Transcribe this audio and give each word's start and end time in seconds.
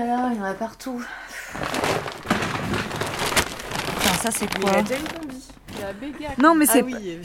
là 0.00 0.06
là, 0.06 0.30
il 0.32 0.38
y 0.38 0.40
en 0.40 0.44
a 0.44 0.54
partout. 0.54 1.02
Putain, 3.98 4.14
ça 4.22 4.30
c'est 4.30 4.44
Il 4.44 4.60
quoi 4.60 4.70
a 4.70 4.82
déjà 4.82 4.96
une 4.96 5.08
combi. 5.08 5.42
Il 5.78 5.84
a 5.84 5.92
béga. 5.92 6.28
Non, 6.38 6.54
mais 6.54 6.66
c'est 6.66 6.80
Ah 6.80 6.84
oui, 6.86 6.92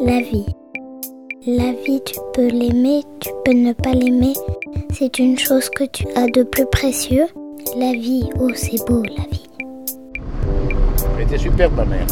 La 0.00 0.20
vie. 0.20 0.46
La 1.46 1.72
vie, 1.72 2.02
tu 2.04 2.14
peux 2.32 2.48
l'aimer, 2.48 3.02
tu 3.20 3.28
peux 3.44 3.52
ne 3.52 3.74
pas 3.74 3.92
l'aimer. 3.92 4.32
C'est 4.92 5.18
une 5.18 5.38
chose 5.38 5.68
que 5.68 5.84
tu 5.84 6.06
as 6.16 6.26
de 6.26 6.42
plus 6.42 6.66
précieux. 6.66 7.26
La 7.76 7.92
vie, 7.92 8.30
oh 8.40 8.50
c'est 8.54 8.82
beau 8.86 9.02
la 9.02 9.24
vie. 9.30 9.46
Elle 11.16 11.22
était 11.24 11.38
superbe, 11.38 11.74
ma 11.76 11.84
mère. 11.84 12.06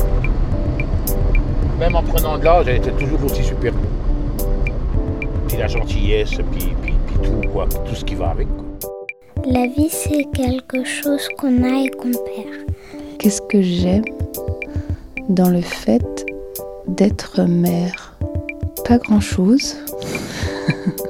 Même 1.82 1.96
en 1.96 2.02
prenant 2.04 2.38
de 2.38 2.44
l'âge, 2.44 2.68
elle 2.68 2.76
était 2.76 2.92
toujours 2.92 3.24
aussi 3.24 3.42
superbe. 3.42 3.74
Puis 5.48 5.56
la 5.56 5.66
gentillesse, 5.66 6.30
puis, 6.30 6.72
puis, 6.80 6.94
puis 7.08 7.16
tout, 7.24 7.48
quoi, 7.48 7.66
tout 7.66 7.96
ce 7.96 8.04
qui 8.04 8.14
va 8.14 8.28
avec. 8.28 8.46
Quoi. 8.46 8.64
La 9.44 9.66
vie, 9.66 9.88
c'est 9.90 10.28
quelque 10.32 10.84
chose 10.84 11.26
qu'on 11.38 11.64
a 11.64 11.82
et 11.82 11.90
qu'on 11.90 12.12
perd. 12.12 12.70
Qu'est-ce 13.18 13.42
que 13.42 13.60
j'aime 13.60 14.04
dans 15.28 15.48
le 15.48 15.60
fait 15.60 16.24
d'être 16.86 17.42
mère? 17.48 18.14
Pas 18.86 18.98
grand-chose. 18.98 19.74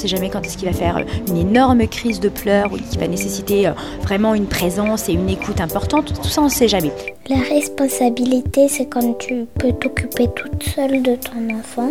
On 0.00 0.04
ne 0.04 0.08
sait 0.08 0.16
jamais 0.16 0.30
quand 0.30 0.40
est-ce 0.46 0.56
qu'il 0.56 0.66
va 0.66 0.72
faire 0.74 1.04
une 1.28 1.36
énorme 1.36 1.86
crise 1.86 2.20
de 2.20 2.30
pleurs 2.30 2.72
ou 2.72 2.78
qui 2.78 2.96
va 2.96 3.06
nécessiter 3.06 3.66
euh, 3.66 3.72
vraiment 4.00 4.34
une 4.34 4.46
présence 4.46 5.10
et 5.10 5.12
une 5.12 5.28
écoute 5.28 5.60
importante. 5.60 6.14
Tout 6.22 6.28
ça, 6.28 6.40
on 6.40 6.46
ne 6.46 6.48
sait 6.50 6.68
jamais. 6.68 6.90
La 7.28 7.36
responsabilité, 7.36 8.68
c'est 8.68 8.86
quand 8.86 9.18
tu 9.18 9.44
peux 9.58 9.72
t'occuper 9.72 10.26
toute 10.34 10.62
seule 10.62 11.02
de 11.02 11.16
ton 11.16 11.54
enfant. 11.58 11.90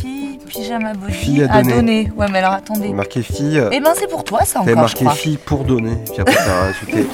Fille, 0.00 0.38
pyjama 0.46 0.92
body, 0.92 1.12
Fille 1.14 1.42
à 1.44 1.50
à 1.54 1.62
donner. 1.62 1.74
donner. 1.76 2.12
Ouais, 2.14 2.26
mais 2.30 2.38
alors 2.40 2.52
attendez. 2.52 2.88
Marqué 2.90 3.22
fille. 3.22 3.58
Eh 3.72 3.80
ben 3.80 3.92
c'est 3.94 4.10
pour 4.10 4.22
toi 4.24 4.40
ça 4.44 4.60
encore, 4.60 4.68
je 4.74 4.78
marqué 4.78 5.04
crois. 5.06 5.14
fille 5.14 5.38
pour 5.38 5.64
donner. 5.64 5.96
Puis 6.12 6.20
après, 6.20 6.34
t'as 6.36 6.60
rajouté. 6.60 7.06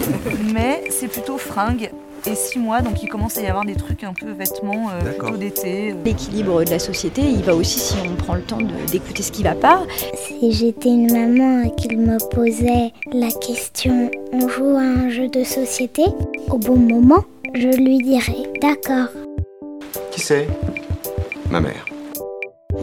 Mais 0.53 0.83
c'est 0.91 1.07
plutôt 1.07 1.39
fringues 1.39 1.89
et 2.27 2.35
6 2.35 2.59
mois, 2.59 2.81
donc 2.83 3.03
il 3.03 3.09
commence 3.09 3.37
à 3.39 3.43
y 3.43 3.47
avoir 3.47 3.65
des 3.65 3.75
trucs 3.75 4.05
un 4.05 4.13
peu 4.13 4.31
vêtements 4.31 4.91
euh, 4.91 5.13
plutôt 5.13 5.37
d'été. 5.37 5.91
euh. 5.91 5.95
L'équilibre 6.05 6.65
de 6.65 6.71
la 6.71 6.79
société, 6.79 7.23
il 7.23 7.43
va 7.43 7.55
aussi 7.55 7.79
si 7.79 7.95
on 8.05 8.15
prend 8.17 8.35
le 8.35 8.43
temps 8.43 8.59
de- 8.61 8.91
d'écouter 8.91 9.23
ce 9.23 9.33
qui 9.33 9.43
va 9.43 9.55
pas. 9.55 9.83
Si 10.15 10.53
j'étais 10.53 10.89
une 10.91 11.13
maman 11.13 11.63
et 11.65 11.75
qu'il 11.81 11.99
me 11.99 12.19
posait 12.35 12.93
la 13.13 13.31
question 13.31 14.11
on 14.33 14.49
joue 14.49 14.77
à 14.77 14.81
un 14.81 15.09
jeu 15.11 15.29
de 15.29 15.45
société, 15.45 16.03
au 16.51 16.59
bon 16.59 16.77
moment, 16.77 17.25
je 17.55 17.69
lui 17.69 17.99
dirais 17.99 18.43
d'accord. 18.61 19.09
Qui 20.11 20.21
c'est? 20.21 20.47
Ma 21.51 21.61
mère. 21.61 21.85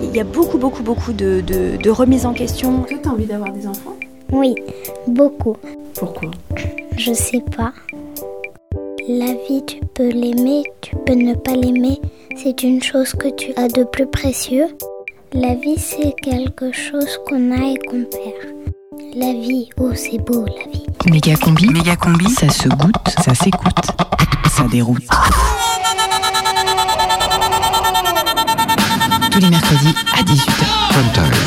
Il 0.01 0.15
y 0.15 0.19
a 0.19 0.23
beaucoup, 0.25 0.57
beaucoup, 0.57 0.83
beaucoup 0.83 1.13
de, 1.13 1.41
de, 1.41 1.77
de 1.81 1.89
remises 1.89 2.25
en 2.25 2.33
question. 2.33 2.81
Que 2.81 2.95
t'as 2.95 3.09
envie 3.11 3.25
d'avoir 3.25 3.51
des 3.51 3.65
enfants? 3.67 3.95
Oui, 4.31 4.53
beaucoup. 5.07 5.55
Pourquoi? 5.95 6.31
Je 6.97 7.13
sais 7.13 7.41
pas. 7.55 7.71
La 9.09 9.33
vie, 9.47 9.63
tu 9.65 9.79
peux 9.95 10.09
l'aimer, 10.09 10.63
tu 10.81 10.93
peux 11.05 11.13
ne 11.13 11.33
pas 11.33 11.53
l'aimer. 11.53 12.01
C'est 12.35 12.63
une 12.63 12.83
chose 12.83 13.13
que 13.13 13.33
tu 13.35 13.53
as 13.55 13.69
de 13.69 13.85
plus 13.85 14.05
précieux. 14.05 14.67
La 15.31 15.55
vie, 15.55 15.77
c'est 15.77 16.13
quelque 16.21 16.73
chose 16.73 17.17
qu'on 17.25 17.51
a 17.53 17.71
et 17.71 17.77
qu'on 17.87 18.03
perd. 18.03 19.15
La 19.15 19.31
vie, 19.31 19.69
oh, 19.79 19.91
c'est 19.95 20.17
beau 20.17 20.43
la 20.45 20.71
vie. 20.73 20.85
Méga 21.09 21.37
combi. 21.37 21.69
Méga 21.69 21.95
combi. 21.95 22.29
Ça 22.31 22.49
se 22.49 22.67
goûte, 22.67 22.95
ça 23.23 23.33
s'écoute, 23.33 23.87
ça 24.49 24.63
déroute. 24.63 25.07
Tous 29.31 29.39
les 29.39 29.49
mercredis 29.49 29.95
à 30.17 30.21
18h. 30.21 30.65
Fun 30.91 31.13
time. 31.13 31.46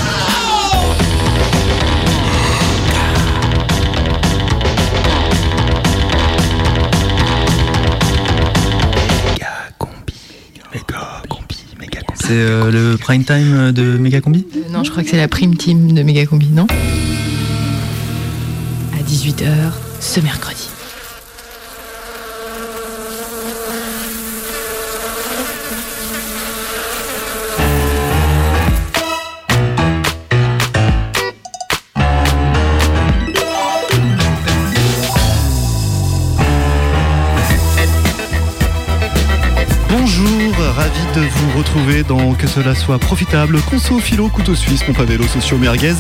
C'est 12.31 12.37
euh, 12.37 12.71
le 12.71 12.97
prime 12.97 13.25
time 13.25 13.73
de 13.73 13.99
Megacombi 13.99 14.47
non, 14.71 14.85
je 14.85 14.93
crois 14.93 15.03
que 15.03 15.09
c'est 15.09 15.17
la 15.17 15.27
prime 15.27 15.57
team 15.57 15.95
de 15.95 16.05
Méga 16.05 16.25
combi, 16.27 16.47
non? 16.47 16.69
À 18.93 19.03
18h 19.03 19.73
ce 19.99 20.21
mercredi. 20.21 20.69
Dans 42.09 42.35
Que 42.35 42.49
cela 42.49 42.75
soit 42.75 42.99
profitable, 42.99 43.61
conso, 43.63 43.99
philo, 44.01 44.29
couteau 44.29 44.55
suisse, 44.55 44.83
pompe 44.83 44.99
à 45.01 45.05
vélo, 45.05 45.25
socio, 45.27 45.57
merguez. 45.57 45.95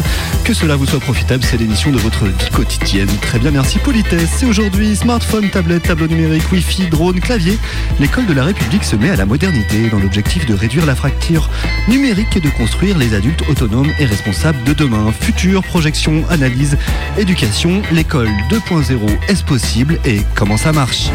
Que 0.44 0.52
cela 0.52 0.74
vous 0.74 0.86
soit 0.86 0.98
profitable, 1.00 1.44
c'est 1.44 1.58
l'émission 1.58 1.92
de 1.92 1.98
votre 1.98 2.24
vie 2.24 2.50
quotidienne. 2.52 3.08
Très 3.20 3.38
bien, 3.38 3.52
merci 3.52 3.78
politesse. 3.78 4.42
Et 4.42 4.46
aujourd'hui, 4.46 4.96
smartphone, 4.96 5.48
tablette, 5.48 5.84
tableau 5.84 6.08
numérique, 6.08 6.50
wifi, 6.50 6.88
drone, 6.88 7.20
clavier. 7.20 7.56
L'école 8.00 8.26
de 8.26 8.32
la 8.32 8.44
République 8.44 8.82
se 8.82 8.96
met 8.96 9.10
à 9.10 9.16
la 9.16 9.26
modernité 9.26 9.88
dans 9.90 10.00
l'objectif 10.00 10.44
de 10.46 10.54
réduire 10.54 10.86
la 10.86 10.96
fracture 10.96 11.48
numérique 11.88 12.36
et 12.36 12.40
de 12.40 12.50
construire 12.50 12.98
les 12.98 13.14
adultes 13.14 13.42
autonomes 13.48 13.92
et 14.00 14.06
responsables 14.06 14.62
de 14.64 14.72
demain. 14.72 15.12
Futur, 15.20 15.62
projection, 15.62 16.24
analyse, 16.30 16.76
éducation, 17.16 17.82
l'école 17.92 18.30
2.0, 18.50 18.98
est-ce 19.28 19.44
possible 19.44 20.00
et 20.04 20.22
comment 20.34 20.56
ça 20.56 20.72
marche? 20.72 21.10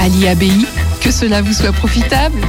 Ali 0.00 0.28
ABI, 0.28 0.66
que 1.00 1.10
cela 1.10 1.42
vous 1.42 1.52
soit 1.52 1.72
profitable? 1.72 2.40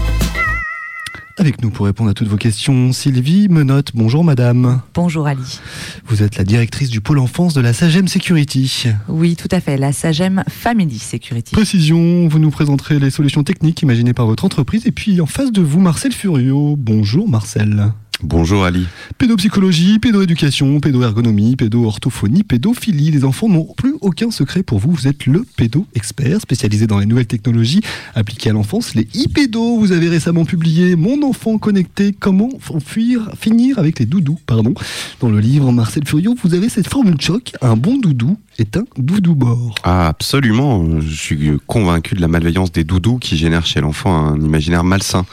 Avec 1.42 1.64
nous 1.64 1.72
pour 1.72 1.88
répondre 1.88 2.12
à 2.12 2.14
toutes 2.14 2.28
vos 2.28 2.38
questions, 2.38 2.94
Sylvie 2.94 3.50
Menotte. 3.50 3.94
Bonjour 3.96 4.24
madame. 4.24 4.80
Bonjour 4.94 5.26
Ali. 5.26 5.60
Vous 6.06 6.22
êtes 6.22 6.38
la 6.38 6.44
directrice 6.44 6.92
du 6.92 7.02
pôle 7.02 7.18
enfance 7.18 7.56
de 7.56 7.62
la 7.62 7.74
Sagem 7.74 8.08
Security. 8.08 8.90
Oui, 9.08 9.36
tout 9.36 9.48
à 9.50 9.60
fait, 9.60 9.76
la 9.76 9.92
Sagem 9.92 10.44
Family 10.48 11.00
Security. 11.00 11.54
Précision, 11.54 12.28
vous 12.28 12.38
nous 12.38 12.52
présenterez 12.52 13.00
les 13.00 13.10
solutions 13.10 13.44
techniques 13.44 13.82
imaginées 13.82 14.14
par 14.14 14.28
votre 14.28 14.46
entreprise. 14.46 14.86
Et 14.86 14.92
puis 14.92 15.20
en 15.20 15.26
face 15.26 15.52
de 15.52 15.64
vous, 15.64 15.80
Marcel 15.80 16.12
Furio. 16.12 16.76
Bonjour 16.78 17.28
Marcel. 17.28 17.92
Bonjour 18.24 18.66
Ali. 18.66 18.86
Pédopsychologie, 19.18 19.98
pédoéducation, 19.98 20.80
pédoergonomie, 20.80 21.56
pédo-orthophonie, 21.56 22.44
pédophilie. 22.44 23.10
Les 23.10 23.24
enfants 23.24 23.50
n'ont 23.50 23.74
plus 23.76 23.96
aucun 24.02 24.30
secret 24.30 24.62
pour 24.62 24.78
vous. 24.78 24.92
Vous 24.92 25.08
êtes 25.08 25.26
le 25.26 25.44
pédo-expert 25.58 26.40
spécialisé 26.40 26.86
dans 26.86 27.00
les 27.00 27.08
nouvelles 27.08 27.26
technologies 27.26 27.82
appliquées 28.14 28.52
à 28.52 28.54
l'enfance. 28.54 28.94
Les 28.94 29.08
e-pédos, 29.16 29.80
vous 29.80 29.92
avez 29.92 30.08
récemment 30.08 30.46
publié 30.46 30.96
Mon 30.96 31.24
enfant 31.24 31.58
connecté, 31.58 32.14
comment 32.18 32.52
fuir, 32.86 33.32
finir 33.40 33.80
avec 33.80 33.98
les 33.98 34.06
doudous. 34.06 34.38
Pardon. 34.46 34.76
Dans 35.20 35.30
le 35.30 35.40
livre 35.40 35.72
Marcel 35.72 36.06
Furio, 36.06 36.36
vous 36.44 36.54
avez 36.54 36.70
cette 36.70 36.88
formule 36.88 37.20
choc. 37.20 37.54
Un 37.62 37.76
bon 37.76 37.98
doudou 37.98 38.38
est 38.60 38.78
un 38.78 38.84
doudou 38.98 39.36
bord. 39.36 39.76
Ah, 39.84 40.08
absolument. 40.08 41.00
Je 41.02 41.16
suis 41.16 41.52
convaincu 41.68 42.16
de 42.16 42.22
la 42.22 42.28
malveillance 42.28 42.72
des 42.72 42.84
doudous 42.84 43.18
qui 43.18 43.38
génèrent 43.38 43.66
chez 43.66 43.82
l'enfant 43.82 44.16
un 44.16 44.40
imaginaire 44.40 44.84
malsain. 44.84 45.26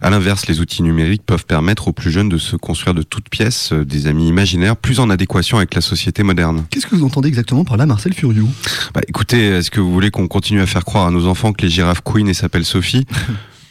À 0.00 0.10
l'inverse, 0.10 0.46
les 0.46 0.60
outils 0.60 0.82
numériques 0.82 1.22
peuvent 1.24 1.44
permettre 1.44 1.88
aux 1.88 1.92
plus 1.92 2.10
jeunes 2.10 2.28
de 2.28 2.38
se 2.38 2.56
construire 2.56 2.94
de 2.94 3.02
toutes 3.02 3.28
pièces 3.28 3.72
euh, 3.72 3.84
des 3.84 4.06
amis 4.06 4.28
imaginaires 4.28 4.76
plus 4.76 5.00
en 5.00 5.10
adéquation 5.10 5.58
avec 5.58 5.74
la 5.74 5.80
société 5.80 6.22
moderne. 6.22 6.64
Qu'est-ce 6.70 6.86
que 6.86 6.96
vous 6.96 7.04
entendez 7.04 7.28
exactement 7.28 7.64
par 7.64 7.76
là, 7.76 7.86
Marcel 7.86 8.14
Furio 8.14 8.48
Bah, 8.94 9.00
écoutez, 9.06 9.48
est-ce 9.48 9.70
que 9.70 9.80
vous 9.80 9.92
voulez 9.92 10.10
qu'on 10.10 10.28
continue 10.28 10.60
à 10.60 10.66
faire 10.66 10.84
croire 10.84 11.06
à 11.06 11.10
nos 11.10 11.26
enfants 11.26 11.52
que 11.52 11.62
les 11.62 11.70
girafes 11.70 12.02
queen 12.02 12.28
et 12.28 12.34
s'appellent 12.34 12.64
Sophie? 12.64 13.06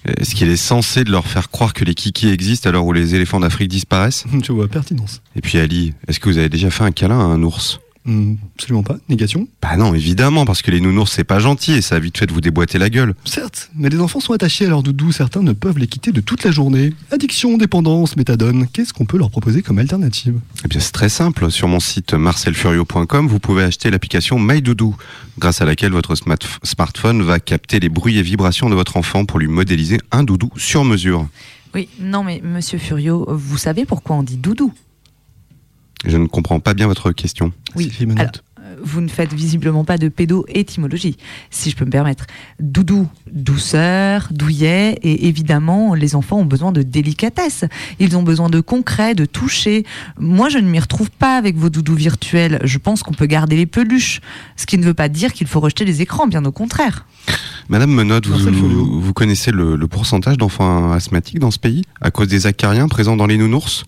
Est-ce 0.06 0.34
qu'il 0.34 0.50
est 0.50 0.58
censé 0.58 1.04
de 1.04 1.12
leur 1.12 1.28
faire 1.28 1.52
croire 1.52 1.74
que 1.74 1.86
les 1.86 1.94
kikis 1.94 2.30
existent 2.30 2.70
à 2.70 2.72
l'heure 2.72 2.86
où 2.86 2.94
les 2.94 3.14
éléphants 3.14 3.40
d'Afrique 3.40 3.70
disparaissent? 3.70 4.26
Je 4.44 4.52
vois 4.52 4.68
pertinence. 4.68 5.22
Et 5.36 5.42
puis 5.42 5.60
Ali, 5.60 5.94
est-ce 6.08 6.20
que 6.20 6.28
vous 6.28 6.40
avez 6.40 6.50
déjà 6.50 6.72
fait 6.72 6.84
un 6.84 6.92
câlin 6.92 7.20
à 7.20 7.24
un 7.24 7.44
ours? 7.44 7.80
Hmm, 8.04 8.34
absolument 8.56 8.82
pas. 8.82 8.98
Négation? 9.10 9.48
Bah 9.62 9.78
non, 9.78 9.94
évidemment, 9.94 10.44
parce 10.44 10.64
que 10.64 10.72
les 10.72 10.82
nounours 10.82 11.12
c'est 11.12 11.24
pas 11.24 11.38
gentil 11.40 11.74
et 11.74 11.82
ça 11.82 11.96
a 11.96 12.00
vite 12.00 12.18
fait 12.18 12.26
de 12.26 12.34
vous 12.34 12.42
déboîter 12.42 12.80
la 12.80 12.90
gueule. 12.90 13.14
Certes, 13.26 13.70
mais 13.76 13.90
les 13.90 14.00
enfants 14.00 14.20
sont 14.20 14.34
attachés 14.34 14.66
à 14.66 14.70
leur 14.70 14.82
doudou, 14.82 15.12
certains 15.12 15.44
ne 15.44 15.54
peuvent 15.54 15.78
les 15.78 15.86
quitter 15.86 16.12
de 16.12 16.20
toute 16.22 16.44
la 16.44 16.50
journée. 16.50 16.94
Addiction, 17.12 17.58
dépendance, 17.58 18.18
méthadone, 18.18 18.68
qu'est-ce 18.74 18.92
qu'on 18.94 19.06
peut 19.06 19.18
leur 19.20 19.30
proposer 19.30 19.62
comme 19.62 19.78
alternative? 19.78 20.40
Eh 20.66 20.68
bien, 20.68 20.80
c'est 20.80 20.92
très 20.94 21.10
simple. 21.10 21.52
Sur 21.52 21.68
mon 21.68 21.80
site 21.80 22.14
marcelfurio.com, 22.16 23.28
vous 23.28 23.40
pouvez 23.40 23.64
acheter 23.64 23.92
l'application 23.92 24.40
MyDoudou, 24.40 24.96
grâce 25.38 25.62
à 25.62 25.66
laquelle 25.66 25.92
votre 25.92 26.16
smart- 26.16 26.38
smartphone 26.64 27.22
va 27.22 27.40
capter 27.40 27.80
les 27.80 27.90
bruits 27.90 28.18
et 28.18 28.24
vibrations 28.24 28.70
de 28.70 28.76
votre 28.76 28.98
enfant 28.98 29.26
pour 29.26 29.38
lui 29.38 29.48
modéliser 29.48 30.00
un 30.12 30.24
doudou 30.24 30.50
sur 30.58 30.84
mesure. 30.86 31.28
Oui, 31.76 31.88
non 32.02 32.24
mais 32.24 32.42
monsieur 32.44 32.78
Furio, 32.80 33.26
vous 33.30 33.58
savez 33.58 33.86
pourquoi 33.86 34.16
on 34.18 34.24
dit 34.24 34.38
doudou? 34.38 34.74
Je 36.06 36.18
ne 36.18 36.28
comprends 36.28 36.60
pas 36.60 36.74
bien 36.74 36.88
votre 36.88 37.12
question. 37.12 37.54
Oui, 37.76 37.92
alors, 38.18 38.32
euh, 38.64 38.76
vous 38.84 39.02
ne 39.02 39.08
faites 39.08 39.34
visiblement 39.34 39.84
pas 39.84 39.98
de 39.98 40.08
pédo-étymologie, 40.08 41.18
si 41.50 41.70
je 41.70 41.76
peux 41.76 41.86
me 41.86 41.92
permettre. 41.92 42.26
Doudou, 42.60 43.08
douceur, 43.32 44.28
douillet, 44.32 45.00
et 45.04 45.28
évidemment, 45.28 45.94
les 45.94 46.16
enfants 46.16 46.38
ont 46.38 46.46
besoin 46.46 46.72
de 46.72 46.82
délicatesse. 46.82 47.66
Ils 48.00 48.18
ont 48.18 48.24
besoin 48.24 48.50
de 48.50 48.60
concret, 48.60 49.16
de 49.16 49.26
toucher. 49.26 49.86
Moi, 50.20 50.50
je 50.50 50.58
ne 50.58 50.68
m'y 50.68 50.80
retrouve 50.80 51.12
pas 51.12 51.38
avec 51.38 51.56
vos 51.56 51.70
doudous 51.70 51.96
virtuels. 51.96 52.60
Je 52.64 52.78
pense 52.78 53.04
qu'on 53.04 53.14
peut 53.14 53.28
garder 53.28 53.56
les 53.56 53.66
peluches, 53.68 54.22
ce 54.58 54.66
qui 54.66 54.78
ne 54.78 54.84
veut 54.84 54.94
pas 54.94 55.10
dire 55.10 55.34
qu'il 55.34 55.48
faut 55.48 55.60
rejeter 55.60 55.86
les 55.86 56.02
écrans, 56.02 56.28
bien 56.28 56.44
au 56.46 56.52
contraire. 56.52 57.06
Madame 57.70 57.92
Menotte, 57.92 58.28
vous, 58.28 59.02
vous 59.02 59.14
connaissez 59.14 59.52
le, 59.52 59.76
le 59.76 59.88
pourcentage 59.88 60.38
d'enfants 60.38 60.92
asthmatiques 60.92 61.40
dans 61.40 61.52
ce 61.52 61.60
pays 61.60 61.84
à 62.02 62.12
cause 62.12 62.28
des 62.28 62.48
acariens 62.48 62.88
présents 62.88 63.16
dans 63.16 63.28
les 63.28 63.38
nounours? 63.38 63.86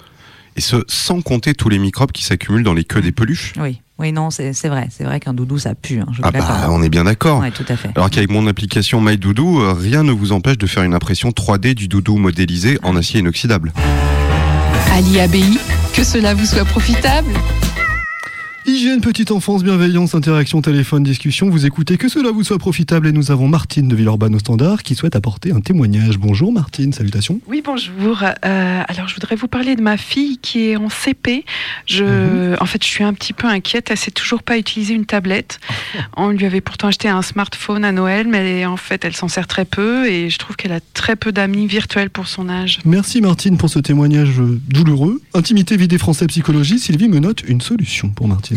Et 0.56 0.62
ce, 0.62 0.78
sans 0.88 1.22
compter 1.22 1.54
tous 1.54 1.70
les 1.70 1.80
microbes 1.80 2.12
qui 2.12 2.24
s'accumulent 2.24 2.64
dans 2.64 2.74
les 2.74 2.84
queues 2.84 3.02
des 3.02 3.12
peluches 3.12 3.54
Oui. 3.60 3.80
Oui, 4.00 4.12
non, 4.12 4.32
c'est 4.32 4.52
vrai. 4.68 4.88
C'est 4.92 5.04
vrai 5.04 5.20
qu'un 5.20 5.34
doudou, 5.34 5.60
ça 5.60 5.76
pue. 5.76 6.00
hein, 6.00 6.08
je 6.12 6.22
Ah 6.24 6.32
bah, 6.32 6.68
on 6.72 6.82
est 6.82 6.90
bien 6.90 7.04
d'accord. 7.04 7.40
Ouais, 7.42 7.52
tout 7.52 7.64
à 7.70 7.76
fait. 7.78 7.90
Alors 7.96 8.10
qu'avec 8.10 8.30
mon 8.32 8.48
application 8.48 9.00
MyDoudou, 9.00 9.62
euh, 9.62 9.74
rien 9.74 10.04
ne 10.04 10.12
vous 10.12 10.32
empêche 10.32 10.58
de 10.58 10.66
faire 10.68 10.84
une 10.84 10.96
impression 10.96 11.30
3D 11.30 11.74
du 11.76 11.88
doudou 11.88 12.18
modélisé 12.18 12.80
en 12.84 12.96
acier 12.96 13.20
inoxydable. 13.20 13.72
À 14.92 15.00
l'IABI, 15.02 15.60
que 15.94 16.04
cela 16.04 16.34
vous 16.34 16.46
soit 16.46 16.66
profitable. 16.66 17.34
Hygiène, 18.65 19.01
petite 19.01 19.31
enfance, 19.31 19.62
bienveillance, 19.62 20.15
interaction, 20.15 20.62
téléphone, 20.62 21.04
discussion. 21.04 21.50
Vous 21.50 21.65
écoutez 21.65 21.98
que 21.98 22.07
cela 22.07 22.31
vous 22.31 22.45
soit 22.45 22.60
profitable 22.60 23.07
et 23.07 23.12
nous 23.12 23.30
avons 23.30 23.50
Martine 23.50 23.89
de 23.89 23.95
Villeurbanne 23.95 24.36
au 24.36 24.39
standard 24.39 24.83
qui 24.83 24.95
souhaite 24.95 25.18
apporter 25.18 25.51
un 25.51 25.60
témoignage. 25.60 26.18
Bonjour 26.18 26.54
Martine, 26.54 26.94
salutations. 26.94 27.42
Oui, 27.48 27.62
bonjour. 27.63 28.24
Euh, 28.24 28.83
alors, 28.88 29.10
je 29.10 29.15
voudrais 29.15 29.36
vous 29.36 29.50
parler 29.50 29.75
de 29.75 29.81
ma 29.81 29.98
fille 29.98 30.38
qui 30.38 30.69
est 30.69 30.77
en 30.77 30.88
CP. 30.88 31.44
Je, 31.88 32.56
En 32.62 32.65
fait, 32.65 32.81
je 32.81 32.88
suis 32.88 33.04
un 33.04 33.13
petit 33.13 33.33
peu 33.33 33.48
inquiète. 33.48 33.92
Elle 33.92 33.98
sait 33.98 34.12
toujours 34.12 34.44
pas 34.44 34.57
utiliser 34.57 34.94
une 34.94 35.06
tablette. 35.06 35.60
On 36.15 36.30
lui 36.30 36.45
avait 36.45 36.62
pourtant 36.62 36.88
acheté 36.88 37.10
un 37.10 37.21
smartphone 37.21 37.83
à 37.83 37.92
Noël, 37.92 38.27
mais 38.30 38.65
en 38.65 38.77
fait, 38.77 39.04
elle 39.04 39.15
s'en 39.15 39.27
sert 39.27 39.48
très 39.48 39.65
peu 39.65 40.07
et 40.07 40.30
je 40.30 40.38
trouve 40.38 40.56
qu'elle 40.56 40.71
a 40.71 40.80
très 40.94 41.18
peu 41.18 41.33
d'amis 41.33 41.68
virtuels 41.68 42.10
pour 42.10 42.27
son 42.27 42.48
âge. 42.48 42.80
Merci 42.86 43.19
Martine 43.19 43.57
pour 43.57 43.69
ce 43.69 43.80
témoignage 43.80 44.39
euh, 44.39 44.57
douloureux. 44.69 45.21
Intimité, 45.33 45.75
vie 45.75 45.89
des 45.89 45.98
Français, 45.98 46.27
psychologie. 46.27 46.80
Sylvie 46.80 47.10
me 47.10 47.19
note 47.19 47.44
une 47.45 47.60
solution 47.60 48.07
pour 48.07 48.30
Martine. 48.30 48.53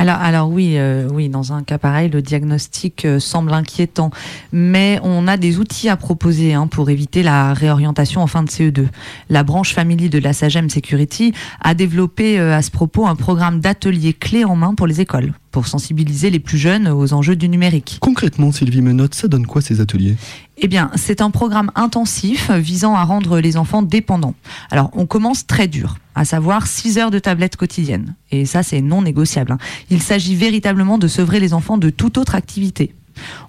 Alors, 0.00 0.14
alors 0.14 0.48
oui, 0.48 0.74
euh, 0.76 1.08
oui, 1.12 1.28
dans 1.28 1.52
un 1.52 1.64
cas 1.64 1.76
pareil, 1.76 2.08
le 2.08 2.22
diagnostic 2.22 3.04
euh, 3.04 3.18
semble 3.18 3.52
inquiétant, 3.52 4.12
mais 4.52 5.00
on 5.02 5.26
a 5.26 5.36
des 5.36 5.58
outils 5.58 5.88
à 5.88 5.96
proposer 5.96 6.54
hein, 6.54 6.68
pour 6.68 6.88
éviter 6.88 7.24
la 7.24 7.52
réorientation 7.52 8.22
en 8.22 8.28
fin 8.28 8.44
de 8.44 8.48
CE2. 8.48 8.86
La 9.28 9.42
branche 9.42 9.74
famille 9.74 10.08
de 10.08 10.20
la 10.20 10.32
Sagem 10.32 10.70
Security 10.70 11.32
a 11.60 11.74
développé 11.74 12.38
euh, 12.38 12.56
à 12.56 12.62
ce 12.62 12.70
propos 12.70 13.08
un 13.08 13.16
programme 13.16 13.58
d'ateliers 13.58 14.12
clés 14.12 14.44
en 14.44 14.54
main 14.54 14.76
pour 14.76 14.86
les 14.86 15.00
écoles, 15.00 15.32
pour 15.50 15.66
sensibiliser 15.66 16.30
les 16.30 16.38
plus 16.38 16.58
jeunes 16.58 16.86
aux 16.86 17.12
enjeux 17.12 17.34
du 17.34 17.48
numérique. 17.48 17.98
Concrètement, 18.00 18.52
Sylvie 18.52 18.82
me 18.82 18.92
note, 18.92 19.16
ça 19.16 19.26
donne 19.26 19.48
quoi 19.48 19.62
ces 19.62 19.80
ateliers? 19.80 20.14
Eh 20.58 20.68
bien, 20.68 20.92
c'est 20.94 21.20
un 21.20 21.30
programme 21.30 21.72
intensif 21.74 22.52
visant 22.52 22.94
à 22.94 23.02
rendre 23.02 23.40
les 23.40 23.56
enfants 23.56 23.82
dépendants. 23.82 24.34
Alors, 24.70 24.90
on 24.94 25.06
commence 25.06 25.44
très 25.46 25.66
dur, 25.66 25.96
à 26.18 26.24
savoir 26.24 26.66
6 26.66 26.98
heures 26.98 27.10
de 27.12 27.20
tablette 27.20 27.56
quotidienne. 27.56 28.16
Et 28.32 28.44
ça, 28.44 28.64
c'est 28.64 28.80
non 28.80 29.02
négociable. 29.02 29.52
hein. 29.52 29.58
Il 29.88 30.02
s'agit 30.02 30.34
véritablement 30.34 30.98
de 30.98 31.06
sevrer 31.06 31.38
les 31.38 31.54
enfants 31.54 31.78
de 31.78 31.90
toute 31.90 32.18
autre 32.18 32.34
activité. 32.34 32.92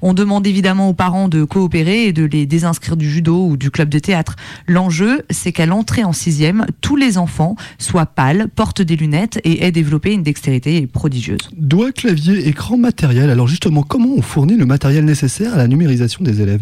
On 0.02 0.14
demande 0.14 0.46
évidemment 0.48 0.90
aux 0.90 0.94
parents 0.94 1.28
de 1.28 1.44
coopérer 1.44 2.06
et 2.06 2.14
de 2.14 2.24
les 2.26 2.46
désinscrire 2.46 2.98
du 2.98 3.10
judo 3.10 3.48
ou 3.48 3.58
du 3.58 3.72
club 3.72 3.90
de 3.90 4.00
théâtre. 4.00 4.36
L'enjeu, 4.68 5.24
c'est 5.30 5.52
qu'à 5.52 5.66
l'entrée 5.66 6.04
en 6.04 6.14
sixième, 6.14 6.66
tous 6.82 6.96
les 6.96 7.18
enfants 7.18 7.56
soient 7.78 8.06
pâles, 8.06 8.48
portent 8.56 8.82
des 8.82 8.96
lunettes 8.96 9.40
et 9.44 9.66
aient 9.66 9.72
développé 9.72 10.14
une 10.14 10.24
dextérité 10.24 10.88
prodigieuse. 10.88 11.40
Doigt, 11.56 11.92
clavier, 11.92 12.48
écran, 12.48 12.78
matériel. 12.78 13.30
Alors 13.30 13.48
justement, 13.48 13.84
comment 13.84 14.10
on 14.16 14.22
fournit 14.22 14.58
le 14.58 14.66
matériel 14.66 15.06
nécessaire 15.06 15.54
à 15.54 15.58
la 15.58 15.68
numérisation 15.68 16.24
des 16.24 16.42
élèves? 16.42 16.62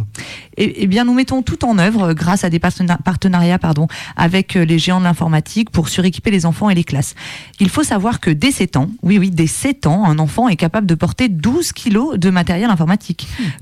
Eh 0.57 0.73
eh 0.83 0.87
bien, 0.87 1.05
nous 1.05 1.13
mettons 1.13 1.41
tout 1.41 1.65
en 1.65 1.77
œuvre 1.77 2.13
grâce 2.13 2.43
à 2.43 2.49
des 2.49 2.59
partena- 2.59 2.97
partenariats 3.03 3.59
pardon, 3.59 3.87
avec 4.15 4.55
euh, 4.55 4.65
les 4.65 4.79
géants 4.79 4.99
de 4.99 5.05
l'informatique 5.05 5.69
pour 5.69 5.89
suréquiper 5.89 6.31
les 6.31 6.45
enfants 6.45 6.69
et 6.69 6.75
les 6.75 6.83
classes. 6.83 7.15
Il 7.59 7.69
faut 7.69 7.83
savoir 7.83 8.19
que 8.19 8.29
dès 8.29 8.51
7 8.51 8.77
ans, 8.77 8.89
oui, 9.03 9.17
oui, 9.17 9.29
dès 9.31 9.47
7 9.47 9.87
ans, 9.87 10.05
un 10.05 10.19
enfant 10.19 10.47
est 10.49 10.55
capable 10.55 10.87
de 10.87 10.95
porter 10.95 11.29
12 11.29 11.71
kilos 11.73 12.17
de 12.17 12.29
matériel 12.29 12.69
informatique. 12.69 12.96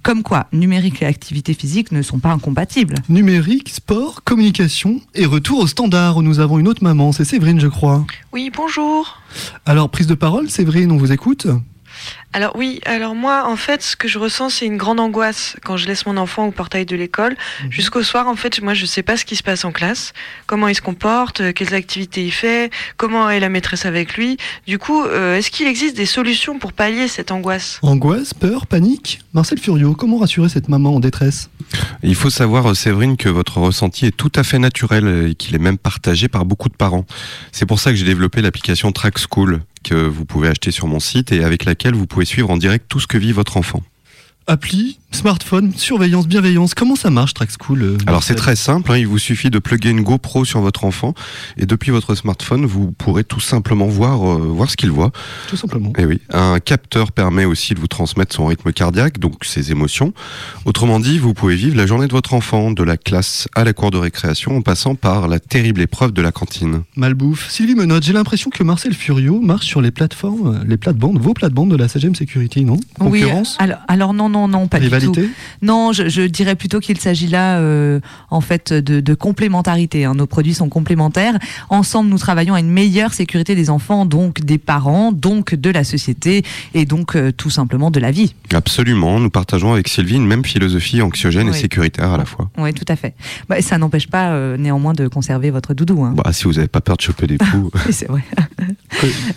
Comme 0.04 0.24
quoi, 0.24 0.48
numérique 0.52 1.02
et 1.02 1.06
activité 1.06 1.54
physique 1.54 1.92
ne 1.92 2.02
sont 2.02 2.20
pas 2.20 2.30
incompatibles. 2.32 2.96
Numérique, 3.10 3.70
sport, 3.70 4.24
communication 4.24 5.02
et 5.14 5.26
retour 5.26 5.60
au 5.60 5.68
standard 5.68 6.18
où 6.18 6.22
nous 6.22 6.40
avons 6.40 6.60
une 6.60 6.68
autre 6.68 6.84
maman, 6.84 7.12
c'est 7.12 7.26
Séverine 7.26 7.60
je 7.60 7.68
crois. 7.68 8.06
Oui, 8.34 8.52
bonjour. 8.56 9.22
Alors 9.66 9.90
prise 9.90 10.08
de 10.08 10.16
parole, 10.16 10.50
Séverine, 10.50 10.92
on 10.92 10.98
vous 10.98 11.12
écoute 11.12 11.48
Alors 12.34 12.56
oui, 12.58 12.82
alors 12.86 13.16
moi, 13.16 13.48
en 13.48 13.56
fait, 13.56 13.82
ce 13.82 13.96
que 13.96 14.10
je 14.10 14.20
ressens, 14.20 14.50
c'est 14.50 14.66
une 14.66 14.76
grande 14.76 15.00
angoisse 15.00 15.56
quand 15.64 15.78
je 15.78 15.88
laisse 15.88 16.06
mon 16.06 16.18
enfant 16.18 16.46
au 16.46 16.52
portail 16.52 16.86
de 16.86 16.96
l'école. 16.96 17.38
Jusqu'au 17.70 18.04
soir, 18.04 18.28
en 18.28 18.36
fait, 18.36 18.62
moi, 18.62 18.74
je 18.74 18.86
sais 18.86 19.04
pas 19.04 19.16
ce 19.16 19.24
qui 19.24 19.38
se 19.38 19.44
passe 19.44 19.64
en 19.64 19.72
classe, 19.72 20.12
comment 20.46 20.68
il 20.68 20.76
se 20.76 20.82
comporte, 20.82 21.40
euh, 21.40 21.54
quelles 21.54 21.74
activités 21.74 22.26
il 22.26 22.32
fait, 22.32 22.72
comment 22.98 23.30
est 23.30 23.40
la 23.40 23.48
maîtresse 23.48 23.86
avec 23.86 24.18
lui. 24.18 24.36
Du 24.68 24.80
coup, 24.80 25.04
euh, 25.04 25.38
est-ce 25.38 25.50
qu'il 25.50 25.66
existe 25.66 25.96
des 25.96 26.06
solutions 26.06 26.60
pour 26.60 26.74
pallier 26.74 27.08
cette 27.08 27.32
angoisse? 27.32 27.80
Angoisse, 27.84 28.34
peur, 28.34 28.68
panique? 28.68 29.22
Marcel 29.34 29.58
Furio, 29.58 29.96
comment 29.96 30.18
rassurer 30.18 30.50
cette 30.50 30.68
maman 30.68 30.96
en 30.96 31.00
détresse? 31.00 31.50
Il 32.04 32.16
faut 32.16 32.30
savoir, 32.30 32.70
euh, 32.70 32.74
Séverine, 32.74 33.16
que 33.16 33.30
votre 33.30 33.60
ressenti 33.60 34.08
est 34.08 34.16
tout 34.16 34.32
à 34.36 34.44
fait 34.44 34.60
naturel 34.60 35.30
et 35.30 35.36
qu'il 35.36 35.56
est 35.56 35.60
même 35.60 35.78
partagé 35.78 36.28
par 36.28 36.44
beaucoup 36.44 36.68
de 36.68 36.76
parents. 36.76 37.06
C'est 37.54 37.66
pour 37.66 37.80
ça 37.80 37.92
que 37.92 37.96
j'ai 37.96 38.06
développé 38.06 38.42
l'application 38.42 38.92
Track 38.92 39.20
School 39.20 39.62
que 39.86 39.96
vous 39.96 40.26
pouvez 40.26 40.50
acheter 40.50 40.72
sur 40.72 40.88
mon 40.88 41.00
site 41.00 41.32
et 41.32 41.44
avec 41.44 41.64
laquelle 41.64 41.94
vous 41.94 42.08
pouvez 42.08 42.26
suivre 42.26 42.50
en 42.50 42.58
direct 42.58 42.86
tout 42.90 43.00
ce 43.00 43.08
que 43.08 43.18
vit 43.18 43.32
votre 43.32 43.58
enfant. 43.58 43.84
Appli, 44.48 45.00
smartphone, 45.16 45.72
surveillance, 45.74 46.28
bienveillance, 46.28 46.74
comment 46.74 46.98
ça 46.98 47.10
marche 47.10 47.34
Track 47.34 47.50
School 47.58 47.82
euh, 47.82 47.98
Alors 48.06 48.22
c'est 48.22 48.36
très 48.36 48.58
simple, 48.58 48.92
hein, 48.92 48.98
il 48.98 49.08
vous 49.08 49.18
suffit 49.18 49.50
de 49.50 49.60
plugger 49.60 49.90
une 49.90 50.02
GoPro 50.02 50.44
sur 50.44 50.60
votre 50.60 50.84
enfant 50.84 51.14
et 51.58 51.66
depuis 51.66 51.90
votre 51.90 52.16
smartphone, 52.16 52.66
vous 52.66 52.92
pourrez 52.92 53.24
tout 53.24 53.40
simplement 53.40 53.88
voir, 53.88 54.30
euh, 54.30 54.40
voir 54.40 54.70
ce 54.70 54.76
qu'il 54.76 54.92
voit. 54.92 55.12
Tout 55.48 55.56
simplement. 55.56 55.94
Et 55.98 56.06
oui, 56.06 56.20
un 56.34 56.60
capteur 56.60 57.14
permet 57.14 57.46
aussi 57.46 57.74
de 57.74 57.80
vous 57.80 57.88
transmettre 57.88 58.36
son 58.36 58.46
rythme 58.46 58.74
cardiaque, 58.74 59.18
donc 59.18 59.46
ses 59.46 59.72
émotions. 59.72 60.14
Autrement 60.66 61.00
dit, 61.00 61.18
vous 61.18 61.34
pouvez 61.34 61.56
vivre 61.56 61.78
la 61.78 61.88
journée 61.88 62.08
de 62.08 62.12
votre 62.12 62.34
enfant, 62.34 62.72
de 62.72 62.84
la 62.84 62.98
classe 62.98 63.48
à 63.56 63.64
la 63.64 63.72
cour 63.72 63.92
de 63.92 63.98
récréation, 63.98 64.58
en 64.58 64.62
passant 64.62 64.96
par 64.96 65.30
la 65.30 65.40
terrible 65.40 65.80
épreuve 65.80 66.12
de 66.12 66.22
la 66.22 66.34
cantine. 66.34 66.84
Malbouffe. 66.98 67.50
Sylvie 67.50 67.76
Menotte, 67.76 68.04
j'ai 68.04 68.14
l'impression 68.14 68.50
que 68.50 68.64
Marcel 68.64 68.94
Furio 68.94 69.40
marche 69.40 69.66
sur 69.66 69.80
les 69.80 69.92
plateformes, 69.92 70.62
les 70.68 70.76
plates-bandes, 70.76 71.20
vos 71.20 71.34
plates-bandes 71.34 71.72
de 71.72 71.78
la 71.78 71.88
SAGEM 71.88 72.16
Security, 72.16 72.66
non? 72.66 72.78
Concurrence? 73.00 73.56
Oui, 73.60 73.64
alors, 73.64 73.80
alors 73.88 74.14
non, 74.14 74.28
non, 74.28 74.50
non, 74.50 74.68
pas 74.68 74.78
Rivalité 74.78 75.05
du 75.05 75.05
tout. 75.05 75.05
Non, 75.62 75.92
je, 75.94 76.08
je 76.10 76.22
dirais 76.24 76.56
plutôt 76.56 76.80
qu'il 76.80 77.00
s'agit 77.00 77.28
là, 77.28 77.60
euh, 77.60 78.00
en 78.30 78.42
fait, 78.42 78.74
de, 78.74 79.00
de 79.00 79.14
complémentarité. 79.14 80.06
hein. 80.06 80.14
Nos 80.16 80.28
produits 80.28 80.54
sont 80.54 80.70
complémentaires. 80.70 81.38
Ensemble, 81.70 82.10
nous 82.10 82.18
travaillons 82.18 82.54
à 82.54 82.60
une 82.60 82.70
meilleure 82.72 83.14
sécurité 83.14 83.56
des 83.56 83.70
enfants, 83.70 84.06
donc 84.06 84.42
des 84.42 84.58
parents, 84.58 85.12
donc 85.12 85.56
de 85.56 85.70
la 85.70 85.84
société 85.84 86.44
et 86.74 86.86
donc 86.86 87.16
euh, 87.16 87.32
tout 87.32 87.50
simplement 87.50 87.92
de 87.92 88.00
la 88.00 88.12
vie. 88.12 88.34
Absolument, 88.54 89.20
nous 89.20 89.30
partageons 89.30 89.74
avec 89.74 89.88
Sylvie 89.88 90.16
une 90.16 90.26
même 90.28 90.46
philosophie 90.46 91.02
anxiogène 91.02 91.50
et 91.50 91.54
sécuritaire 91.54 92.12
à 92.12 92.18
la 92.18 92.26
fois. 92.26 92.50
Oui, 92.58 92.74
tout 92.74 92.86
à 92.88 92.96
fait. 92.96 93.14
Bah, 93.50 93.62
ça 93.62 93.78
n'empêche 93.78 94.08
pas 94.08 94.30
euh, 94.32 94.58
néanmoins 94.58 94.94
de 94.94 95.08
conserver 95.08 95.52
votre 95.52 95.74
doudou. 95.74 96.04
hein. 96.04 96.14
Bah, 96.16 96.32
si 96.34 96.46
vous 96.46 96.54
n'avez 96.54 96.68
pas 96.68 96.82
peur 96.82 96.98
de 96.98 97.02
choper 97.02 97.28
des 97.28 97.38
poux. 97.38 97.70
Oui, 97.86 97.92
c'est 97.94 98.08
vrai. 98.08 98.24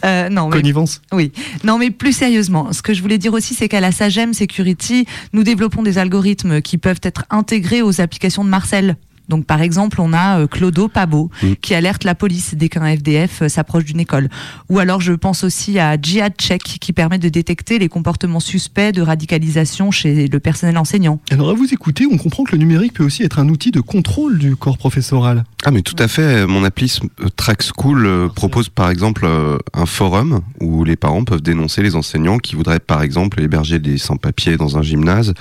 Euh, 0.04 0.28
non, 0.28 0.48
mais- 0.48 0.56
Connivence 0.56 1.02
Oui. 1.12 1.32
Non, 1.64 1.78
mais 1.78 1.90
plus 1.90 2.12
sérieusement, 2.12 2.72
ce 2.72 2.80
que 2.82 2.94
je 2.94 3.02
voulais 3.02 3.18
dire 3.18 3.32
aussi, 3.32 3.54
c'est 3.54 3.68
qu'à 3.68 3.80
la 3.80 3.90
Sagem 3.92 4.32
Security, 4.32 5.04
nous 5.32 5.42
développons 5.42 5.57
des 5.82 5.98
algorithmes 5.98 6.60
qui 6.62 6.78
peuvent 6.78 7.00
être 7.02 7.24
intégrés 7.30 7.82
aux 7.82 8.00
applications 8.00 8.44
de 8.44 8.48
Marcel. 8.48 8.96
Donc, 9.28 9.44
par 9.44 9.60
exemple, 9.60 10.00
on 10.00 10.12
a 10.14 10.40
euh, 10.40 10.46
Clodo 10.46 10.88
Pabo 10.88 11.30
qui 11.60 11.74
alerte 11.74 12.04
la 12.04 12.14
police 12.14 12.54
dès 12.54 12.68
qu'un 12.70 12.96
FDF 12.96 13.42
euh, 13.42 13.48
s'approche 13.48 13.84
d'une 13.84 14.00
école. 14.00 14.28
Ou 14.70 14.78
alors, 14.78 15.02
je 15.02 15.12
pense 15.12 15.44
aussi 15.44 15.78
à 15.78 16.00
Jihad 16.00 16.32
Check 16.38 16.62
qui 16.62 16.92
permet 16.94 17.18
de 17.18 17.28
détecter 17.28 17.78
les 17.78 17.88
comportements 17.88 18.40
suspects 18.40 18.90
de 18.92 19.02
radicalisation 19.02 19.90
chez 19.90 20.28
le 20.28 20.40
personnel 20.40 20.78
enseignant. 20.78 21.20
Alors 21.30 21.50
à 21.50 21.52
vous 21.52 21.72
écouter, 21.72 22.06
on 22.10 22.16
comprend 22.16 22.44
que 22.44 22.52
le 22.52 22.58
numérique 22.58 22.94
peut 22.94 23.04
aussi 23.04 23.22
être 23.22 23.38
un 23.38 23.50
outil 23.50 23.70
de 23.70 23.80
contrôle 23.80 24.38
du 24.38 24.56
corps 24.56 24.78
professoral. 24.78 25.44
Ah 25.64 25.72
mais 25.72 25.82
tout 25.82 25.96
à 25.98 26.06
fait, 26.06 26.46
mon 26.46 26.62
appli 26.62 27.00
euh, 27.20 27.28
Track 27.34 27.62
School 27.62 28.06
euh, 28.06 28.28
propose 28.28 28.68
par 28.68 28.90
exemple 28.90 29.24
euh, 29.26 29.58
un 29.74 29.86
forum 29.86 30.40
où 30.60 30.84
les 30.84 30.94
parents 30.94 31.24
peuvent 31.24 31.42
dénoncer 31.42 31.82
les 31.82 31.96
enseignants 31.96 32.38
qui 32.38 32.54
voudraient 32.54 32.78
par 32.78 33.02
exemple 33.02 33.40
héberger 33.42 33.80
des 33.80 33.98
sans-papiers 33.98 34.56
dans 34.56 34.78
un 34.78 34.82
gymnase 34.82 35.34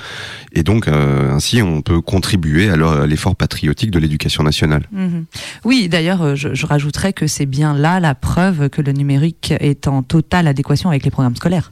et 0.53 0.63
donc 0.63 0.87
euh, 0.87 1.31
ainsi 1.31 1.61
on 1.61 1.81
peut 1.81 2.01
contribuer 2.01 2.67
à 2.67 3.05
l'effort 3.05 3.35
patriotique 3.35 3.91
de 3.91 3.99
l'éducation 3.99 4.41
nationale. 4.41 4.87
Mhm. 4.91 5.25
Oui, 5.65 5.87
d'ailleurs, 5.87 6.35
je, 6.35 6.53
je 6.53 6.65
rajouterais 6.65 7.13
que 7.13 7.27
c'est 7.27 7.45
bien 7.45 7.75
là 7.75 7.99
la 7.99 8.15
preuve 8.15 8.69
que 8.69 8.81
le 8.81 8.93
numérique 8.93 9.53
est 9.59 9.87
en 9.87 10.01
totale 10.01 10.47
adéquation 10.47 10.89
avec 10.89 11.05
les 11.05 11.11
programmes 11.11 11.35
scolaires. 11.35 11.69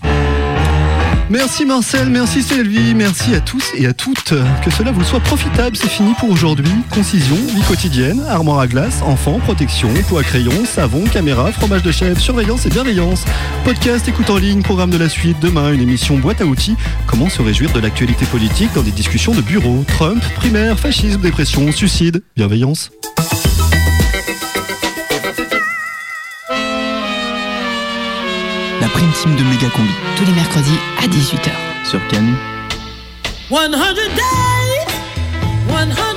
Merci 1.29 1.65
Marcel, 1.65 2.09
merci 2.09 2.43
Sylvie, 2.43 2.93
merci 2.93 3.33
à 3.33 3.39
tous 3.39 3.71
et 3.75 3.87
à 3.87 3.93
toutes. 3.93 4.33
Que 4.63 4.69
cela 4.69 4.91
vous 4.91 5.03
soit 5.03 5.19
profitable, 5.19 5.75
c'est 5.75 5.89
fini 5.89 6.13
pour 6.19 6.29
aujourd'hui. 6.29 6.71
Concision, 6.91 7.35
vie 7.35 7.63
quotidienne, 7.67 8.23
armoire 8.29 8.59
à 8.59 8.67
glace, 8.67 9.01
enfants, 9.01 9.39
protection, 9.39 9.89
poids 10.07 10.21
à 10.21 10.23
crayon, 10.23 10.65
savon, 10.65 11.03
caméra, 11.05 11.51
fromage 11.51 11.81
de 11.81 11.91
chèvre, 11.91 12.19
surveillance 12.19 12.67
et 12.67 12.69
bienveillance. 12.69 13.25
Podcast, 13.63 14.07
écoute 14.07 14.29
en 14.29 14.37
ligne, 14.37 14.61
programme 14.61 14.91
de 14.91 14.97
la 14.97 15.09
suite, 15.09 15.37
demain 15.41 15.73
une 15.73 15.81
émission 15.81 16.19
boîte 16.19 16.41
à 16.41 16.45
outils. 16.45 16.75
Comment 17.07 17.29
se 17.29 17.41
réjouir 17.41 17.73
de 17.73 17.79
l'actualité 17.79 18.25
politique 18.27 18.69
dans 18.75 18.83
des 18.83 18.91
discussions 18.91 19.33
de 19.33 19.41
bureau? 19.41 19.83
Trump, 19.87 20.23
primaire, 20.35 20.79
fascisme, 20.79 21.21
dépression, 21.21 21.71
suicide, 21.71 22.21
bienveillance. 22.35 22.91
Prime 28.95 29.11
team 29.11 29.35
de 29.35 29.43
Méga 29.43 29.69
Combi. 29.75 29.91
Tous 30.15 30.23
les 30.23 30.31
mercredis 30.31 30.79
à 31.03 31.07
18h. 31.07 31.51
Sur 31.83 31.99
Canu. 32.07 32.33
100 33.49 33.69
days, 33.69 34.85
100 35.67 36.14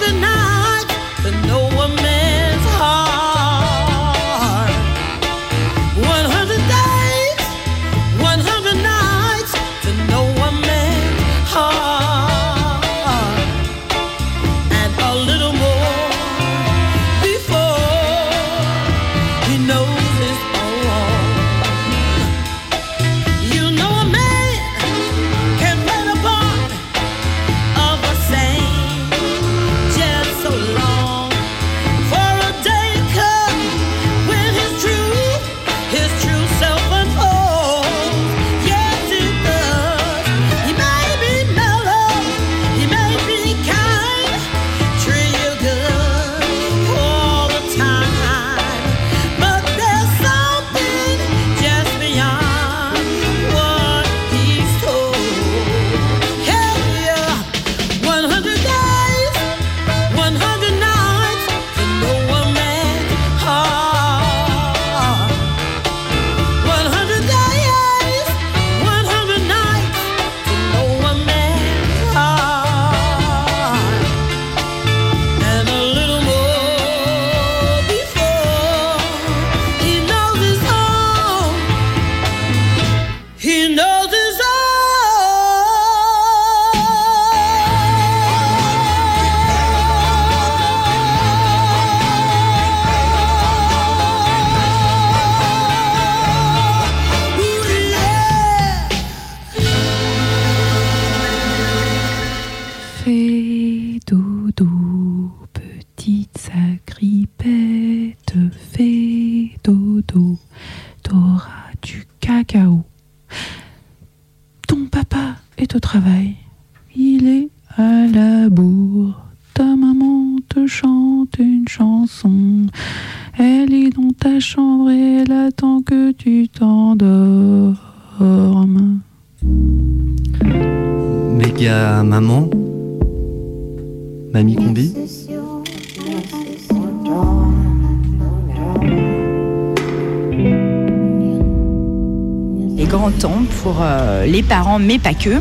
les 144.38 144.45
parents, 144.45 144.78
mais 144.78 145.00
pas 145.00 145.14
que, 145.14 145.40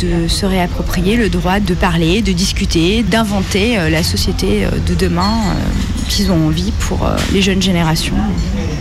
de 0.00 0.26
se 0.26 0.44
réapproprier 0.44 1.14
le 1.14 1.28
droit 1.28 1.60
de 1.60 1.72
parler, 1.72 2.20
de 2.20 2.32
discuter, 2.32 3.04
d'inventer 3.04 3.78
euh, 3.78 3.88
la 3.90 4.02
société 4.02 4.64
euh, 4.64 4.70
de 4.88 4.94
demain 4.96 5.34
euh, 5.46 6.08
qu'ils 6.08 6.32
ont 6.32 6.48
envie 6.48 6.72
pour 6.80 7.08
les 7.32 7.42
jeunes 7.42 7.62
générations. 7.62 8.16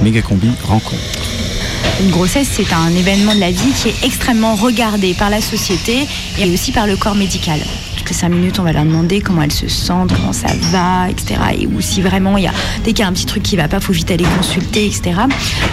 Méga 0.01 0.23
Combi 0.23 0.49
rencontre. 0.63 1.03
Une 2.01 2.09
grossesse, 2.09 2.49
c'est 2.51 2.73
un 2.73 2.89
événement 2.89 3.35
de 3.35 3.39
la 3.39 3.51
vie 3.51 3.73
qui 3.79 3.89
est 3.89 4.03
extrêmement 4.03 4.55
regardé 4.55 5.13
par 5.13 5.29
la 5.29 5.39
société 5.39 6.07
et 6.39 6.49
aussi 6.51 6.71
par 6.71 6.87
le 6.87 6.95
corps 6.95 7.15
médical. 7.15 7.59
Toutes 8.03 8.09
les 8.09 8.17
cinq 8.17 8.29
minutes, 8.29 8.59
on 8.59 8.63
va 8.63 8.73
leur 8.73 8.83
demander 8.83 9.21
comment 9.21 9.43
elles 9.43 9.51
se 9.53 9.69
sentent, 9.69 10.13
comment 10.13 10.33
ça 10.33 10.49
va, 10.73 11.09
etc. 11.09 11.35
Et 11.57 11.67
ou 11.67 11.79
si 11.79 12.01
vraiment 12.01 12.37
il 12.37 12.43
y 12.43 12.47
a 12.47 12.51
dès 12.83 12.91
qu'il 12.91 12.99
y 12.99 13.03
a 13.03 13.07
un 13.07 13.13
petit 13.13 13.25
truc 13.25 13.43
qui 13.43 13.55
va 13.55 13.69
pas, 13.69 13.79
faut 13.79 13.93
vite 13.93 14.11
aller 14.11 14.25
consulter, 14.37 14.85
etc. 14.85 15.21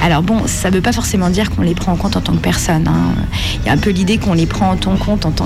Alors 0.01 0.23
bon, 0.23 0.43
ça 0.47 0.71
veut 0.71 0.81
pas 0.81 0.93
forcément 0.93 1.29
dire 1.29 1.51
qu'on 1.51 1.63
les 1.63 1.75
prend 1.75 1.91
en 1.91 1.97
compte 1.97 2.15
en 2.15 2.21
tant 2.21 2.33
que 2.35 2.39
personne. 2.39 2.87
hein. 2.87 3.15
Il 3.59 3.67
y 3.67 3.69
a 3.69 3.73
un 3.73 3.79
peu 3.79 3.91
l'idée 3.91 4.19
qu'on 4.19 4.35
les 4.35 4.47
prend 4.47 4.71
en 4.71 4.97
compte 4.97 5.27
en 5.27 5.33
tant 5.33 5.43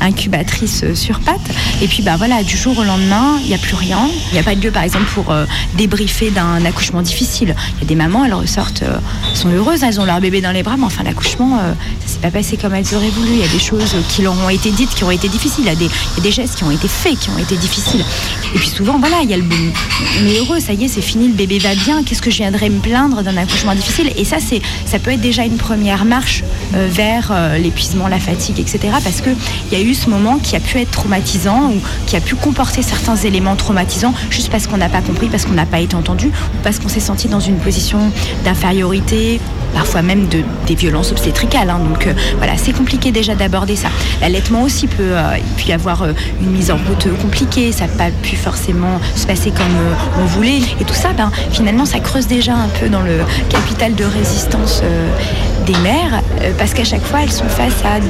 qu'incubatrice 0.00 0.82
euh, 0.82 0.96
sur 0.96 1.20
pattes. 1.20 1.38
Et 1.82 1.86
puis 1.86 2.02
bah 2.02 2.16
voilà, 2.18 2.42
du 2.42 2.56
jour 2.56 2.76
au 2.76 2.82
lendemain, 2.82 3.38
il 3.42 3.46
n'y 3.46 3.54
a 3.54 3.58
plus 3.58 3.76
rien. 3.76 4.00
Il 4.30 4.34
n'y 4.34 4.40
a 4.40 4.42
pas 4.42 4.56
de 4.56 4.60
lieu, 4.60 4.72
par 4.72 4.82
exemple, 4.82 5.06
pour 5.14 5.30
euh, 5.30 5.44
débriefer 5.76 6.30
d'un 6.30 6.64
accouchement 6.64 7.02
difficile. 7.02 7.54
Il 7.76 7.82
y 7.82 7.84
a 7.84 7.86
des 7.86 7.94
mamans, 7.94 8.24
elles 8.24 8.34
ressortent, 8.34 8.82
euh, 8.82 8.98
sont 9.34 9.50
heureuses, 9.50 9.84
elles 9.84 10.00
ont 10.00 10.04
leur 10.04 10.20
bébé 10.20 10.40
dans 10.40 10.50
les 10.52 10.64
bras, 10.64 10.76
mais 10.76 10.84
enfin 10.84 11.04
l'accouchement, 11.04 11.58
euh, 11.60 11.72
ça 12.04 12.14
s'est 12.14 12.18
pas 12.18 12.30
passé 12.32 12.56
comme 12.56 12.74
elles 12.74 12.92
auraient 12.94 13.10
voulu. 13.10 13.30
Il 13.34 13.38
y 13.40 13.44
a 13.44 13.48
des 13.52 13.60
choses 13.60 13.94
qui 14.08 14.22
leur 14.22 14.36
ont 14.36 14.48
été 14.48 14.72
dites, 14.72 14.92
qui 14.94 15.04
ont 15.04 15.12
été 15.12 15.28
difficiles. 15.28 15.64
Il 15.64 15.68
y 15.68 15.70
a 15.70 15.76
des, 15.76 15.88
des 16.22 16.32
gestes 16.32 16.56
qui 16.56 16.64
ont 16.64 16.70
été 16.70 16.88
faits, 16.88 17.18
qui 17.18 17.30
ont 17.30 17.38
été 17.38 17.56
difficiles. 17.56 18.04
Et 18.54 18.58
puis 18.58 18.68
souvent, 18.68 18.98
voilà, 18.98 19.16
il 19.22 19.30
y 19.30 19.34
a 19.34 19.36
le 19.36 19.42
bon. 19.42 19.56
On 20.20 20.26
est 20.26 20.38
heureux, 20.38 20.60
ça 20.60 20.72
y 20.72 20.84
est, 20.84 20.88
c'est 20.88 21.02
fini, 21.02 21.28
le 21.28 21.34
bébé 21.34 21.58
va 21.58 21.74
bien. 21.74 22.02
Qu'est-ce 22.02 22.22
que 22.22 22.30
je 22.30 22.38
viendrais 22.38 22.68
me 22.70 22.80
plaindre 22.80 23.22
d'un 23.22 23.36
accouchement 23.36 23.74
difficile? 23.74 24.10
Et 24.16 24.24
ça, 24.24 24.36
c'est, 24.40 24.62
ça 24.86 24.98
peut 24.98 25.12
être 25.12 25.20
déjà 25.20 25.44
une 25.44 25.56
première 25.56 26.04
marche 26.04 26.44
euh, 26.74 26.88
vers 26.90 27.30
euh, 27.32 27.58
l'épuisement, 27.58 28.08
la 28.08 28.18
fatigue, 28.18 28.58
etc. 28.58 28.78
Parce 29.02 29.20
que 29.20 29.30
il 29.70 29.78
y 29.78 29.80
a 29.80 29.84
eu 29.84 29.94
ce 29.94 30.08
moment 30.08 30.38
qui 30.38 30.56
a 30.56 30.60
pu 30.60 30.78
être 30.78 30.90
traumatisant 30.90 31.70
ou 31.70 31.80
qui 32.06 32.16
a 32.16 32.20
pu 32.20 32.34
comporter 32.34 32.82
certains 32.82 33.16
éléments 33.16 33.56
traumatisants 33.56 34.14
juste 34.30 34.50
parce 34.50 34.66
qu'on 34.66 34.78
n'a 34.78 34.88
pas 34.88 35.00
compris, 35.02 35.28
parce 35.28 35.44
qu'on 35.44 35.52
n'a 35.54 35.66
pas 35.66 35.80
été 35.80 35.94
entendu, 35.94 36.26
ou 36.28 36.58
parce 36.62 36.78
qu'on 36.78 36.88
s'est 36.88 37.00
senti 37.00 37.28
dans 37.28 37.40
une 37.40 37.56
position 37.58 37.98
d'infériorité, 38.44 39.40
parfois 39.74 40.02
même 40.02 40.28
de, 40.28 40.42
des 40.66 40.74
violences 40.74 41.12
obstétricales. 41.12 41.70
hein. 41.70 41.78
Donc 41.78 42.06
euh, 42.06 42.14
voilà, 42.38 42.56
c'est 42.56 42.72
compliqué 42.72 43.12
déjà 43.12 43.34
d'aborder 43.34 43.76
ça. 43.76 43.88
L'allaitement 44.20 44.62
aussi 44.62 44.86
peut, 44.86 45.02
euh, 45.16 45.36
y 45.66 45.72
avoir 45.72 45.97
euh, 46.02 46.12
une 46.40 46.50
mise 46.50 46.70
en 46.70 46.76
route 46.76 47.08
compliquée, 47.20 47.72
ça 47.72 47.86
n'a 47.86 47.92
pas 47.92 48.10
pu 48.22 48.36
forcément 48.36 49.00
se 49.14 49.26
passer 49.26 49.50
comme 49.50 49.66
euh, 49.66 50.20
on 50.22 50.24
voulait. 50.24 50.60
Et 50.80 50.84
tout 50.84 50.94
ça, 50.94 51.12
ben, 51.16 51.30
finalement, 51.50 51.84
ça 51.84 52.00
creuse 52.00 52.26
déjà 52.26 52.54
un 52.54 52.68
peu 52.80 52.88
dans 52.88 53.02
le 53.02 53.18
capital 53.48 53.94
de 53.94 54.04
résistance 54.04 54.80
euh, 54.84 55.08
des 55.66 55.78
mères, 55.80 56.22
euh, 56.40 56.52
parce 56.58 56.72
qu'à 56.72 56.84
chaque 56.84 57.04
fois, 57.04 57.20
elles 57.22 57.32
sont 57.32 57.48
face 57.48 57.84
à 57.84 58.00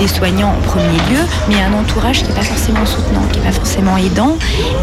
des 0.00 0.08
soignants 0.08 0.52
en 0.56 0.60
premier 0.62 0.98
lieu, 1.10 1.22
mais 1.48 1.56
un 1.62 1.72
entourage 1.72 2.22
qui 2.22 2.28
n'est 2.28 2.34
pas 2.34 2.42
forcément 2.42 2.84
soutenant, 2.84 3.22
qui 3.30 3.38
n'est 3.38 3.44
pas 3.44 3.52
forcément 3.52 3.96
aidant, 3.96 4.36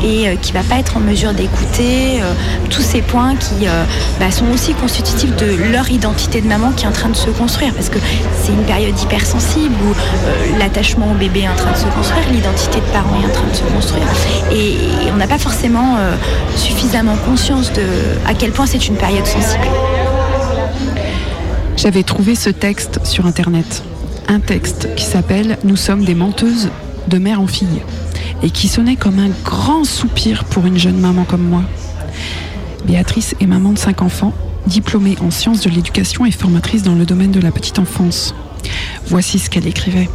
et 0.03 0.29
euh, 0.29 0.35
qui 0.41 0.53
va 0.53 0.63
pas 0.63 0.77
être 0.79 0.97
en 0.97 1.01
mesure 1.01 1.33
d'écouter 1.33 2.21
euh, 2.21 2.33
tous 2.69 2.81
ces 2.81 3.01
points 3.01 3.35
qui 3.35 3.67
euh, 3.67 3.83
bah, 4.19 4.31
sont 4.31 4.45
aussi 4.53 4.73
constitutifs 4.73 5.35
de 5.35 5.71
leur 5.71 5.89
identité 5.91 6.41
de 6.41 6.47
maman 6.47 6.71
qui 6.71 6.85
est 6.85 6.87
en 6.87 6.93
train 6.93 7.09
de 7.09 7.15
se 7.15 7.29
construire, 7.31 7.73
parce 7.73 7.89
que 7.89 7.99
c'est 8.41 8.53
une 8.53 8.63
période 8.63 8.97
hypersensible 8.99 9.75
où 9.85 9.91
euh, 9.91 10.57
l'attachement 10.59 11.11
au 11.11 11.15
bébé 11.15 11.41
est 11.41 11.49
en 11.49 11.55
train 11.55 11.71
de 11.71 11.77
se 11.77 11.87
construire, 11.95 12.23
l'identité 12.31 12.50
de 12.51 12.91
parent 12.91 13.21
est 13.21 13.25
en 13.25 13.29
train 13.29 13.47
de 13.47 13.55
se 13.55 13.63
construire, 13.63 14.07
et, 14.51 14.77
on 15.13 15.17
n'a 15.17 15.27
pas 15.27 15.37
forcément 15.37 15.95
euh, 15.97 16.15
suffisamment 16.55 17.15
conscience 17.25 17.71
de 17.73 17.83
à 18.27 18.33
quel 18.33 18.51
point 18.51 18.65
c'est 18.65 18.87
une 18.87 18.95
période 18.95 19.25
sensible. 19.25 19.67
J'avais 21.77 22.03
trouvé 22.03 22.35
ce 22.35 22.49
texte 22.49 22.99
sur 23.05 23.25
internet 23.25 23.83
un 24.27 24.39
texte 24.39 24.87
qui 24.95 25.05
s'appelle 25.05 25.57
Nous 25.63 25.75
sommes 25.75 26.05
des 26.05 26.15
menteuses 26.15 26.69
de 27.07 27.17
mère 27.17 27.41
en 27.41 27.47
fille 27.47 27.81
et 28.43 28.49
qui 28.49 28.67
sonnait 28.67 28.95
comme 28.95 29.19
un 29.19 29.29
grand 29.43 29.83
soupir 29.83 30.45
pour 30.45 30.65
une 30.65 30.77
jeune 30.77 30.97
maman 30.97 31.25
comme 31.25 31.43
moi. 31.43 31.63
Béatrice 32.85 33.35
est 33.41 33.45
maman 33.45 33.73
de 33.73 33.77
cinq 33.77 34.01
enfants, 34.01 34.33
diplômée 34.67 35.17
en 35.21 35.31
sciences 35.31 35.61
de 35.61 35.69
l'éducation 35.69 36.25
et 36.25 36.31
formatrice 36.31 36.83
dans 36.83 36.95
le 36.95 37.05
domaine 37.05 37.31
de 37.31 37.41
la 37.41 37.51
petite 37.51 37.79
enfance. 37.79 38.33
Voici 39.07 39.39
ce 39.39 39.49
qu'elle 39.49 39.67
écrivait. 39.67 40.09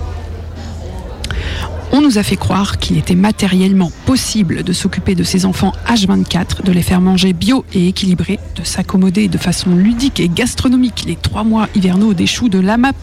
On 1.93 2.01
nous 2.01 2.19
a 2.19 2.23
fait 2.23 2.37
croire 2.37 2.79
qu'il 2.79 2.99
était 2.99 3.15
matériellement 3.15 3.93
possible 4.07 4.65
de 4.65 4.73
s'occuper 4.73 5.15
de 5.15 5.23
ses 5.23 5.47
enfants 5.47 5.73
H24, 5.89 6.63
de 6.65 6.73
les 6.73 6.83
faire 6.83 7.01
manger 7.01 7.33
bio 7.33 7.65
et 7.73 7.89
équilibré, 7.89 8.39
de 8.57 8.65
s'accommoder 8.65 9.29
de 9.29 9.39
façon 9.39 9.77
ludique 9.77 10.19
et 10.21 10.29
gastronomique 10.29 11.05
les 11.07 11.17
trois 11.17 11.45
mois 11.45 11.69
hivernaux 11.75 12.13
des 12.13 12.27
choux 12.27 12.49
de 12.49 12.59
l'AMAP, 12.59 12.97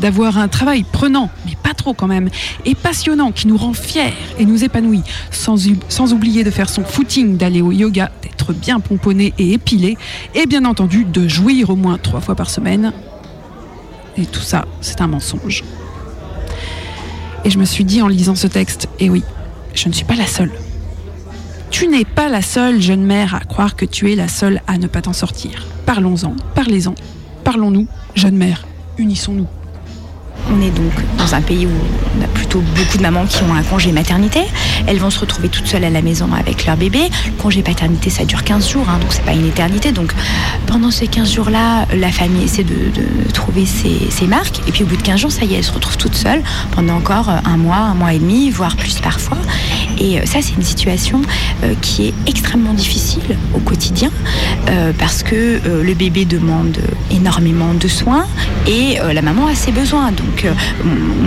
d'avoir 0.00 0.38
un 0.38 0.48
travail 0.48 0.84
prenant, 0.90 1.30
mais 1.46 1.56
pas 1.62 1.74
trop 1.74 1.92
quand 1.92 2.06
même, 2.06 2.30
et 2.64 2.74
passionnant 2.74 3.30
qui 3.30 3.46
nous 3.46 3.56
rend 3.58 3.74
fiers 3.74 4.14
et 4.38 4.46
nous 4.46 4.64
épanouit, 4.64 5.02
sans 5.30 6.12
oublier 6.12 6.42
de 6.42 6.50
faire 6.50 6.70
son 6.70 6.82
footing, 6.82 7.36
d'aller 7.36 7.60
au 7.60 7.72
yoga, 7.72 8.10
d'être 8.22 8.52
bien 8.52 8.80
pomponné 8.80 9.34
et 9.38 9.52
épilé, 9.52 9.98
et 10.34 10.46
bien 10.46 10.64
entendu 10.64 11.04
de 11.04 11.28
jouir 11.28 11.70
au 11.70 11.76
moins 11.76 11.98
trois 11.98 12.20
fois 12.20 12.34
par 12.34 12.48
semaine. 12.50 12.92
Et 14.16 14.26
tout 14.26 14.40
ça, 14.40 14.64
c'est 14.80 15.00
un 15.02 15.06
mensonge. 15.06 15.62
Et 17.44 17.50
je 17.50 17.58
me 17.58 17.64
suis 17.64 17.84
dit 17.84 18.02
en 18.02 18.08
lisant 18.08 18.34
ce 18.34 18.46
texte, 18.46 18.88
et 18.98 19.08
oui, 19.08 19.22
je 19.74 19.88
ne 19.88 19.94
suis 19.94 20.04
pas 20.04 20.14
la 20.16 20.26
seule. 20.26 20.52
Tu 21.70 21.86
n'es 21.88 22.04
pas 22.04 22.28
la 22.28 22.42
seule 22.42 22.80
jeune 22.80 23.04
mère 23.04 23.34
à 23.34 23.40
croire 23.40 23.76
que 23.76 23.84
tu 23.84 24.12
es 24.12 24.16
la 24.16 24.28
seule 24.28 24.60
à 24.66 24.76
ne 24.76 24.86
pas 24.86 25.02
t'en 25.02 25.12
sortir. 25.12 25.66
Parlons-en, 25.86 26.34
parlez-en, 26.54 26.94
parlons-nous, 27.44 27.86
jeune 28.14 28.36
mère, 28.36 28.66
unissons-nous. 28.98 29.46
On 30.52 30.60
est 30.62 30.70
donc 30.70 30.92
dans 31.18 31.34
un 31.34 31.40
pays 31.40 31.66
où 31.66 31.70
on 32.18 32.24
a 32.24 32.28
plutôt 32.28 32.60
beaucoup 32.60 32.96
de 32.96 33.02
mamans 33.02 33.26
qui 33.26 33.42
ont 33.42 33.54
un 33.54 33.62
congé 33.62 33.92
maternité. 33.92 34.40
Elles 34.86 34.98
vont 34.98 35.10
se 35.10 35.20
retrouver 35.20 35.48
toutes 35.48 35.66
seules 35.66 35.84
à 35.84 35.90
la 35.90 36.02
maison 36.02 36.28
avec 36.32 36.66
leur 36.66 36.76
bébé. 36.76 37.10
Le 37.26 37.32
congé 37.42 37.62
paternité, 37.62 38.10
ça 38.10 38.24
dure 38.24 38.42
15 38.42 38.68
jours, 38.68 38.86
hein, 38.88 38.98
donc 39.00 39.12
c'est 39.12 39.24
pas 39.24 39.32
une 39.32 39.46
éternité. 39.46 39.92
Donc 39.92 40.12
pendant 40.66 40.90
ces 40.90 41.06
15 41.06 41.32
jours-là, 41.32 41.86
la 41.94 42.10
famille 42.10 42.44
essaie 42.44 42.64
de, 42.64 42.74
trouver 43.32 43.64
ses, 43.66 44.26
marques. 44.26 44.60
Et 44.66 44.72
puis 44.72 44.84
au 44.84 44.86
bout 44.86 44.96
de 44.96 45.02
15 45.02 45.20
jours, 45.20 45.32
ça 45.32 45.44
y 45.44 45.54
est, 45.54 45.58
elle 45.58 45.64
se 45.64 45.72
retrouve 45.72 45.96
toute 45.96 46.14
seule 46.14 46.42
pendant 46.72 46.96
encore 46.96 47.28
un 47.28 47.56
mois, 47.56 47.76
un 47.76 47.94
mois 47.94 48.12
et 48.12 48.18
demi, 48.18 48.50
voire 48.50 48.76
plus 48.76 48.98
parfois. 49.00 49.38
Et 50.00 50.18
euh, 50.18 50.24
ça, 50.24 50.40
c'est 50.40 50.54
une 50.54 50.62
situation 50.62 51.20
euh, 51.62 51.74
qui 51.80 52.08
est 52.08 52.14
extrêmement 52.26 52.72
difficile 52.72 53.22
au 53.54 53.58
quotidien 53.58 54.10
euh, 54.68 54.92
parce 54.98 55.22
que 55.22 55.60
le 55.64 55.94
bébé 55.94 56.24
demande 56.24 56.78
énormément 57.10 57.74
de 57.74 57.88
soins 57.88 58.26
et 58.66 58.98
la 59.12 59.22
maman 59.22 59.46
a 59.46 59.54
ses 59.54 59.72
besoins. 59.72 60.12
Donc, 60.12 60.39
euh, 60.44 60.54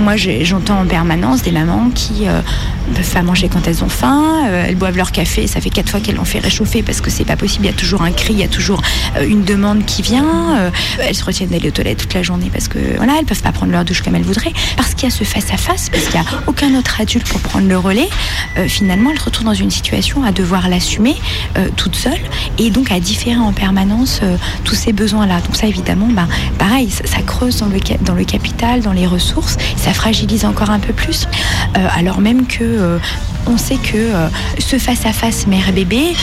moi, 0.04 0.16
j'entends 0.18 0.82
en 0.82 0.86
permanence 0.86 1.44
des 1.44 1.52
mamans 1.52 1.90
qui 1.94 2.28
euh, 2.28 2.42
ne 2.90 2.96
peuvent 2.96 3.14
pas 3.14 3.22
manger 3.22 3.48
quand 3.48 3.68
elles 3.68 3.84
ont 3.84 3.90
faim, 3.90 4.44
euh, 4.46 4.66
elles 4.68 4.76
boivent 4.76 4.98
leur 4.98 5.12
café, 5.12 5.48
ça 5.48 5.62
fait 5.62 5.70
quatre 5.70 5.90
fois 5.90 6.00
qu'elles 6.00 6.16
l'ont 6.16 6.26
fait 6.26 6.40
réchauffer 6.40 6.84
parce 6.84 7.02
que 7.02 7.10
c'est 7.10 7.24
pas 7.24 7.38
possible, 7.38 7.66
il 7.66 7.70
y 7.70 7.74
a 7.74 7.78
toujours 7.78 8.02
un 8.02 8.12
cri, 8.12 8.34
il 8.34 8.40
y 8.40 8.44
a 8.44 8.48
toujours 8.48 8.82
euh, 9.18 9.26
une 9.26 9.44
demande 9.44 9.86
qui 9.86 10.02
vient, 10.02 10.72
elles 11.00 11.16
se 11.16 11.24
retiennent 11.24 11.50
d'aller 11.50 11.70
aux 11.70 11.72
toilettes 11.72 12.00
toute 12.00 12.14
la 12.14 12.24
journée 12.24 12.50
parce 12.52 12.68
que 12.68 12.80
voilà, 12.98 13.14
elles 13.20 13.26
peuvent 13.26 13.42
pas 13.42 13.52
prendre 13.52 13.72
leur 13.72 13.86
douche 13.86 14.02
comme 14.02 14.16
elles 14.16 14.24
voudraient, 14.24 14.54
parce 14.76 14.94
qu'il 14.94 15.10
y 15.10 15.12
a 15.12 15.16
ce 15.16 15.24
face-à-face, 15.24 15.90
parce 15.90 16.06
qu'il 16.06 16.20
n'y 16.20 16.26
a 16.26 16.30
aucun 16.48 16.76
autre 16.76 17.00
adulte 17.00 17.28
pour 17.28 17.40
prendre 17.40 17.68
le 17.68 17.78
relais, 17.78 18.10
finalement, 18.68 19.12
elles 19.12 19.20
se 19.20 19.26
retrouvent 19.26 19.46
dans 19.46 19.54
une 19.54 19.72
situation 19.72 20.24
à 20.24 20.32
devoir 20.32 20.70
l'assumer 20.70 21.16
toute 21.76 21.96
seule 21.96 22.20
et 22.58 22.70
donc 22.70 22.92
à 22.92 23.00
différer 23.00 23.38
en 23.38 23.54
permanence 23.54 24.22
tous 24.64 24.76
ces 24.76 24.94
besoins-là. 24.94 25.40
Donc 25.42 25.56
ça, 25.56 25.68
évidemment, 25.68 26.08
bah, 26.10 26.28
pareil, 26.58 26.90
ça, 26.90 27.22
creuse 27.26 27.58
dans 27.58 27.68
le, 27.68 27.80
dans 28.02 28.16
le 28.16 28.26
capital, 28.26 28.82
les 28.94 29.08
ressources, 29.08 29.58
ça 29.78 29.94
fragilise 29.94 30.46
encore 30.46 30.70
un 30.70 30.80
peu 30.80 30.94
plus, 30.94 31.28
Euh, 31.76 31.88
alors 31.98 32.20
même 32.22 32.46
que 32.46 32.64
euh, 32.64 33.00
on 33.48 33.58
sait 33.58 33.78
que 33.78 33.98
euh, 33.98 34.28
ce 34.60 34.78
face-à-face 34.78 35.48
mère-bébé, 35.48 36.14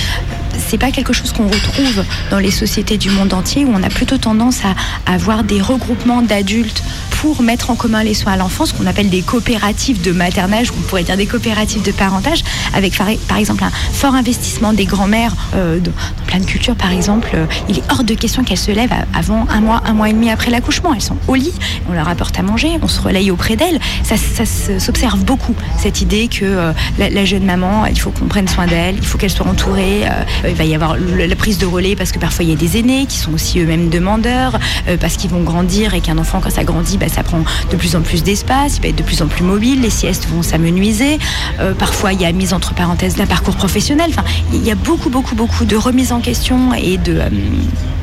c'est 0.58 0.78
pas 0.78 0.90
quelque 0.90 1.12
chose 1.12 1.32
qu'on 1.32 1.46
retrouve 1.46 2.04
dans 2.30 2.38
les 2.38 2.50
sociétés 2.50 2.98
du 2.98 3.10
monde 3.10 3.32
entier 3.34 3.64
où 3.64 3.72
on 3.74 3.82
a 3.82 3.88
plutôt 3.88 4.18
tendance 4.18 4.60
à, 4.64 5.12
avoir 5.12 5.44
des 5.44 5.60
regroupements 5.60 6.22
d'adultes 6.22 6.82
pour 7.20 7.42
mettre 7.42 7.70
en 7.70 7.74
commun 7.74 8.02
les 8.02 8.14
soins 8.14 8.32
à 8.32 8.36
l'enfance, 8.36 8.70
ce 8.70 8.74
qu'on 8.74 8.86
appelle 8.86 9.10
des 9.10 9.20
coopératives 9.20 10.00
de 10.00 10.12
maternage, 10.12 10.70
qu'on 10.70 10.80
pourrait 10.80 11.02
dire 11.02 11.18
des 11.18 11.26
coopératives 11.26 11.82
de 11.82 11.92
parentage, 11.92 12.42
avec 12.72 12.96
par, 12.96 13.36
exemple 13.38 13.62
un 13.64 13.70
fort 13.70 14.14
investissement 14.14 14.72
des 14.72 14.86
grands-mères 14.86 15.34
euh, 15.54 15.78
dans, 15.80 15.90
plein 16.26 16.38
de 16.38 16.46
cultures, 16.46 16.76
par 16.76 16.92
exemple. 16.92 17.28
euh, 17.34 17.44
il 17.68 17.78
est 17.78 17.82
hors 17.90 18.04
de 18.04 18.14
question 18.14 18.42
qu'elles 18.42 18.56
se 18.56 18.70
lèvent 18.70 18.94
avant 19.14 19.46
un 19.50 19.60
mois, 19.60 19.82
un 19.84 19.92
mois 19.92 20.08
et 20.08 20.12
demi 20.14 20.30
après 20.30 20.50
l'accouchement. 20.50 20.94
Elles 20.94 21.02
sont 21.02 21.16
au 21.28 21.34
lit, 21.34 21.52
on 21.90 21.92
leur 21.92 22.08
apporte 22.08 22.38
à 22.38 22.42
manger, 22.42 22.70
on 22.80 22.88
se 22.88 23.00
relaye 23.00 23.30
auprès 23.30 23.56
d'elles. 23.56 23.80
Ça, 24.02 24.16
ça 24.16 24.46
se- 24.46 24.78
s'observe 24.78 25.22
beaucoup, 25.24 25.54
cette 25.78 26.00
idée 26.00 26.28
que 26.28 26.44
euh, 26.44 26.72
la 26.98 27.24
jeune 27.26 27.44
maman, 27.44 27.84
il 27.86 28.00
faut 28.00 28.10
qu'on 28.10 28.26
prenne 28.26 28.48
soin 28.48 28.66
d'elle, 28.66 28.96
il 28.96 29.04
faut 29.04 29.18
qu'elle 29.18 29.30
soit 29.30 29.46
entourée. 29.46 30.04
Euh, 30.44 30.50
il 30.50 30.56
va 30.56 30.64
y 30.64 30.74
avoir 30.74 30.96
la 30.96 31.36
prise 31.36 31.58
de 31.58 31.66
relais 31.66 31.96
parce 31.96 32.12
que 32.12 32.18
parfois 32.18 32.44
il 32.44 32.50
y 32.50 32.52
a 32.52 32.56
des 32.56 32.78
aînés 32.78 33.06
qui 33.06 33.18
sont 33.18 33.32
aussi 33.32 33.60
eux-mêmes 33.60 33.88
demandeurs, 33.88 34.58
euh, 34.88 34.96
parce 34.98 35.16
qu'ils 35.16 35.30
vont 35.30 35.42
grandir 35.42 35.94
et 35.94 36.00
qu'un 36.00 36.18
enfant, 36.18 36.40
quand 36.40 36.50
ça 36.50 36.64
grandit, 36.64 36.98
bah, 36.98 37.08
ça 37.08 37.22
prend 37.22 37.42
de 37.70 37.76
plus 37.76 37.96
en 37.96 38.02
plus 38.02 38.22
d'espace, 38.22 38.76
il 38.76 38.82
va 38.82 38.88
être 38.88 38.96
de 38.96 39.02
plus 39.02 39.22
en 39.22 39.26
plus 39.26 39.44
mobile, 39.44 39.80
les 39.80 39.90
siestes 39.90 40.28
vont 40.28 40.42
s'amenuiser. 40.42 41.18
Euh, 41.60 41.74
parfois, 41.74 42.12
il 42.12 42.20
y 42.20 42.24
a 42.24 42.32
mise 42.32 42.52
entre 42.52 42.74
parenthèses 42.74 43.16
d'un 43.16 43.26
parcours 43.26 43.56
professionnel. 43.56 44.10
Il 44.52 44.64
y 44.64 44.70
a 44.70 44.74
beaucoup, 44.74 45.10
beaucoup, 45.10 45.34
beaucoup 45.34 45.64
de 45.64 45.76
remise 45.76 46.12
en 46.12 46.20
question 46.20 46.74
et 46.74 46.98
de 46.98 47.20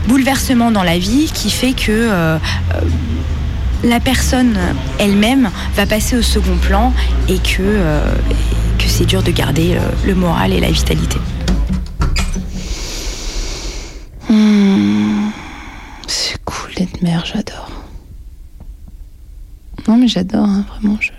bouleversement 0.08 0.72
dans 0.72 0.84
la 0.84 0.98
vie 0.98 1.30
qui 1.34 1.50
fait 1.50 1.74
que 1.74 2.38
la 3.84 4.00
personne 4.00 4.58
elle-même 5.00 5.50
va 5.76 5.86
passer 5.86 6.18
au 6.18 6.22
second 6.22 6.58
plan 6.58 6.94
et 7.28 7.38
que, 7.38 7.80
c'est 8.88 9.06
dur 9.06 9.22
de 9.22 9.32
garder 9.32 9.78
le 10.06 10.16
moral 10.16 10.54
et 10.54 10.60
la 10.60 10.72
vitalité. 10.72 11.18
Hmm, 14.30 15.30
c'est 16.08 16.44
cool 16.44 16.74
d'être 16.76 17.02
mère, 17.02 17.26
j'adore. 17.26 17.72
Non 19.88 19.98
mais 19.98 20.08
j'adore, 20.08 20.48
hein, 20.48 20.66
vraiment. 20.68 20.98
Je... 21.00 21.12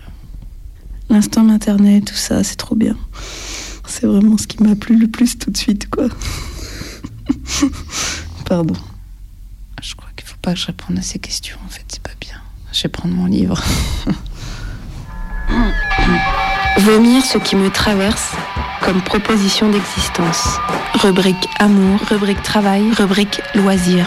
L'instinct 1.08 1.42
maternel, 1.42 2.04
tout 2.04 2.14
ça, 2.14 2.44
c'est 2.44 2.56
trop 2.56 2.74
bien. 2.74 2.96
C'est 3.86 4.06
vraiment 4.06 4.36
ce 4.36 4.46
qui 4.46 4.62
m'a 4.62 4.76
plu 4.76 4.98
le 4.98 5.08
plus 5.08 5.38
tout 5.38 5.50
de 5.50 5.56
suite, 5.56 5.88
quoi. 5.88 6.08
Pardon. 8.44 8.74
Je 9.82 9.94
crois 9.94 10.10
qu'il 10.16 10.26
faut 10.26 10.36
pas 10.42 10.52
que 10.52 10.60
je 10.60 10.66
réponde 10.66 10.98
à 10.98 11.02
ces 11.02 11.18
questions, 11.18 11.56
en 11.64 11.68
fait, 11.68 11.84
c'est 11.88 12.02
pas 12.02 12.10
bien. 12.20 12.36
Je 12.72 12.82
vais 12.82 12.88
prendre 12.90 13.14
mon 13.14 13.26
livre. 13.26 13.62
Vomir 16.78 17.24
ce 17.24 17.38
qui 17.38 17.56
me 17.56 17.70
traverse 17.70 18.32
comme 18.82 19.00
proposition 19.00 19.68
d'existence. 19.68 20.60
Rubrique 20.94 21.48
amour, 21.58 21.98
rubrique 22.08 22.42
travail, 22.42 22.84
rubrique 22.96 23.40
loisir. 23.56 24.06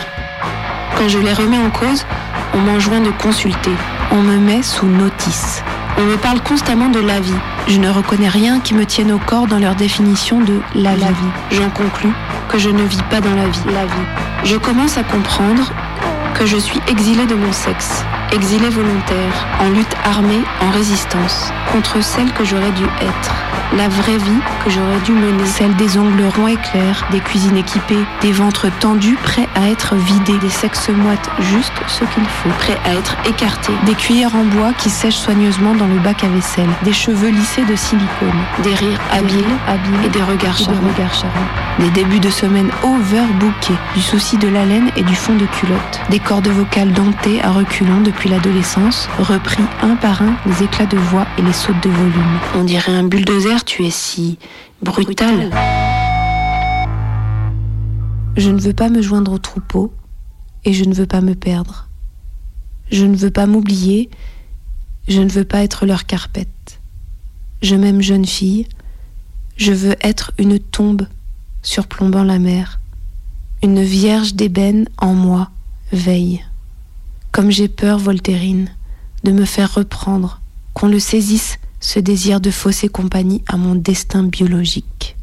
Quand 0.97 1.09
je 1.09 1.19
les 1.19 1.33
remets 1.33 1.57
en 1.57 1.69
cause, 1.69 2.05
on 2.53 2.59
m'enjoint 2.59 3.01
de 3.01 3.11
consulter. 3.11 3.71
On 4.11 4.21
me 4.21 4.37
met 4.37 4.63
sous 4.63 4.85
notice. 4.85 5.63
On 5.97 6.03
me 6.03 6.15
parle 6.15 6.41
constamment 6.41 6.87
de 6.87 7.01
la 7.01 7.19
vie. 7.19 7.35
Je 7.67 7.77
ne 7.77 7.89
reconnais 7.89 8.29
rien 8.29 8.61
qui 8.61 8.73
me 8.73 8.85
tienne 8.85 9.11
au 9.11 9.19
corps 9.19 9.47
dans 9.47 9.59
leur 9.59 9.75
définition 9.75 10.39
de 10.39 10.61
la 10.73 10.95
vie. 10.95 11.31
J'en 11.51 11.69
conclus 11.69 12.13
que 12.47 12.57
je 12.57 12.69
ne 12.69 12.83
vis 12.83 13.03
pas 13.09 13.19
dans 13.19 13.35
la 13.35 13.47
vie. 13.47 13.63
La 13.73 13.85
vie. 13.85 14.07
Je 14.45 14.55
commence 14.55 14.97
à 14.97 15.03
comprendre 15.03 15.71
que 16.35 16.45
je 16.45 16.57
suis 16.57 16.79
exilée 16.87 17.25
de 17.25 17.35
mon 17.35 17.51
sexe, 17.51 18.05
exilée 18.31 18.69
volontaire, 18.69 19.47
en 19.59 19.69
lutte 19.69 19.95
armée, 20.03 20.43
en 20.61 20.69
résistance, 20.71 21.51
contre 21.71 22.03
celle 22.03 22.31
que 22.33 22.45
j'aurais 22.45 22.71
dû 22.71 22.83
être. 22.83 23.35
La 23.77 23.87
vraie 23.87 24.17
vie 24.17 24.41
que 24.65 24.69
j'aurais 24.69 24.99
dû 25.05 25.13
mener, 25.13 25.45
celle 25.45 25.73
des 25.77 25.97
ongles 25.97 26.25
ronds 26.35 26.47
et 26.47 26.57
clairs, 26.57 27.07
des 27.09 27.21
cuisines 27.21 27.55
équipées, 27.55 28.03
des 28.21 28.33
ventres 28.33 28.67
tendus 28.79 29.17
prêts 29.23 29.47
à 29.55 29.69
être 29.69 29.95
vidés, 29.95 30.37
des 30.39 30.49
sexes 30.49 30.89
moites 30.89 31.29
juste 31.39 31.71
ce 31.87 32.03
qu'il 32.03 32.25
faut, 32.25 32.49
prêts 32.59 32.77
à 32.83 32.93
être 32.95 33.15
écartés, 33.25 33.71
des 33.85 33.93
cuillères 33.93 34.35
en 34.35 34.43
bois 34.43 34.73
qui 34.73 34.89
sèchent 34.89 35.15
soigneusement 35.15 35.73
dans 35.73 35.87
le 35.87 35.99
bac 35.99 36.23
à 36.25 36.27
vaisselle, 36.27 36.69
des 36.83 36.91
cheveux 36.91 37.29
lissés 37.29 37.63
de 37.63 37.75
silicone, 37.75 38.41
des 38.61 38.75
rires 38.75 38.99
habiles, 39.09 39.45
habiles 39.67 40.05
et 40.05 40.09
des 40.09 40.21
regards 40.21 40.57
charmants, 40.57 40.81
des 41.79 41.89
débuts 41.91 42.19
de 42.19 42.29
semaine 42.29 42.69
overbookés, 42.83 43.79
du 43.95 44.01
souci 44.01 44.37
de 44.37 44.49
l'haleine 44.49 44.91
et 44.97 45.03
du 45.03 45.15
fond 45.15 45.35
de 45.35 45.45
culotte, 45.45 46.01
des 46.09 46.19
cordes 46.19 46.49
vocales 46.49 46.91
domptées 46.91 47.41
à 47.41 47.51
reculons 47.51 48.01
depuis 48.21 48.29
l'adolescence, 48.29 49.09
repris 49.17 49.63
un 49.81 49.95
par 49.95 50.21
un 50.21 50.37
les 50.45 50.61
éclats 50.61 50.85
de 50.85 50.95
voix 50.95 51.25
et 51.39 51.41
les 51.41 51.53
sautes 51.53 51.81
de 51.81 51.89
volume. 51.89 52.39
On 52.53 52.63
dirait 52.63 52.91
un 52.91 53.01
bulldozer, 53.01 53.65
tu 53.65 53.83
es 53.83 53.89
si 53.89 54.37
brutal. 54.83 55.49
Je 58.37 58.51
ne 58.51 58.59
veux 58.59 58.73
pas 58.73 58.89
me 58.89 59.01
joindre 59.01 59.31
au 59.31 59.39
troupeau 59.39 59.91
et 60.65 60.73
je 60.73 60.85
ne 60.85 60.93
veux 60.93 61.07
pas 61.07 61.21
me 61.21 61.33
perdre. 61.33 61.87
Je 62.91 63.05
ne 63.05 63.15
veux 63.15 63.31
pas 63.31 63.47
m'oublier, 63.47 64.11
je 65.07 65.21
ne 65.21 65.29
veux 65.29 65.45
pas 65.45 65.63
être 65.63 65.87
leur 65.87 66.05
carpette. 66.05 66.79
Je 67.63 67.75
m'aime 67.75 68.03
jeune 68.03 68.25
fille, 68.25 68.67
je 69.57 69.71
veux 69.71 69.95
être 70.01 70.31
une 70.37 70.59
tombe 70.59 71.07
surplombant 71.63 72.23
la 72.23 72.37
mer. 72.37 72.81
Une 73.63 73.81
vierge 73.81 74.35
d'ébène 74.35 74.87
en 74.99 75.15
moi 75.15 75.49
veille. 75.91 76.43
Comme 77.31 77.49
j'ai 77.49 77.69
peur, 77.69 77.97
Voltairine, 77.97 78.69
de 79.23 79.31
me 79.31 79.45
faire 79.45 79.73
reprendre, 79.73 80.41
qu'on 80.73 80.87
le 80.87 80.99
saisisse, 80.99 81.59
ce 81.79 81.99
désir 81.99 82.41
de 82.41 82.51
fausser 82.51 82.89
compagnie 82.89 83.43
à 83.47 83.57
mon 83.57 83.75
destin 83.75 84.23
biologique. 84.23 85.15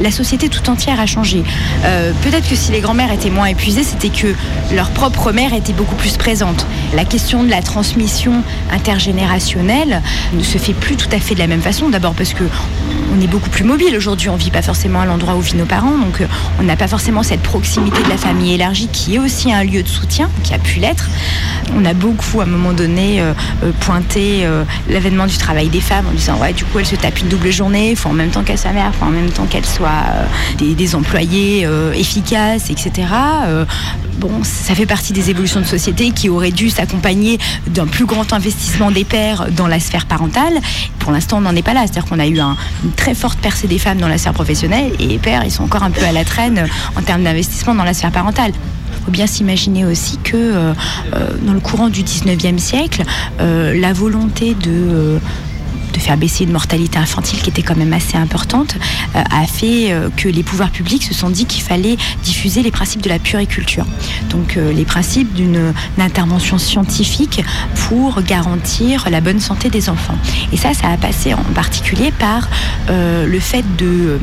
La 0.00 0.10
société 0.10 0.48
tout 0.48 0.70
entière 0.70 0.98
a 1.00 1.06
changé. 1.06 1.42
Euh, 1.84 2.12
Peut-être 2.22 2.48
que 2.48 2.56
si 2.56 2.72
les 2.72 2.80
grands-mères 2.80 3.12
étaient 3.12 3.28
moins 3.30 3.46
épuisées, 3.46 3.82
c'était 3.82 4.08
que 4.08 4.34
leur 4.74 4.90
propre 4.90 5.32
mère 5.32 5.52
était 5.52 5.74
beaucoup 5.74 5.96
plus 5.96 6.16
présente. 6.16 6.66
La 6.94 7.04
question 7.04 7.44
de 7.44 7.50
la 7.50 7.60
transmission 7.60 8.42
intergénérationnelle 8.72 10.00
ne 10.32 10.42
se 10.42 10.56
fait 10.56 10.72
plus 10.72 10.96
tout 10.96 11.08
à 11.12 11.18
fait 11.18 11.34
de 11.34 11.40
la 11.40 11.46
même 11.46 11.60
façon. 11.60 11.90
D'abord 11.90 12.14
parce 12.14 12.32
que 12.32 12.44
on 13.14 13.20
est 13.20 13.26
beaucoup 13.26 13.50
plus 13.50 13.64
mobile 13.64 13.94
aujourd'hui. 13.96 14.30
On 14.30 14.36
vit 14.36 14.50
pas 14.50 14.62
forcément 14.62 15.00
à 15.00 15.06
l'endroit 15.06 15.34
où 15.36 15.40
vivent 15.40 15.56
nos 15.56 15.66
parents, 15.66 15.98
donc 15.98 16.22
euh, 16.22 16.26
on 16.58 16.62
n'a 16.62 16.76
pas 16.76 16.88
forcément 16.88 17.22
cette 17.22 17.42
proximité 17.42 18.02
de 18.02 18.08
la 18.08 18.16
famille 18.16 18.54
élargie 18.54 18.88
qui 18.88 19.16
est 19.16 19.18
aussi 19.18 19.52
un 19.52 19.62
lieu 19.62 19.82
de 19.82 19.88
soutien, 19.88 20.30
qui 20.42 20.54
a 20.54 20.58
pu 20.58 20.80
l'être. 20.80 21.08
On 21.76 21.84
a 21.84 21.92
beaucoup, 21.92 22.40
à 22.40 22.44
un 22.44 22.46
moment 22.46 22.72
donné, 22.72 23.20
euh, 23.20 23.34
pointé 23.80 24.46
l'avènement 24.88 25.26
du 25.26 25.36
travail 25.36 25.68
des 25.68 25.80
femmes 25.80 26.06
en 26.08 26.12
disant 26.14 26.38
ouais, 26.38 26.52
du 26.54 26.64
coup, 26.64 26.78
elle 26.78 26.86
se 26.86 26.96
tape 26.96 27.20
une 27.20 27.28
double 27.28 27.50
journée, 27.50 27.94
faut 27.94 28.08
en 28.08 28.14
même 28.14 28.30
temps 28.30 28.42
qu'elle 28.42 28.58
sa 28.58 28.72
mère, 28.72 28.92
faut 28.94 29.04
en 29.04 29.10
même 29.10 29.30
temps 29.30 29.44
qu'elle 29.44 29.65
soit 29.66 29.88
euh, 29.88 30.74
des, 30.74 30.94
employés 30.94 31.66
euh, 31.66 31.92
efficaces, 31.92 32.70
etc. 32.70 33.08
Euh, 33.46 33.64
bon, 34.18 34.30
ça 34.42 34.74
fait 34.74 34.86
partie 34.86 35.12
des 35.12 35.30
évolutions 35.30 35.60
de 35.60 35.66
société 35.66 36.10
qui 36.10 36.28
auraient 36.28 36.50
dû 36.52 36.70
s'accompagner 36.70 37.38
d'un 37.66 37.86
plus 37.86 38.06
grand 38.06 38.32
investissement 38.32 38.90
des 38.90 39.04
pères 39.04 39.46
dans 39.50 39.66
la 39.66 39.80
sphère 39.80 40.06
parentale. 40.06 40.54
Pour 40.98 41.12
l'instant, 41.12 41.38
on 41.38 41.42
n'en 41.42 41.54
est 41.56 41.62
pas 41.62 41.74
là. 41.74 41.82
C'est-à-dire 41.82 42.06
qu'on 42.06 42.18
a 42.18 42.26
eu 42.26 42.38
un- 42.40 42.56
une 42.84 42.92
très 42.92 43.14
forte 43.14 43.38
percée 43.40 43.66
des 43.66 43.78
femmes 43.78 43.98
dans 43.98 44.08
la 44.08 44.18
sphère 44.18 44.32
professionnelle 44.34 44.92
et 45.00 45.06
les 45.06 45.18
pères, 45.18 45.42
ils 45.44 45.50
sont 45.52 45.64
encore 45.64 45.82
un 45.82 45.90
peu 45.90 46.04
à 46.04 46.12
la 46.12 46.24
traîne 46.24 46.66
en 46.96 47.02
termes 47.02 47.24
d'investissement 47.24 47.74
dans 47.74 47.84
la 47.84 47.94
sphère 47.94 48.12
parentale. 48.12 48.52
Il 49.00 49.04
faut 49.04 49.10
bien 49.10 49.26
s'imaginer 49.26 49.84
aussi 49.84 50.18
que 50.18 50.72
dans 51.42 51.52
le 51.52 51.60
courant 51.60 51.88
du 51.90 52.02
19e 52.02 52.58
siècle, 52.58 53.02
la 53.38 53.92
volonté 53.92 54.54
de... 54.54 55.20
de 55.96 56.00
faire 56.00 56.16
baisser 56.16 56.44
une 56.44 56.52
mortalité 56.52 56.98
infantile 56.98 57.40
qui 57.40 57.50
était 57.50 57.62
quand 57.62 57.76
même 57.76 57.92
assez 57.92 58.16
importante, 58.16 58.76
euh, 59.14 59.22
a 59.30 59.46
fait 59.46 59.92
euh, 59.92 60.10
que 60.14 60.28
les 60.28 60.42
pouvoirs 60.42 60.70
publics 60.70 61.02
se 61.02 61.14
sont 61.14 61.30
dit 61.30 61.46
qu'il 61.46 61.62
fallait 61.62 61.96
diffuser 62.22 62.62
les 62.62 62.70
principes 62.70 63.02
de 63.02 63.08
la 63.08 63.18
puriculture. 63.18 63.86
Donc 64.30 64.56
euh, 64.56 64.72
les 64.72 64.84
principes 64.84 65.32
d'une 65.32 65.72
intervention 65.98 66.58
scientifique 66.58 67.42
pour 67.88 68.20
garantir 68.22 69.08
la 69.10 69.20
bonne 69.20 69.40
santé 69.40 69.70
des 69.70 69.88
enfants. 69.88 70.16
Et 70.52 70.56
ça, 70.56 70.74
ça 70.74 70.88
a 70.88 70.96
passé 70.96 71.32
en 71.32 71.42
particulier 71.54 72.12
par 72.18 72.48
le 72.88 73.40
fait 73.40 73.64
de 73.76 74.18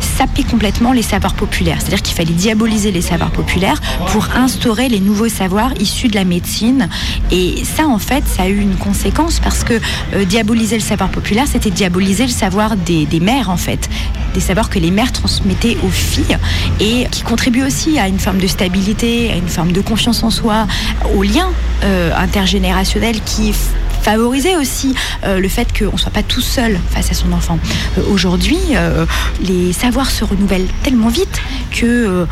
saper 0.00 0.42
complètement 0.42 0.92
les 0.92 1.02
savoirs 1.02 1.34
populaires. 1.34 1.78
C'est-à-dire 1.78 2.02
qu'il 2.02 2.14
fallait 2.14 2.32
diaboliser 2.32 2.90
les 2.90 3.00
savoirs 3.00 3.30
populaires 3.30 3.80
pour 4.08 4.28
instaurer 4.34 4.88
les 4.88 5.00
nouveaux 5.00 5.28
savoirs 5.28 5.72
issus 5.80 6.08
de 6.08 6.14
la 6.14 6.24
médecine. 6.24 6.88
Et 7.30 7.62
ça, 7.64 7.86
en 7.86 7.98
fait, 7.98 8.24
ça 8.26 8.42
a 8.44 8.48
eu 8.48 8.58
une 8.58 8.76
conséquence 8.76 9.40
parce 9.40 9.64
que 9.64 9.80
diaboliser 10.24 10.76
le 10.76 10.82
savoir 10.82 10.95
populaire, 11.06 11.44
c'était 11.50 11.70
diaboliser 11.70 12.24
le 12.24 12.30
savoir 12.32 12.76
des, 12.76 13.06
mères, 13.20 13.50
en 13.50 13.56
fait. 13.56 13.88
Des 14.34 14.40
savoirs 14.40 14.70
que 14.70 14.78
les 14.78 14.90
mères 14.90 15.12
transmettaient 15.12 15.76
aux 15.84 15.90
filles 15.90 16.36
et 16.80 17.06
qui 17.10 17.22
contribuent 17.22 17.64
aussi 17.64 17.98
à 17.98 18.08
une 18.08 18.18
forme 18.18 18.38
de 18.38 18.46
stabilité, 18.46 19.30
à 19.32 19.36
une 19.36 19.48
forme 19.48 19.72
de 19.72 19.80
confiance 19.80 20.22
en 20.22 20.30
soi, 20.30 20.66
au 21.14 21.22
lien 21.22 21.48
euh, 21.84 22.10
intergénérationnel 22.16 23.16
qui 23.24 23.50
f- 23.50 23.54
favorisait 24.02 24.56
aussi 24.56 24.94
euh, 25.24 25.38
le 25.40 25.48
fait 25.48 25.66
qu'on 25.76 25.92
ne 25.92 25.96
soit 25.98 26.12
pas 26.12 26.22
tout 26.22 26.40
seul 26.40 26.78
face 26.90 27.10
à 27.10 27.14
son 27.14 27.32
enfant. 27.32 27.58
Euh, 27.98 28.02
Aujourd'hui, 28.10 28.58
euh, 28.74 29.04
les 29.42 29.72
savoirs 29.72 30.10
se 30.10 30.24
renouvellent 30.24 30.66
tellement 30.82 31.08
vite 31.08 31.40
que 31.72 32.26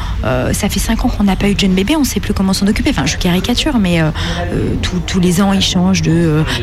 ça 0.53 0.69
fait 0.71 0.81
5 0.81 1.05
ans 1.05 1.09
qu'on 1.09 1.25
n'a 1.25 1.37
pas 1.37 1.49
eu 1.51 1.55
de 1.55 1.61
jeune 1.61 1.75
bébé, 1.75 1.97
on 1.97 2.01
ne 2.01 2.05
sait 2.07 2.21
plus 2.21 2.33
comment 2.33 2.53
s'en 2.55 2.67
occuper. 2.67 2.91
Enfin, 2.91 3.05
je 3.07 3.17
caricature, 3.17 3.79
mais 3.79 4.01
tous- 5.07 5.21
les 5.21 5.41
ans, 5.43 5.53
ils 5.53 5.63
changent 5.63 6.03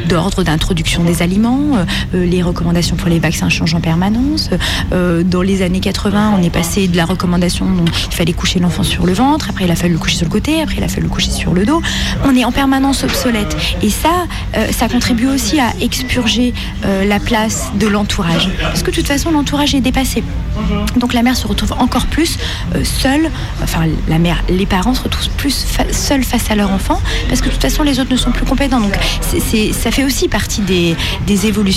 d'ordre 0.08 0.44
d'introduction 0.44 1.04
des 1.04 1.22
aliments. 1.22 1.78
Euh, 2.14 2.26
les 2.26 2.42
recommandations 2.42 2.96
pour 2.96 3.10
les 3.10 3.20
vaccins 3.20 3.50
changent 3.50 3.76
en 3.76 3.82
permanence. 3.82 4.50
Euh, 4.94 5.24
dans 5.24 5.42
les 5.42 5.62
années 5.62 5.80
80, 5.80 6.36
on 6.38 6.44
est 6.44 6.50
passé 6.50 6.88
de 6.88 6.98
la 6.98 7.06
recommandation 7.06 7.66
dont 7.66 7.86
il 7.86 8.14
fallait 8.14 8.34
coucher 8.34 8.60
l'enfant 8.60 8.84
sur 8.84 9.06
le 9.06 9.14
ventre, 9.14 9.50
après 9.50 9.66
il 9.66 9.72
a 9.72 9.76
fallu 9.76 9.94
le 9.94 10.00
coucher 10.00 10.18
sur 10.18 10.26
le 10.26 10.32
côté, 10.32 10.62
après 10.62 10.78
il 10.78 10.84
a 10.84 10.88
fallu 10.88 11.04
le 11.04 11.10
coucher 11.10 11.32
sur 11.32 11.54
le 11.54 11.66
dos. 11.66 11.82
On 12.26 12.36
est 12.36 12.46
en 12.46 12.52
permanence 12.52 13.04
obsolète. 13.04 13.56
Et 13.82 13.90
ça, 13.90 14.28
euh, 14.56 14.72
ça 14.72 14.88
contribue 14.88 15.28
aussi 15.28 15.60
à 15.60 15.72
expurger 15.82 16.54
la 16.84 17.20
place 17.20 17.72
de 17.80 17.88
l'entourage. 17.88 18.50
Parce 18.62 18.84
que 18.84 18.92
de 18.92 18.96
toute 18.96 19.08
façon, 19.08 19.32
l'entourage 19.32 19.76
est 19.76 19.82
dépassé. 19.82 20.24
Donc 20.98 21.14
la 21.14 21.24
mère 21.24 21.36
se 21.36 21.48
retrouve 21.48 21.74
encore 21.74 22.06
plus 22.08 22.38
seule, 22.84 23.30
enfin 23.64 23.82
la 24.08 24.20
mère, 24.20 24.44
les 24.50 24.66
parents 24.66 24.94
se 24.94 25.04
retrouvent 25.04 25.30
plus 25.38 25.66
seuls 25.92 26.24
face 26.24 26.52
à 26.52 26.56
leur 26.56 26.72
enfant, 26.72 27.00
parce 27.30 27.42
que 27.42 27.48
de 27.48 27.52
toute 27.52 27.62
façon 27.62 27.84
les 27.84 28.00
autres 28.00 28.12
ne 28.12 28.18
sont 28.18 28.32
plus 28.32 28.46
compétents. 28.46 28.80
Donc 28.80 28.94
ça 29.22 29.92
fait 29.92 30.04
aussi 30.04 30.28
partie 30.28 30.62
des 30.62 31.48
évolutions 31.48 31.71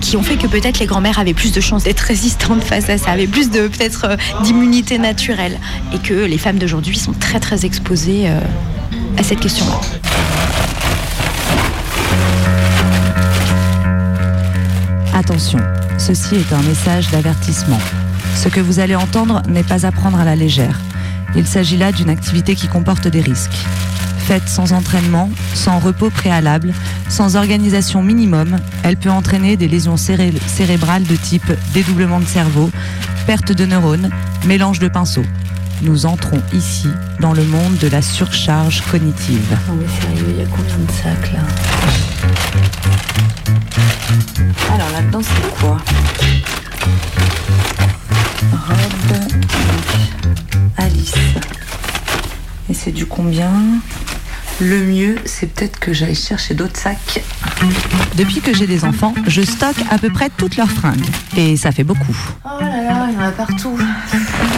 qui 0.00 0.16
ont 0.16 0.22
fait 0.22 0.36
que 0.36 0.46
peut-être 0.46 0.78
les 0.78 0.86
grands-mères 0.86 1.18
avaient 1.18 1.34
plus 1.34 1.52
de 1.52 1.60
chances 1.60 1.84
d'être 1.84 2.00
résistantes 2.00 2.62
face 2.62 2.88
à 2.88 2.98
ça, 2.98 3.10
avaient 3.10 3.26
plus 3.26 3.50
de 3.50 3.68
peut-être 3.68 4.06
euh, 4.06 4.16
d'immunité 4.42 4.98
naturelle, 4.98 5.58
et 5.92 5.98
que 5.98 6.14
les 6.14 6.38
femmes 6.38 6.58
d'aujourd'hui 6.58 6.96
sont 6.96 7.12
très 7.12 7.40
très 7.40 7.64
exposées 7.64 8.24
euh, 8.26 8.40
à 9.18 9.22
cette 9.22 9.40
question-là. 9.40 9.80
Attention, 15.14 15.58
ceci 15.98 16.34
est 16.36 16.52
un 16.52 16.62
message 16.62 17.10
d'avertissement. 17.10 17.78
Ce 18.36 18.48
que 18.48 18.60
vous 18.60 18.80
allez 18.80 18.96
entendre 18.96 19.42
n'est 19.48 19.62
pas 19.62 19.86
à 19.86 19.92
prendre 19.92 20.18
à 20.18 20.24
la 20.24 20.34
légère. 20.34 20.80
Il 21.36 21.46
s'agit 21.46 21.76
là 21.76 21.92
d'une 21.92 22.10
activité 22.10 22.54
qui 22.54 22.68
comporte 22.68 23.08
des 23.08 23.20
risques. 23.20 23.56
Faite 24.26 24.48
sans 24.48 24.72
entraînement, 24.72 25.28
sans 25.54 25.78
repos 25.78 26.08
préalable, 26.08 26.72
sans 27.10 27.36
organisation 27.36 28.02
minimum, 28.02 28.56
elle 28.82 28.96
peut 28.96 29.10
entraîner 29.10 29.56
des 29.58 29.68
lésions 29.68 29.96
céré- 29.98 30.32
cérébrales 30.46 31.04
de 31.04 31.14
type 31.16 31.52
dédoublement 31.74 32.20
de 32.20 32.24
cerveau, 32.24 32.70
perte 33.26 33.52
de 33.52 33.66
neurones, 33.66 34.08
mélange 34.46 34.78
de 34.78 34.88
pinceaux. 34.88 35.26
Nous 35.82 36.06
entrons 36.06 36.40
ici 36.54 36.88
dans 37.20 37.34
le 37.34 37.44
monde 37.44 37.76
de 37.78 37.88
la 37.88 38.00
surcharge 38.00 38.82
cognitive. 38.90 39.58
Non 39.68 39.74
mais 39.74 39.86
sérieux, 40.00 40.26
il 40.30 40.38
y 40.38 40.42
a 40.42 40.46
combien 40.46 40.76
de 40.78 40.90
sacs 40.90 41.32
là 41.34 41.40
Alors 44.74 44.90
là-dedans, 44.92 45.20
c'est 45.22 45.60
quoi 45.60 45.76
Robe 48.52 49.18
Alice. 50.78 51.12
Et 52.70 52.74
c'est 52.74 52.92
du 52.92 53.06
combien? 53.06 53.50
Le 54.60 54.84
mieux, 54.84 55.16
c'est 55.24 55.52
peut-être 55.52 55.80
que 55.80 55.92
j'aille 55.92 56.14
chercher 56.14 56.54
d'autres 56.54 56.78
sacs. 56.78 57.22
Depuis 58.16 58.40
que 58.40 58.54
j'ai 58.54 58.66
des 58.66 58.84
enfants, 58.84 59.12
je 59.26 59.42
stocke 59.42 59.76
à 59.90 59.98
peu 59.98 60.10
près 60.10 60.30
toutes 60.36 60.56
leurs 60.56 60.70
fringues. 60.70 61.04
Et 61.36 61.56
ça 61.56 61.72
fait 61.72 61.82
beaucoup. 61.82 62.16
Oh 62.44 62.48
là 62.60 62.82
là, 62.82 63.06
il 63.10 63.14
y 63.14 63.18
en 63.18 63.20
a 63.20 63.32
partout. 63.32 63.76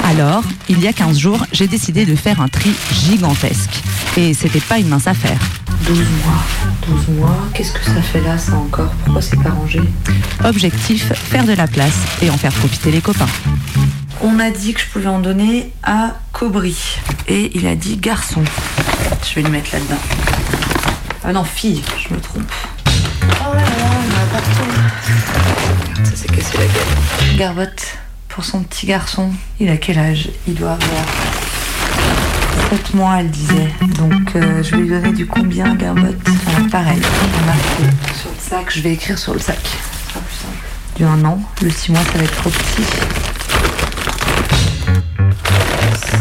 Alors, 0.04 0.44
il 0.68 0.80
y 0.80 0.86
a 0.86 0.92
15 0.92 1.18
jours, 1.18 1.46
j'ai 1.50 1.66
décidé 1.66 2.04
de 2.04 2.14
faire 2.14 2.40
un 2.40 2.48
tri 2.48 2.70
gigantesque. 2.92 3.82
Et 4.16 4.34
c'était 4.34 4.60
pas 4.60 4.78
une 4.78 4.88
mince 4.88 5.06
affaire. 5.06 5.40
12 5.86 5.98
mois. 5.98 6.44
12 6.88 7.16
mois, 7.16 7.38
qu'est-ce 7.54 7.72
que 7.72 7.84
ça 7.84 8.02
fait 8.02 8.20
là, 8.20 8.36
ça 8.36 8.54
encore? 8.54 8.92
Pourquoi 9.04 9.22
c'est 9.22 9.42
pas 9.42 9.50
rangé? 9.50 9.80
Objectif, 10.44 11.12
faire 11.14 11.44
de 11.44 11.54
la 11.54 11.66
place 11.66 11.96
et 12.22 12.28
en 12.30 12.36
faire 12.36 12.52
profiter 12.52 12.90
les 12.90 13.00
copains. 13.00 13.28
On 14.22 14.30
m'a 14.30 14.50
dit 14.50 14.72
que 14.72 14.80
je 14.80 14.86
pouvais 14.86 15.08
en 15.08 15.18
donner 15.18 15.72
à 15.82 16.14
Cobry. 16.32 16.76
Et 17.28 17.50
il 17.56 17.66
a 17.66 17.76
dit 17.76 17.96
garçon. 17.96 18.42
Je 19.28 19.34
vais 19.34 19.42
le 19.42 19.50
mettre 19.50 19.72
là-dedans. 19.72 19.98
Ah 21.22 21.32
non, 21.32 21.44
fille, 21.44 21.82
je 21.98 22.14
me 22.14 22.20
trompe. 22.20 22.50
Oh 23.22 23.54
là 23.54 23.60
là, 23.60 23.62
en 23.62 24.36
a. 26.00 26.04
Ça 26.04 26.16
s'est 26.16 26.28
cassé 26.28 26.56
la 26.58 26.64
gueule. 26.64 27.36
Garbotte, 27.36 27.98
pour 28.28 28.44
son 28.44 28.62
petit 28.62 28.86
garçon, 28.86 29.30
il 29.60 29.68
a 29.68 29.76
quel 29.76 29.98
âge? 29.98 30.30
Il 30.48 30.54
doit 30.54 30.72
avoir 30.72 31.04
7 32.70 32.94
mois, 32.94 33.16
elle 33.20 33.30
disait. 33.30 33.68
Donc 33.98 34.34
euh, 34.36 34.62
je 34.62 34.70
vais 34.70 34.76
lui 34.78 34.88
donner 34.88 35.12
du 35.12 35.26
combien, 35.26 35.74
Garbotte 35.74 36.16
Pareil, 36.70 37.00
on 37.02 37.46
marque 37.46 37.94
sur 38.18 38.30
le 38.30 38.40
sac, 38.40 38.66
je 38.70 38.80
vais 38.80 38.92
écrire 38.94 39.18
sur 39.18 39.34
le 39.34 39.40
sac. 39.40 39.60
Du 40.96 41.04
1 41.04 41.24
an, 41.24 41.40
le 41.60 41.70
6 41.70 41.92
mois, 41.92 42.02
ça 42.04 42.18
va 42.18 42.24
être 42.24 42.36
trop 42.36 42.50
petit. 42.50 42.82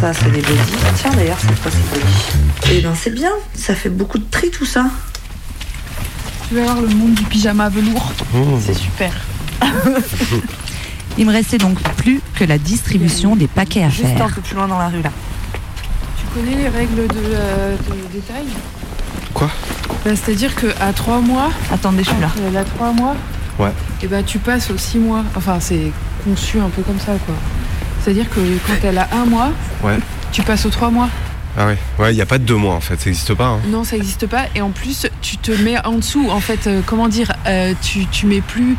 Ça, 0.06 0.14
c'est 0.14 0.30
des 0.32 0.42
body. 0.42 0.60
Tiens, 0.98 1.10
d'ailleurs, 1.16 1.38
c'est 1.40 1.60
quoi 1.64 1.72
ces 1.72 1.80
body 2.00 2.14
Eh 2.78 2.82
ben, 2.82 2.94
c'est 2.96 3.10
bien. 3.10 3.32
Ça 3.56 3.74
fait 3.74 3.90
beaucoup 3.90 4.20
de 4.20 4.26
tri, 4.30 4.52
tout 4.52 4.64
ça. 4.66 4.86
Tu 6.48 6.54
vas 6.54 6.62
voir 6.62 6.80
le 6.80 6.90
monde 6.90 7.16
du 7.16 7.24
pyjama 7.24 7.70
velours. 7.70 8.12
C'est 8.64 8.76
super. 8.76 9.12
Il 11.18 11.26
me 11.26 11.32
restait 11.32 11.58
donc 11.58 11.82
plus 11.98 12.22
que 12.36 12.44
la 12.44 12.60
distribution 12.60 13.36
des 13.36 13.48
paquets 13.48 13.82
à 13.84 13.90
Juste 13.90 14.06
un 14.14 14.18
faire. 14.18 14.28
peu 14.36 14.42
plus 14.42 14.56
loin 14.56 14.68
dans 14.68 14.78
la 14.78 14.90
rue, 14.90 15.02
là. 15.02 15.10
Tu 16.20 16.26
connais 16.40 16.56
les 16.56 16.68
règles 16.70 17.08
de, 17.08 17.16
euh, 17.34 17.76
de 17.76 18.14
détail 18.14 18.46
Quoi? 19.34 19.50
Bah, 20.06 20.12
C'est-à-dire 20.16 20.54
qu'à 20.56 20.94
3 20.94 21.20
mois. 21.22 21.50
Attendez, 21.74 22.04
je 22.04 22.12
suis 22.12 22.22
là. 22.22 22.30
Elle 22.48 22.56
a 22.58 22.64
3 22.64 22.92
mois, 22.92 23.16
Ouais. 23.58 23.72
et 24.04 24.08
bah 24.08 24.22
tu 24.22 24.38
passes 24.38 24.70
aux 24.70 24.78
6 24.78 25.00
mois. 25.00 25.24
Enfin, 25.36 25.58
c'est 25.60 25.92
conçu 26.24 26.60
un 26.60 26.70
peu 26.70 26.84
comme 26.84 27.00
ça, 27.00 27.14
quoi. 27.26 27.34
C'est-à-dire 28.06 28.30
que 28.30 28.40
quand 28.68 28.76
elle 28.84 29.00
a 29.00 29.08
un 29.14 29.26
mois, 29.26 29.50
Ouais. 29.84 29.98
tu 30.32 30.44
passes 30.44 30.64
aux 30.68 30.70
3 30.70 30.92
mois. 30.92 31.10
Ah 31.58 31.66
ouais, 31.66 31.78
ouais, 31.98 32.12
il 32.14 32.16
n'y 32.16 32.22
a 32.22 32.26
pas 32.28 32.38
de 32.38 32.44
deux 32.44 32.56
mois 32.56 32.76
en 32.76 32.82
fait, 32.82 33.00
ça 33.00 33.06
n'existe 33.10 33.34
pas. 33.34 33.48
hein. 33.48 33.60
Non, 33.70 33.84
ça 33.84 33.96
n'existe 33.96 34.28
pas. 34.28 34.44
Et 34.54 34.62
en 34.62 34.70
plus, 34.70 35.08
tu 35.22 35.38
te 35.38 35.52
mets 35.52 35.84
en 35.84 35.94
dessous. 35.94 36.30
En 36.30 36.40
fait, 36.40 36.68
euh, 36.68 36.82
comment 36.86 37.08
dire 37.08 37.32
euh, 37.48 37.74
tu, 37.82 38.06
tu 38.08 38.28
mets 38.28 38.42
plus. 38.42 38.78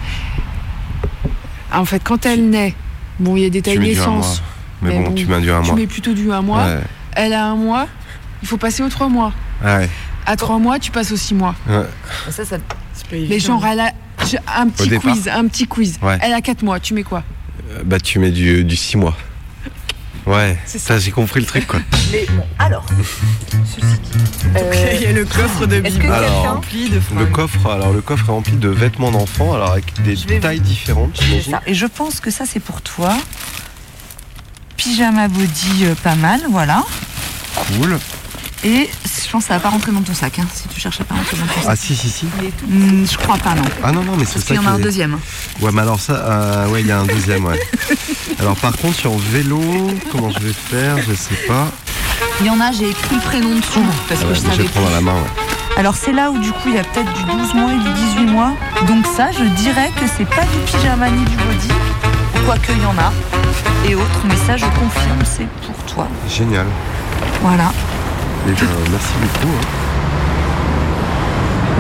En 1.73 1.85
fait, 1.85 2.01
quand 2.05 2.25
elle 2.25 2.49
naît, 2.51 2.75
bon, 3.19 3.37
il 3.37 3.43
y 3.43 3.47
a 3.47 3.51
des 3.51 3.63
tailles 3.63 3.75
Tu 3.79 3.81
naissance. 3.81 4.43
Mais 4.83 4.97
bon, 4.99 5.13
tu 5.13 5.27
mets 5.27 5.41
du 5.41 5.51
un 5.51 5.63
Tu 5.63 5.67
mois. 5.69 5.77
mets 5.77 5.87
plutôt 5.87 6.13
du 6.13 6.31
un 6.31 6.43
mois. 6.43 6.65
Ouais. 6.65 6.81
Elle 7.15 7.33
a 7.33 7.47
un 7.47 7.57
mois. 7.57 7.89
Il 8.43 8.49
faut 8.49 8.59
passer 8.59 8.83
aux 8.85 8.89
trois 8.91 9.09
mois. 9.09 9.33
Ah 9.65 9.79
ouais. 9.79 9.89
À 10.27 10.37
trois 10.37 10.59
mois, 10.59 10.79
tu 10.79 10.91
passes 10.93 11.11
aux 11.11 11.17
six 11.17 11.35
mois. 11.35 11.55
ouais. 11.69 11.83
Ça, 12.31 12.45
ça. 12.45 12.59
Mais 13.11 13.41
genre, 13.41 13.65
elle 13.67 13.81
a 13.81 13.91
un 14.59 14.69
petit 14.69 14.91
quiz. 14.99 15.29
Un 15.29 15.47
petit 15.49 15.67
quiz. 15.67 15.99
Ouais. 16.03 16.19
Elle 16.21 16.33
a 16.35 16.41
quatre 16.41 16.63
mois. 16.63 16.79
Tu 16.79 16.95
mets 16.95 17.03
quoi? 17.03 17.23
Bah 17.85 18.01
tu 18.01 18.19
mets 18.19 18.31
du, 18.31 18.65
du 18.65 18.77
6 18.77 18.97
mois. 18.97 19.17
Ouais, 20.27 20.59
ça, 20.67 20.99
j'ai 20.99 21.13
compris 21.13 21.39
le 21.39 21.47
truc 21.47 21.67
quoi. 21.69 21.81
Mais 22.13 22.27
bon, 22.31 22.45
alors. 22.59 22.85
Il 24.95 25.03
y 25.03 25.07
a 25.07 25.13
le 25.13 25.25
coffre 25.25 25.67
de 25.67 25.81
Bibi 25.81 26.07
Alors, 26.07 26.55
rempli 26.55 26.89
de 26.89 27.01
Le 27.17 27.27
coffre, 27.27 27.71
alors 27.71 27.93
le 27.93 28.01
coffre 28.01 28.29
est 28.29 28.33
rempli 28.33 28.57
de 28.57 28.69
vêtements 28.69 29.11
d'enfants, 29.11 29.53
alors 29.53 29.73
avec 29.73 29.93
des 30.03 30.17
tailles 30.41 30.61
différentes, 30.61 31.21
ça. 31.49 31.63
Et 31.67 31.75
je 31.75 31.87
pense 31.87 32.21
que 32.21 32.31
ça, 32.31 32.45
c'est 32.47 32.61
pour 32.61 32.81
toi. 32.81 33.17
Pyjama 34.77 35.29
body, 35.29 35.85
euh, 35.85 35.95
pas 35.95 36.15
mal, 36.15 36.41
voilà. 36.51 36.85
Cool. 37.55 37.99
Et 38.69 38.91
je 39.05 39.31
pense 39.31 39.45
que 39.45 39.49
ça 39.49 39.55
va 39.55 39.61
pas 39.61 39.69
rentrer 39.69 39.93
dans 39.93 40.03
ton 40.03 40.13
sac, 40.13 40.41
hein, 40.41 40.47
si 40.53 40.67
tu 40.67 40.81
cherches 40.81 41.01
à 41.01 41.05
pas 41.05 41.15
rentrer 41.15 41.37
dans 41.37 41.47
ton 41.47 41.61
sac. 41.61 41.65
Ah 41.69 41.77
si 41.77 41.95
si 41.95 42.11
si. 42.11 42.27
Hmm, 42.67 43.05
je 43.09 43.17
crois 43.17 43.37
pas, 43.37 43.55
non. 43.55 43.63
Ah 43.85 43.93
non 43.93 44.03
non 44.03 44.17
mais 44.19 44.25
c'est 44.25 44.35
Parce 44.35 44.45
ça 44.47 44.55
qu'il 44.55 44.57
y 44.57 44.67
en 44.67 44.69
a 44.69 44.73
un 44.75 44.79
est- 44.79 44.83
deuxième. 44.83 45.19
Ouais 45.61 45.71
mais 45.73 45.83
alors 45.83 46.01
ça, 46.01 46.15
euh, 46.15 46.69
ouais 46.71 46.81
il 46.81 46.89
y 46.89 46.91
a 46.93 46.99
un 46.99 47.07
deuxième 47.07 47.45
ouais. 47.45 47.61
alors 48.41 48.57
par 48.57 48.77
contre 48.77 48.97
sur 48.97 49.17
vélo, 49.17 49.61
comment 50.11 50.31
je 50.31 50.41
vais 50.41 50.53
faire, 50.53 50.97
je 50.99 51.15
sais 51.15 51.37
pas. 51.47 51.69
Il 52.41 52.47
y 52.47 52.51
en 52.51 52.61
a, 52.61 52.73
j'ai 52.73 52.91
écrit 52.91 53.15
le 53.15 53.21
prénom 53.21 53.55
dessous, 53.55 53.85
parce 54.09 54.21
Ah 54.23 54.25
que 54.25 54.31
ouais, 54.31 54.35
je 54.35 54.41
mais 54.41 54.47
je 54.47 54.51
savais 54.51 54.63
vais 54.65 54.69
prendre 54.69 54.89
à 54.89 54.91
la 54.91 55.01
main. 55.01 55.15
Ouais. 55.15 55.79
Alors 55.79 55.95
c'est 55.95 56.13
là 56.13 56.31
où 56.33 56.39
du 56.39 56.51
coup 56.51 56.69
il 56.69 56.75
y 56.75 56.79
a 56.79 56.85
peut-être 56.85 57.13
du 57.13 57.23
12 57.23 57.55
mois 57.55 57.73
et 57.73 57.77
du 57.79 57.93
18 58.17 58.27
mois. 58.27 58.53
Donc 58.89 59.07
ça, 59.17 59.31
je 59.31 59.45
dirais 59.63 59.93
que 60.01 60.07
c'est 60.17 60.25
pas 60.29 60.43
du 60.43 60.59
pyjama 60.67 61.09
ni 61.11 61.23
du 61.25 61.37
body. 61.37 61.69
Quoique 62.45 62.73
il 62.73 62.83
y 62.83 62.87
en 62.87 62.99
a. 62.99 63.13
Et 63.89 63.95
autres, 63.95 64.23
mais 64.27 64.37
ça 64.47 64.57
je 64.57 64.65
confirme, 64.65 65.23
c'est 65.25 65.47
pour 65.67 65.77
toi. 65.95 66.09
Génial. 66.29 66.67
Voilà. 67.43 67.73
Et 68.47 68.53
ben, 68.53 68.67
merci 68.91 69.13
beaucoup. 69.21 69.53
hein. 69.53 69.67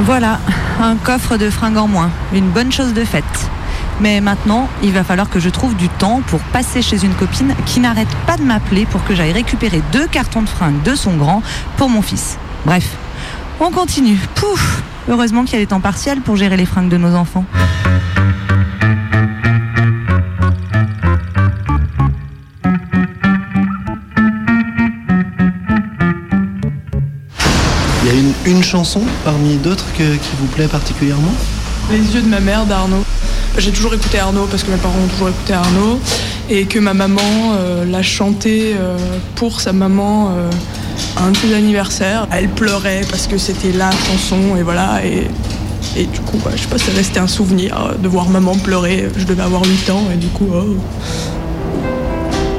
Voilà, 0.04 0.40
un 0.82 0.96
coffre 0.96 1.36
de 1.36 1.48
fringues 1.48 1.78
en 1.78 1.86
moins. 1.88 2.10
Une 2.34 2.48
bonne 2.50 2.72
chose 2.72 2.92
de 2.92 3.04
faite. 3.04 3.50
Mais 4.00 4.20
maintenant, 4.20 4.68
il 4.82 4.92
va 4.92 5.04
falloir 5.04 5.30
que 5.30 5.40
je 5.40 5.48
trouve 5.48 5.74
du 5.74 5.88
temps 5.88 6.20
pour 6.26 6.40
passer 6.40 6.82
chez 6.82 7.02
une 7.04 7.14
copine 7.14 7.54
qui 7.64 7.80
n'arrête 7.80 8.14
pas 8.26 8.36
de 8.36 8.42
m'appeler 8.42 8.84
pour 8.84 9.02
que 9.04 9.14
j'aille 9.14 9.32
récupérer 9.32 9.80
deux 9.92 10.06
cartons 10.06 10.42
de 10.42 10.48
fringues 10.48 10.82
de 10.82 10.94
son 10.94 11.16
grand 11.16 11.42
pour 11.78 11.88
mon 11.88 12.02
fils. 12.02 12.36
Bref, 12.66 12.96
on 13.60 13.70
continue. 13.70 14.18
Pouf 14.34 14.82
Heureusement 15.08 15.44
qu'il 15.44 15.54
y 15.54 15.56
a 15.56 15.60
des 15.60 15.68
temps 15.68 15.80
partiels 15.80 16.20
pour 16.20 16.36
gérer 16.36 16.56
les 16.56 16.66
fringues 16.66 16.88
de 16.88 16.96
nos 16.96 17.14
enfants. 17.14 17.44
Une, 28.46 28.62
chanson 28.62 29.02
parmi 29.24 29.56
d'autres 29.56 29.86
qui 29.94 30.02
vous 30.38 30.46
plaît 30.46 30.68
particulièrement 30.68 31.32
Les 31.90 31.98
yeux 31.98 32.22
de 32.22 32.28
ma 32.28 32.40
mère 32.40 32.64
d'Arnaud. 32.64 33.04
J'ai 33.58 33.72
toujours 33.72 33.94
écouté 33.94 34.18
Arnaud 34.18 34.46
parce 34.46 34.62
que 34.62 34.70
mes 34.70 34.76
parents 34.76 34.98
ont 35.04 35.08
toujours 35.08 35.28
écouté 35.28 35.52
Arnaud 35.52 35.98
et 36.48 36.66
que 36.66 36.78
ma 36.78 36.94
maman 36.94 37.20
euh, 37.54 37.84
l'a 37.84 38.02
chanté 38.02 38.74
euh, 38.78 38.96
pour 39.34 39.60
sa 39.60 39.72
maman 39.72 40.30
euh, 40.30 40.50
à 41.16 41.24
un 41.24 41.30
de 41.30 41.36
ses 41.36 41.54
anniversaires. 41.54 42.28
Elle 42.30 42.48
pleurait 42.48 43.02
parce 43.10 43.26
que 43.26 43.38
c'était 43.38 43.72
la 43.72 43.90
chanson 43.90 44.56
et 44.56 44.62
voilà 44.62 45.00
et, 45.04 45.28
du 45.96 46.20
coup 46.20 46.38
bah, 46.44 46.50
je 46.54 46.62
sais 46.62 46.68
pas 46.68 46.78
c'est 46.78 46.94
resté 46.94 47.18
un 47.18 47.26
souvenir 47.26 47.94
de 47.98 48.08
voir 48.08 48.28
maman 48.28 48.54
pleurer. 48.54 49.08
Je 49.16 49.24
devais 49.24 49.42
avoir 49.42 49.64
8 49.64 49.90
ans 49.90 50.04
et 50.12 50.16
du 50.16 50.28
coup 50.28 50.48
oh. 50.54 50.76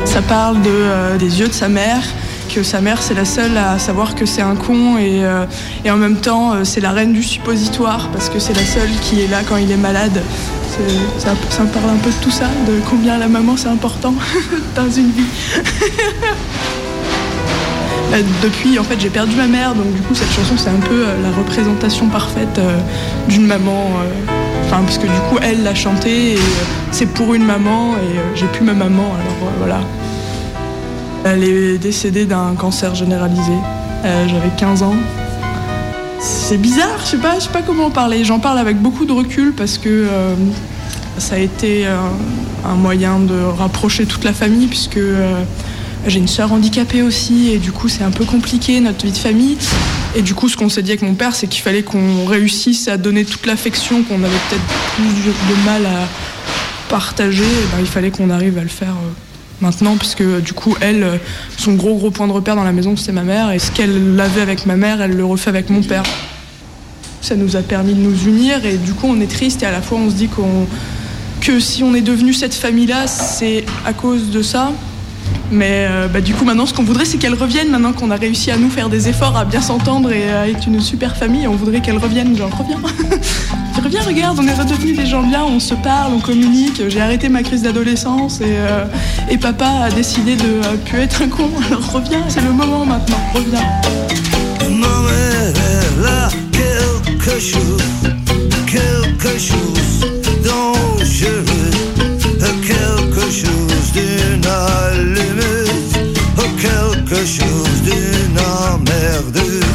ça 0.05 0.21
parle 0.21 0.61
de, 0.61 1.17
des 1.17 1.39
yeux 1.39 1.47
de 1.47 1.53
sa 1.53 1.69
mère 1.69 2.03
que 2.47 2.63
sa 2.63 2.81
mère 2.81 3.01
c'est 3.01 3.13
la 3.13 3.25
seule 3.25 3.57
à 3.57 3.77
savoir 3.79 4.15
que 4.15 4.25
c'est 4.25 4.41
un 4.41 4.55
con 4.55 4.97
et, 4.97 5.23
euh, 5.23 5.45
en 5.89 5.97
même 5.97 6.17
temps 6.17 6.53
euh, 6.53 6.63
c'est 6.63 6.81
la 6.81 6.91
reine 6.91 7.13
du 7.13 7.23
suppositoire 7.23 8.09
parce 8.11 8.29
que 8.29 8.39
c'est 8.39 8.53
la 8.53 8.65
seule 8.65 8.89
qui 9.01 9.21
est 9.21 9.27
là 9.27 9.41
quand 9.47 9.57
il 9.57 9.71
est 9.71 9.77
malade. 9.77 10.21
Ça, 11.17 11.33
me 11.63 11.67
parle 11.69 11.89
un 11.89 11.97
peu 11.97 12.11
de 12.11 12.15
tout 12.23 12.29
ça, 12.29 12.45
de 12.67 12.79
combien 12.87 13.17
la 13.17 13.27
maman 13.27 13.57
c'est 13.57 13.67
important 13.67 14.13
dans 14.75 14.89
une 14.89 15.09
vie. 15.11 15.23
Depuis 18.43 18.77
en 18.79 18.83
fait 18.83 18.99
j'ai 18.99 19.09
perdu 19.09 19.35
ma 19.35 19.47
mère 19.47 19.73
donc 19.73 19.91
du 19.93 20.01
coup 20.01 20.15
cette 20.15 20.31
chanson 20.31 20.55
c'est 20.55 20.69
un 20.69 20.79
peu 20.79 21.07
euh, 21.07 21.21
la 21.23 21.31
représentation 21.35 22.07
parfaite 22.07 22.59
d'une 23.27 23.45
maman. 23.45 23.89
Enfin 24.65 24.81
parce 24.83 24.97
que 24.97 25.07
du 25.07 25.19
coup 25.29 25.37
elle 25.41 25.63
l'a 25.63 25.75
chanté 25.75 26.33
et 26.33 26.39
c'est 26.91 27.07
pour 27.07 27.33
une 27.33 27.45
maman 27.45 27.95
et 27.95 28.19
j'ai 28.35 28.47
plus 28.47 28.63
ma 28.63 28.73
maman 28.73 29.13
alors 29.19 29.53
voilà. 29.57 29.79
Elle 31.25 31.43
est 31.43 31.77
décédée 31.77 32.25
d'un 32.25 32.53
cancer 32.57 32.95
généralisé. 32.95 33.53
Euh, 34.05 34.27
J'avais 34.27 34.49
15 34.57 34.83
ans. 34.83 34.95
C'est 36.19 36.57
bizarre, 36.57 36.99
je 37.03 37.11
sais 37.11 37.17
pas, 37.17 37.35
je 37.35 37.45
sais 37.45 37.49
pas 37.49 37.61
comment 37.61 37.85
en 37.85 37.91
parler. 37.91 38.23
J'en 38.23 38.39
parle 38.39 38.57
avec 38.57 38.77
beaucoup 38.77 39.05
de 39.05 39.11
recul 39.11 39.53
parce 39.53 39.77
que 39.77 39.89
euh, 39.89 40.33
ça 41.17 41.35
a 41.35 41.39
été 41.39 41.85
euh, 41.85 41.97
un 42.65 42.75
moyen 42.75 43.19
de 43.19 43.39
rapprocher 43.39 44.05
toute 44.05 44.23
la 44.23 44.33
famille 44.33 44.67
puisque 44.67 44.99
j'ai 46.07 46.19
une 46.19 46.27
sœur 46.27 46.53
handicapée 46.53 47.01
aussi 47.01 47.51
et 47.51 47.57
du 47.57 47.71
coup 47.71 47.89
c'est 47.89 48.03
un 48.03 48.11
peu 48.11 48.25
compliqué 48.25 48.79
notre 48.79 49.05
vie 49.05 49.11
de 49.11 49.17
famille. 49.17 49.57
Et 50.15 50.21
du 50.21 50.33
coup 50.33 50.49
ce 50.49 50.57
qu'on 50.57 50.69
s'est 50.69 50.81
dit 50.81 50.91
avec 50.91 51.01
mon 51.03 51.13
père 51.13 51.35
c'est 51.35 51.47
qu'il 51.47 51.61
fallait 51.61 51.83
qu'on 51.83 52.25
réussisse 52.25 52.87
à 52.87 52.97
donner 52.97 53.25
toute 53.25 53.45
l'affection 53.45 54.03
qu'on 54.03 54.23
avait 54.23 54.39
peut-être 54.49 54.63
plus 54.95 55.05
de 55.05 55.65
mal 55.65 55.85
à 55.85 56.07
partager. 56.89 57.43
Ben, 57.71 57.77
il 57.79 57.87
fallait 57.87 58.11
qu'on 58.11 58.29
arrive 58.29 58.57
à 58.57 58.63
le 58.63 58.69
faire. 58.69 58.95
Euh, 59.61 59.65
maintenant, 59.65 59.97
puisque 59.97 60.23
du 60.41 60.53
coup, 60.53 60.75
elle, 60.81 61.03
euh, 61.03 61.17
son 61.57 61.73
gros 61.73 61.95
gros 61.95 62.11
point 62.11 62.27
de 62.27 62.31
repère 62.31 62.55
dans 62.55 62.63
la 62.63 62.71
maison, 62.71 62.95
c'est 62.95 63.11
ma 63.11 63.23
mère, 63.23 63.51
et 63.51 63.59
ce 63.59 63.71
qu'elle 63.71 64.19
avait 64.19 64.41
avec 64.41 64.65
ma 64.65 64.75
mère, 64.75 65.01
elle 65.01 65.15
le 65.15 65.25
refait 65.25 65.49
avec 65.49 65.69
mon 65.69 65.81
père. 65.81 66.03
Ça 67.21 67.35
nous 67.35 67.55
a 67.55 67.61
permis 67.61 67.93
de 67.93 67.99
nous 67.99 68.27
unir, 68.27 68.65
et 68.65 68.77
du 68.77 68.93
coup, 68.93 69.07
on 69.09 69.19
est 69.19 69.31
triste, 69.31 69.63
et 69.63 69.65
à 69.65 69.71
la 69.71 69.81
fois, 69.81 69.97
on 69.97 70.09
se 70.09 70.15
dit 70.15 70.29
que 71.41 71.59
si 71.59 71.83
on 71.83 71.95
est 71.95 72.01
devenu 72.01 72.33
cette 72.33 72.53
famille-là, 72.53 73.07
c'est 73.07 73.65
à 73.85 73.93
cause 73.93 74.31
de 74.31 74.41
ça. 74.41 74.71
Mais 75.51 75.87
euh, 75.89 76.07
bah, 76.07 76.21
du 76.21 76.33
coup, 76.33 76.45
maintenant, 76.45 76.65
ce 76.65 76.73
qu'on 76.73 76.83
voudrait, 76.83 77.05
c'est 77.05 77.17
qu'elle 77.17 77.33
revienne, 77.33 77.69
maintenant 77.69 77.93
qu'on 77.93 78.11
a 78.11 78.15
réussi 78.15 78.51
à 78.51 78.57
nous 78.57 78.69
faire 78.69 78.89
des 78.89 79.07
efforts, 79.07 79.37
à 79.37 79.45
bien 79.45 79.61
s'entendre 79.61 80.11
et 80.11 80.29
à 80.29 80.47
être 80.49 80.67
une 80.67 80.81
super 80.81 81.15
famille, 81.15 81.47
on 81.47 81.55
voudrait 81.55 81.81
qu'elle 81.81 81.97
revienne, 81.97 82.35
genre, 82.37 82.51
reviens. 82.57 82.79
Reviens, 83.83 84.01
regarde, 84.01 84.37
on 84.41 84.47
est 84.47 84.53
redevenus 84.53 84.97
des 84.97 85.05
gens 85.05 85.21
bien, 85.23 85.45
on 85.45 85.59
se 85.59 85.75
parle, 85.75 86.11
on 86.13 86.19
communique. 86.19 86.81
J'ai 86.89 86.99
arrêté 86.99 87.29
ma 87.29 87.43
crise 87.43 87.61
d'adolescence 87.61 88.41
et, 88.41 88.45
euh, 88.47 88.85
papa 89.39 89.67
a 89.85 89.91
décidé 89.91 90.35
de 90.35 90.43
euh, 90.43 90.75
plus 90.83 90.99
être 90.99 91.21
un 91.21 91.29
con. 91.29 91.49
Alors 91.67 91.93
reviens, 91.93 92.23
c'est 92.27 92.41
le 92.41 92.51
moment 92.51 92.85
maintenant, 92.85 93.17
reviens. 93.33 93.61
Quelque 96.51 97.39
chose, 97.39 97.83
quelque 98.65 99.39
chose 99.39 99.67
chose 107.25 107.81
d'emmerdeux. 108.35 109.59
Elle 109.61 109.66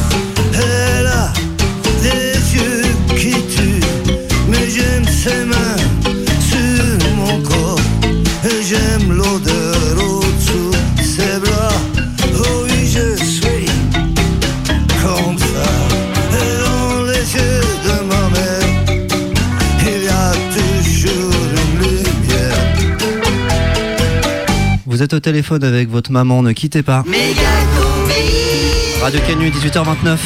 Vous 25.03 25.07
êtes 25.07 25.15
au 25.15 25.19
téléphone 25.19 25.65
avec 25.65 25.91
votre 25.91 26.13
maman, 26.13 26.45
ne 26.45 26.53
quittez 26.53 26.85
pas. 26.85 27.03
Radio 29.03 29.19
Canu, 29.27 29.51
18h29. 29.51 30.17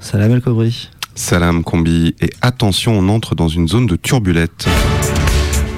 Salam 0.00 0.32
El 0.32 0.40
Kobri. 0.40 0.88
Salam 1.14 1.62
Combi 1.64 2.14
et 2.22 2.30
attention, 2.40 2.98
on 2.98 3.10
entre 3.10 3.34
dans 3.34 3.48
une 3.48 3.68
zone 3.68 3.84
de 3.84 3.96
turbulette. 3.96 4.66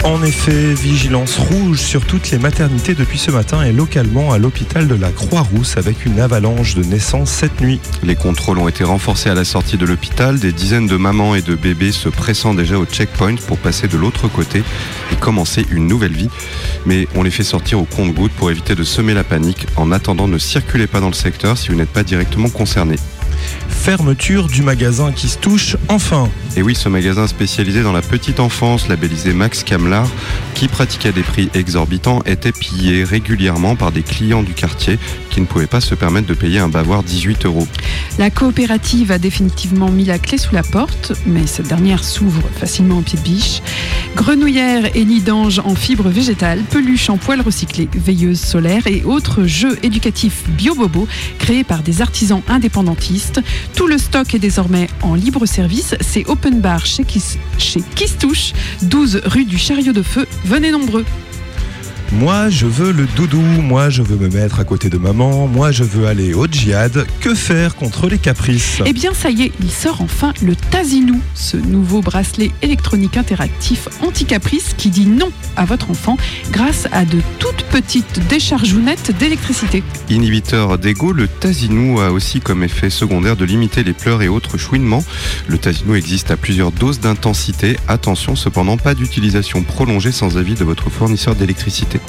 En 0.04 0.20
effet, 0.24 0.74
vigilance 0.74 1.38
rouge 1.38 1.80
sur 1.80 2.04
toutes 2.04 2.32
les 2.32 2.38
maternités 2.38 2.94
depuis 2.94 3.18
ce 3.18 3.30
matin 3.30 3.62
et 3.62 3.72
localement 3.72 4.32
à 4.32 4.38
l'hôpital 4.38 4.88
de 4.88 4.96
la 4.96 5.10
Croix-Rousse 5.10 5.76
avec 5.76 6.04
une 6.04 6.18
avalanche 6.18 6.74
de 6.74 6.82
naissances 6.82 7.30
cette 7.30 7.60
nuit. 7.60 7.80
Les 8.02 8.16
contrôles 8.16 8.58
ont 8.58 8.66
été 8.66 8.82
renforcés 8.82 9.30
à 9.30 9.34
la 9.34 9.44
sortie 9.44 9.76
de 9.76 9.86
l'hôpital, 9.86 10.40
des 10.40 10.50
dizaines 10.50 10.88
de 10.88 10.96
mamans 10.96 11.36
et 11.36 11.42
de 11.42 11.54
bébés 11.54 11.92
se 11.92 12.08
pressant 12.08 12.52
déjà 12.52 12.78
au 12.78 12.84
checkpoint 12.84 13.36
pour 13.46 13.58
passer 13.58 13.86
de 13.86 13.96
l'autre 13.96 14.26
côté 14.26 14.64
et 15.12 15.16
commencer 15.16 15.64
une 15.70 15.86
nouvelle 15.86 16.14
vie. 16.14 16.30
Mais 16.84 17.06
on 17.14 17.22
les 17.22 17.30
fait 17.30 17.44
sortir 17.44 17.78
au 17.78 17.84
compte-gouttes 17.84 18.32
pour 18.32 18.50
éviter 18.50 18.74
de 18.74 18.82
semer 18.82 19.14
la 19.14 19.22
panique. 19.22 19.66
En 19.76 19.92
attendant, 19.92 20.26
ne 20.26 20.38
circulez 20.38 20.88
pas 20.88 20.98
dans 20.98 21.08
le 21.08 21.12
secteur 21.12 21.56
si 21.56 21.68
vous 21.68 21.76
n'êtes 21.76 21.92
pas 21.92 22.02
directement 22.02 22.48
concerné. 22.48 22.96
Fermeture 23.68 24.46
du 24.46 24.62
magasin 24.62 25.12
qui 25.12 25.28
se 25.28 25.38
touche 25.38 25.76
enfin. 25.88 26.28
Et 26.56 26.62
oui, 26.62 26.74
ce 26.74 26.88
magasin 26.88 27.26
spécialisé 27.26 27.82
dans 27.82 27.92
la 27.92 28.02
petite 28.02 28.40
enfance, 28.40 28.88
labellisé 28.88 29.32
Max 29.32 29.64
Camelard, 29.64 30.08
qui 30.54 30.68
pratiquait 30.68 31.12
des 31.12 31.22
prix 31.22 31.50
exorbitants, 31.54 32.22
était 32.26 32.52
pillé 32.52 33.04
régulièrement 33.04 33.74
par 33.74 33.90
des 33.90 34.02
clients 34.02 34.42
du 34.42 34.52
quartier 34.52 34.98
qui 35.30 35.40
ne 35.40 35.46
pouvaient 35.46 35.66
pas 35.66 35.80
se 35.80 35.94
permettre 35.94 36.26
de 36.26 36.34
payer 36.34 36.58
un 36.58 36.68
bavoir 36.68 37.02
18 37.02 37.46
euros. 37.46 37.66
La 38.18 38.30
coopérative 38.30 39.10
a 39.10 39.18
définitivement 39.18 39.90
mis 39.90 40.04
la 40.04 40.18
clé 40.18 40.36
sous 40.36 40.54
la 40.54 40.62
porte, 40.62 41.12
mais 41.26 41.46
cette 41.46 41.68
dernière 41.68 42.04
s'ouvre 42.04 42.42
facilement 42.54 42.98
au 42.98 43.02
pied 43.02 43.18
de 43.18 43.24
biche. 43.24 43.62
Grenouillères 44.14 44.94
et 44.94 45.04
nids 45.06 45.22
d'anges 45.22 45.60
en 45.64 45.74
fibres 45.74 46.10
végétales, 46.10 46.60
peluches 46.70 47.08
en 47.08 47.16
poils 47.16 47.40
recyclés, 47.40 47.88
veilleuses 47.94 48.40
solaires 48.40 48.86
et 48.86 49.02
autres 49.04 49.44
jeux 49.46 49.78
éducatifs 49.82 50.44
bio-bobo 50.50 51.08
créés 51.38 51.64
par 51.64 51.82
des 51.82 52.02
artisans 52.02 52.42
indépendantistes. 52.48 53.31
Tout 53.74 53.86
le 53.86 53.98
stock 53.98 54.34
est 54.34 54.38
désormais 54.38 54.88
en 55.02 55.14
libre 55.14 55.46
service. 55.46 55.94
C'est 56.00 56.26
open 56.28 56.60
bar 56.60 56.84
chez, 56.86 57.04
Kistouche, 57.94 58.52
12 58.82 59.22
rue 59.24 59.44
du 59.44 59.58
Chariot 59.58 59.92
de 59.92 60.02
Feu. 60.02 60.26
Venez 60.44 60.70
nombreux. 60.70 61.04
Moi, 62.18 62.50
je 62.50 62.66
veux 62.66 62.92
le 62.92 63.06
doudou, 63.16 63.40
moi, 63.40 63.88
je 63.88 64.02
veux 64.02 64.16
me 64.16 64.28
mettre 64.28 64.60
à 64.60 64.64
côté 64.64 64.90
de 64.90 64.98
maman, 64.98 65.46
moi, 65.46 65.72
je 65.72 65.82
veux 65.82 66.06
aller 66.06 66.34
au 66.34 66.46
djihad. 66.46 67.06
Que 67.20 67.34
faire 67.34 67.74
contre 67.74 68.06
les 68.06 68.18
caprices? 68.18 68.82
Eh 68.84 68.92
bien, 68.92 69.14
ça 69.14 69.30
y 69.30 69.44
est, 69.44 69.52
il 69.62 69.70
sort 69.70 70.02
enfin 70.02 70.34
le 70.42 70.54
Tazinou, 70.54 71.18
ce 71.34 71.56
nouveau 71.56 72.02
bracelet 72.02 72.50
électronique 72.60 73.16
interactif 73.16 73.88
anti-caprice 74.02 74.74
qui 74.76 74.90
dit 74.90 75.06
non 75.06 75.30
à 75.56 75.64
votre 75.64 75.90
enfant 75.90 76.18
grâce 76.50 76.86
à 76.92 77.06
de 77.06 77.18
toutes 77.38 77.64
petites 77.70 78.20
déchargounettes 78.28 79.16
d'électricité. 79.18 79.82
Inhibiteur 80.10 80.76
d'ego, 80.76 81.12
le 81.12 81.26
Tazinou 81.26 81.98
a 82.00 82.12
aussi 82.12 82.40
comme 82.40 82.62
effet 82.62 82.90
secondaire 82.90 83.36
de 83.36 83.46
limiter 83.46 83.84
les 83.84 83.94
pleurs 83.94 84.20
et 84.20 84.28
autres 84.28 84.58
chouinements. 84.58 85.04
Le 85.46 85.56
Tazinou 85.56 85.94
existe 85.94 86.30
à 86.30 86.36
plusieurs 86.36 86.72
doses 86.72 87.00
d'intensité. 87.00 87.78
Attention 87.88 88.36
cependant, 88.36 88.76
pas 88.76 88.94
d'utilisation 88.94 89.62
prolongée 89.62 90.12
sans 90.12 90.36
avis 90.36 90.54
de 90.54 90.64
votre 90.64 90.90
fournisseur 90.90 91.34
d'électricité. 91.34 92.01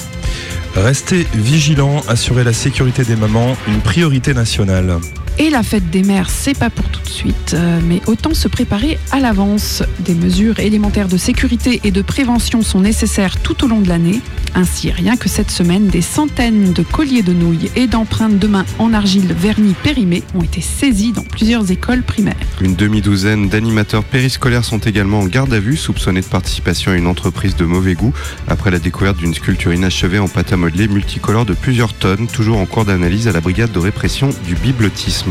Restez 0.76 1.26
vigilants, 1.34 2.02
assurez 2.08 2.42
la 2.42 2.52
sécurité 2.52 3.04
des 3.04 3.16
mamans, 3.16 3.56
une 3.68 3.80
priorité 3.80 4.34
nationale. 4.34 4.98
Et 5.36 5.50
la 5.50 5.64
fête 5.64 5.90
des 5.90 6.04
mères, 6.04 6.30
c'est 6.30 6.56
pas 6.56 6.70
pour 6.70 6.88
tout 6.88 7.02
de 7.02 7.08
suite, 7.08 7.54
euh, 7.54 7.80
mais 7.84 8.00
autant 8.06 8.34
se 8.34 8.46
préparer 8.46 8.98
à 9.10 9.18
l'avance. 9.18 9.82
Des 9.98 10.14
mesures 10.14 10.60
élémentaires 10.60 11.08
de 11.08 11.16
sécurité 11.16 11.80
et 11.82 11.90
de 11.90 12.02
prévention 12.02 12.62
sont 12.62 12.80
nécessaires 12.80 13.40
tout 13.42 13.64
au 13.64 13.68
long 13.68 13.80
de 13.80 13.88
l'année. 13.88 14.20
Ainsi, 14.54 14.92
rien 14.92 15.16
que 15.16 15.28
cette 15.28 15.50
semaine, 15.50 15.88
des 15.88 16.02
centaines 16.02 16.72
de 16.72 16.82
colliers 16.84 17.22
de 17.22 17.32
nouilles 17.32 17.68
et 17.74 17.88
d'empreintes 17.88 18.38
de 18.38 18.46
main 18.46 18.64
en 18.78 18.94
argile 18.94 19.34
vernis 19.36 19.74
périmés 19.82 20.22
ont 20.36 20.42
été 20.42 20.60
saisis 20.60 21.10
dans 21.10 21.24
plusieurs 21.24 21.68
écoles 21.72 22.04
primaires. 22.04 22.36
Une 22.60 22.76
demi-douzaine 22.76 23.48
d'animateurs 23.48 24.04
périscolaires 24.04 24.64
sont 24.64 24.78
également 24.78 25.18
en 25.18 25.26
garde 25.26 25.52
à 25.52 25.58
vue, 25.58 25.76
soupçonnés 25.76 26.20
de 26.20 26.26
participation 26.26 26.92
à 26.92 26.94
une 26.94 27.08
entreprise 27.08 27.56
de 27.56 27.64
mauvais 27.64 27.94
goût, 27.94 28.12
après 28.46 28.70
la 28.70 28.78
découverte 28.78 29.16
d'une 29.16 29.34
sculpture 29.34 29.74
inachevée 29.74 30.20
en 30.20 30.28
pâte 30.28 30.52
à 30.52 30.56
modeler 30.56 30.86
multicolore 30.86 31.44
de 31.44 31.54
plusieurs 31.54 31.92
tonnes, 31.92 32.28
toujours 32.28 32.58
en 32.58 32.66
cours 32.66 32.84
d'analyse 32.84 33.26
à 33.26 33.32
la 33.32 33.40
brigade 33.40 33.72
de 33.72 33.80
répression 33.80 34.30
du 34.46 34.54
biblotisme. 34.54 35.23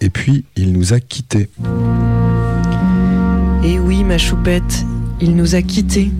Et 0.00 0.10
puis, 0.10 0.44
il 0.56 0.72
nous 0.72 0.92
a 0.92 1.00
quittés. 1.00 1.48
Et 3.64 3.78
oui, 3.78 4.04
ma 4.04 4.18
choupette, 4.18 4.84
il 5.20 5.36
nous 5.36 5.54
a 5.54 5.62
quittés. 5.62 6.10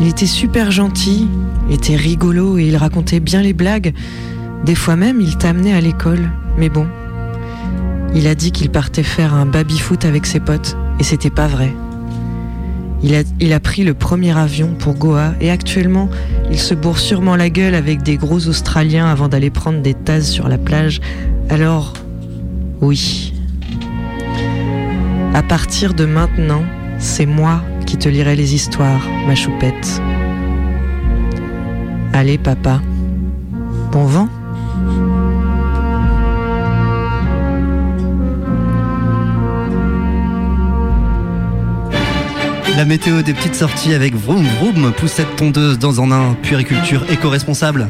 Il 0.00 0.08
était 0.08 0.26
super 0.26 0.70
gentil, 0.70 1.28
était 1.70 1.96
rigolo 1.96 2.58
et 2.58 2.66
il 2.66 2.76
racontait 2.76 3.20
bien 3.20 3.40
les 3.40 3.52
blagues. 3.52 3.94
Des 4.64 4.74
fois 4.74 4.96
même, 4.96 5.20
il 5.20 5.38
t'amenait 5.38 5.72
à 5.72 5.80
l'école. 5.80 6.30
Mais 6.58 6.68
bon, 6.68 6.86
il 8.14 8.26
a 8.26 8.34
dit 8.34 8.52
qu'il 8.52 8.70
partait 8.70 9.02
faire 9.02 9.34
un 9.34 9.46
baby-foot 9.46 10.04
avec 10.04 10.26
ses 10.26 10.40
potes 10.40 10.76
et 10.98 11.04
c'était 11.04 11.30
pas 11.30 11.46
vrai. 11.46 11.74
Il 13.02 13.52
a, 13.52 13.60
pris 13.60 13.84
le 13.84 13.94
premier 13.94 14.36
avion 14.36 14.74
pour 14.78 14.94
Goa 14.94 15.34
et 15.40 15.50
actuellement, 15.50 16.08
il 16.50 16.58
se 16.58 16.74
bourre 16.74 16.98
sûrement 16.98 17.36
la 17.36 17.50
gueule 17.50 17.74
avec 17.74 18.02
des 18.02 18.16
gros 18.16 18.48
Australiens 18.48 19.06
avant 19.06 19.28
d'aller 19.28 19.50
prendre 19.50 19.80
des 19.82 19.94
tasses 19.94 20.30
sur 20.30 20.48
la 20.48 20.58
plage. 20.58 21.00
Alors, 21.50 21.92
oui. 22.80 23.32
À 25.34 25.42
partir 25.42 25.94
de 25.94 26.06
maintenant, 26.06 26.62
c'est 26.98 27.26
moi 27.26 27.62
qui 27.84 27.96
te 27.98 28.08
lirai 28.08 28.34
les 28.34 28.54
histoires, 28.54 29.06
ma 29.26 29.34
choupette. 29.34 30.00
Allez, 32.12 32.38
papa. 32.38 32.80
Bon 33.92 34.04
vent. 34.04 34.28
La 42.76 42.84
météo 42.84 43.22
des 43.22 43.32
petites 43.32 43.54
sorties 43.54 43.94
avec 43.94 44.14
Vroom 44.14 44.44
Vroom, 44.60 44.92
poussette 44.92 45.34
tondeuse 45.36 45.78
dans 45.78 46.02
un, 46.12 46.34
puériculture 46.34 47.10
éco-responsable. 47.10 47.88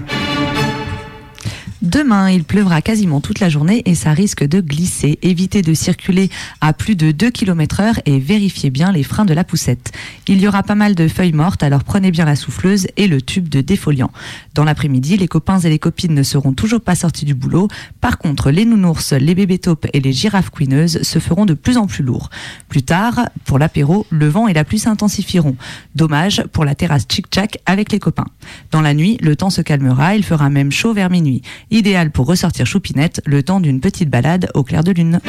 Demain, 1.97 2.31
il 2.31 2.45
pleuvra 2.45 2.83
quasiment 2.83 3.23
toute 3.23 3.41
la 3.41 3.49
journée 3.49 3.81
et 3.87 3.95
ça 3.95 4.11
risque 4.11 4.45
de 4.47 4.61
glisser. 4.61 5.19
Évitez 5.23 5.63
de 5.63 5.73
circuler 5.73 6.29
à 6.61 6.75
plus 6.75 6.95
de 6.95 7.11
2 7.11 7.31
km 7.31 7.81
heure 7.81 8.01
et 8.05 8.19
vérifiez 8.19 8.69
bien 8.69 8.93
les 8.93 9.03
freins 9.03 9.25
de 9.25 9.33
la 9.33 9.45
poussette. 9.45 9.93
Il 10.29 10.39
y 10.39 10.47
aura 10.47 10.63
pas 10.63 10.75
mal 10.75 10.95
de 10.95 11.09
feuilles 11.09 11.33
mortes, 11.33 11.63
alors 11.63 11.85
prenez 11.85 12.11
bien 12.11 12.27
la 12.27 12.37
souffleuse 12.37 12.87
et 12.99 13.07
le 13.07 13.23
tube 13.23 13.49
de 13.49 13.63
défoliant. 13.63 14.11
Dans 14.53 14.65
l'après-midi, 14.65 15.17
les 15.17 15.27
copains 15.27 15.59
et 15.61 15.71
les 15.71 15.79
copines 15.79 16.13
ne 16.13 16.23
seront 16.23 16.53
toujours 16.53 16.83
pas 16.83 16.97
sortis 16.97 17.25
du 17.25 17.35
boulot. 17.35 17.69
Par 18.03 18.19
contre, 18.19 18.51
les 18.51 18.67
nounours, 18.67 19.15
les 19.15 19.35
bébés 19.35 19.59
taupes 19.59 19.87
et 19.95 20.01
les 20.01 20.13
girafes 20.13 20.51
couineuses 20.51 21.01
se 21.01 21.19
feront 21.19 21.47
de 21.47 21.55
plus 21.55 21.79
en 21.79 21.87
plus 21.87 22.05
lourds. 22.05 22.29
Plus 22.69 22.83
tard, 22.83 23.31
pour 23.47 23.59
l'apéro, 23.59 24.07
le 24.11 24.29
vent 24.29 24.49
et 24.49 24.53
la 24.53 24.65
pluie 24.65 24.81
s'intensifieront. 24.81 25.57
Dommage 25.95 26.45
pour 26.53 26.67
la 26.67 26.75
terrasse 26.75 27.07
chic-chac 27.11 27.57
avec 27.65 27.91
les 27.91 28.01
copains. 28.01 28.29
Dans 28.71 28.83
la 28.83 28.93
nuit, 28.93 29.17
le 29.23 29.35
temps 29.35 29.49
se 29.49 29.63
calmera, 29.63 30.15
il 30.15 30.25
fera 30.25 30.51
même 30.51 30.71
chaud 30.71 30.93
vers 30.93 31.09
minuit. 31.09 31.41
Idéal 31.87 32.11
pour 32.11 32.27
ressortir 32.27 32.67
choupinette 32.67 33.23
le 33.27 33.45
temps 33.45 33.61
d'une 33.61 33.79
petite 33.79 34.11
balade 34.11 34.51
au 34.55 34.65
clair 34.65 34.83
de 34.83 34.91
lune. 34.91 35.21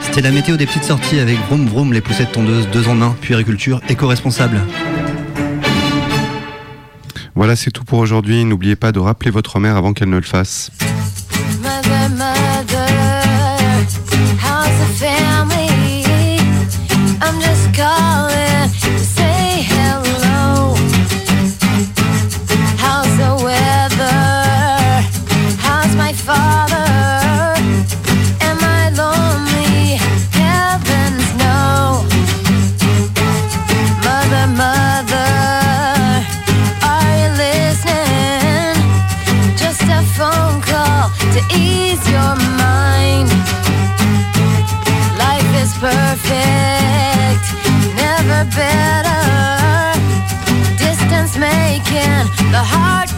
C'était 0.00 0.22
la 0.22 0.30
météo 0.30 0.56
des 0.56 0.64
petites 0.64 0.84
sorties 0.84 1.18
avec 1.18 1.36
Vroom 1.40 1.66
Vroom, 1.66 1.92
les 1.92 2.00
poussettes 2.00 2.32
tondeuses, 2.32 2.70
deux 2.70 2.88
en 2.88 3.02
un, 3.02 3.10
puériculture 3.20 3.82
éco-responsable. 3.90 4.62
Voilà, 7.34 7.54
c'est 7.54 7.70
tout 7.70 7.84
pour 7.84 7.98
aujourd'hui. 7.98 8.46
N'oubliez 8.46 8.76
pas 8.76 8.92
de 8.92 8.98
rappeler 8.98 9.30
votre 9.30 9.60
mère 9.60 9.76
avant 9.76 9.92
qu'elle 9.92 10.08
ne 10.08 10.16
le 10.16 10.22
fasse. 10.22 10.70
The 51.96 52.62
heart 52.62 53.15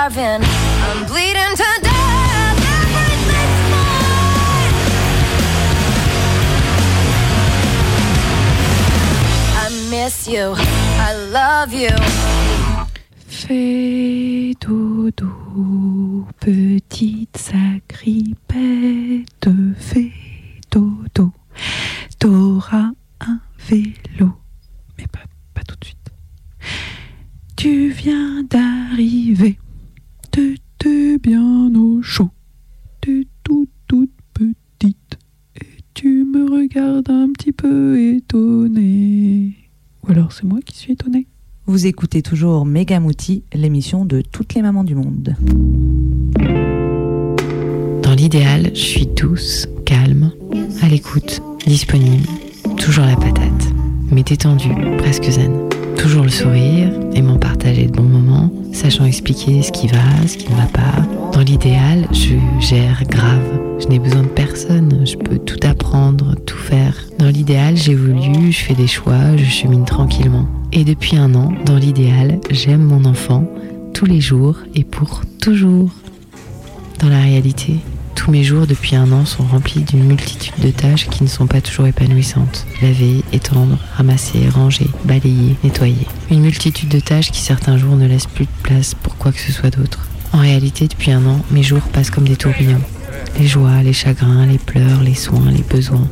starving. 0.00 0.42
I'm 0.88 1.04
bleeding 1.06 1.54
to 1.60 1.70
death. 1.82 2.58
I 9.62 9.66
miss 9.90 10.26
you. 10.26 10.54
I 10.56 11.12
love 11.38 11.72
you. 11.74 11.94
Fais 13.26 14.54
dodo, 14.60 16.26
petite 16.40 17.36
sacripette, 17.36 18.58
fais 19.78 20.12
dodo. 20.70 21.32
T'auras 22.18 22.92
un 23.20 23.40
vélo, 23.68 24.40
mais 24.96 25.06
pas 25.08 25.62
tout 25.66 25.76
de 25.78 25.84
suite. 25.84 26.10
Tu 27.56 27.90
viens 27.90 28.42
d'arriver, 28.44 29.59
t'étais 30.80 31.18
bien 31.18 31.74
au 31.74 32.02
chaud, 32.02 32.30
t'es 33.00 33.26
toute 33.44 33.68
toute 33.86 34.10
petite, 34.32 35.18
et 35.56 35.66
tu 35.94 36.24
me 36.24 36.50
regardes 36.50 37.10
un 37.10 37.30
petit 37.32 37.52
peu 37.52 38.00
étonné. 38.14 39.54
Ou 40.02 40.10
alors 40.10 40.32
c'est 40.32 40.44
moi 40.44 40.58
qui 40.64 40.76
suis 40.76 40.92
étonné. 40.92 41.26
Vous 41.66 41.86
écoutez 41.86 42.22
toujours 42.22 42.64
Megamouti, 42.64 43.44
l'émission 43.52 44.04
de 44.04 44.22
toutes 44.22 44.54
les 44.54 44.62
mamans 44.62 44.84
du 44.84 44.94
monde. 44.94 45.34
Dans 48.02 48.14
l'idéal, 48.14 48.70
je 48.74 48.80
suis 48.80 49.06
douce, 49.06 49.68
calme, 49.84 50.32
à 50.82 50.88
l'écoute, 50.88 51.42
disponible, 51.66 52.26
toujours 52.76 53.04
la 53.04 53.16
patate, 53.16 53.72
mais 54.10 54.22
détendue, 54.22 54.74
presque 54.98 55.30
zen. 55.30 55.52
Toujours 56.00 56.22
le 56.22 56.30
sourire, 56.30 56.90
aimant 57.14 57.36
partager 57.36 57.84
de 57.84 57.92
bons 57.92 58.02
moments, 58.04 58.50
sachant 58.72 59.04
expliquer 59.04 59.60
ce 59.60 59.70
qui 59.70 59.86
va, 59.86 59.98
ce 60.26 60.38
qui 60.38 60.50
ne 60.50 60.56
va 60.56 60.64
pas. 60.64 61.06
Dans 61.34 61.42
l'idéal, 61.42 62.08
je 62.10 62.36
gère 62.58 63.04
grave. 63.06 63.60
Je 63.78 63.86
n'ai 63.86 63.98
besoin 63.98 64.22
de 64.22 64.28
personne, 64.28 65.04
je 65.04 65.16
peux 65.16 65.36
tout 65.36 65.58
apprendre, 65.62 66.36
tout 66.46 66.56
faire. 66.56 66.96
Dans 67.18 67.28
l'idéal, 67.28 67.76
j'évolue, 67.76 68.50
je 68.50 68.60
fais 68.60 68.72
des 68.72 68.86
choix, 68.86 69.36
je 69.36 69.44
chemine 69.44 69.84
tranquillement. 69.84 70.48
Et 70.72 70.84
depuis 70.84 71.18
un 71.18 71.34
an, 71.34 71.52
dans 71.66 71.76
l'idéal, 71.76 72.40
j'aime 72.50 72.82
mon 72.82 73.04
enfant 73.04 73.44
tous 73.92 74.06
les 74.06 74.22
jours 74.22 74.56
et 74.74 74.84
pour 74.84 75.20
toujours. 75.38 75.90
Dans 76.98 77.10
la 77.10 77.20
réalité, 77.20 77.74
tous 78.20 78.30
mes 78.30 78.44
jours 78.44 78.66
depuis 78.66 78.96
un 78.96 79.12
an 79.12 79.24
sont 79.24 79.44
remplis 79.44 79.80
d'une 79.80 80.04
multitude 80.04 80.52
de 80.62 80.70
tâches 80.70 81.08
qui 81.08 81.24
ne 81.24 81.28
sont 81.28 81.46
pas 81.46 81.62
toujours 81.62 81.86
épanouissantes. 81.86 82.66
Laver, 82.82 83.24
étendre, 83.32 83.78
ramasser, 83.96 84.46
ranger, 84.50 84.88
balayer, 85.06 85.56
nettoyer. 85.64 86.06
Une 86.30 86.42
multitude 86.42 86.90
de 86.90 87.00
tâches 87.00 87.30
qui 87.30 87.40
certains 87.40 87.78
jours 87.78 87.96
ne 87.96 88.06
laissent 88.06 88.26
plus 88.26 88.44
de 88.44 88.62
place 88.62 88.94
pour 88.94 89.16
quoi 89.16 89.32
que 89.32 89.40
ce 89.40 89.52
soit 89.52 89.70
d'autre. 89.70 90.06
En 90.34 90.38
réalité, 90.38 90.86
depuis 90.86 91.12
un 91.12 91.24
an, 91.24 91.40
mes 91.50 91.62
jours 91.62 91.80
passent 91.94 92.10
comme 92.10 92.28
des 92.28 92.36
tourbillons. 92.36 92.82
Les 93.38 93.46
joies, 93.46 93.82
les 93.82 93.94
chagrins, 93.94 94.44
les 94.44 94.58
pleurs, 94.58 95.00
les 95.02 95.14
soins, 95.14 95.50
les 95.50 95.62
besoins. 95.62 96.06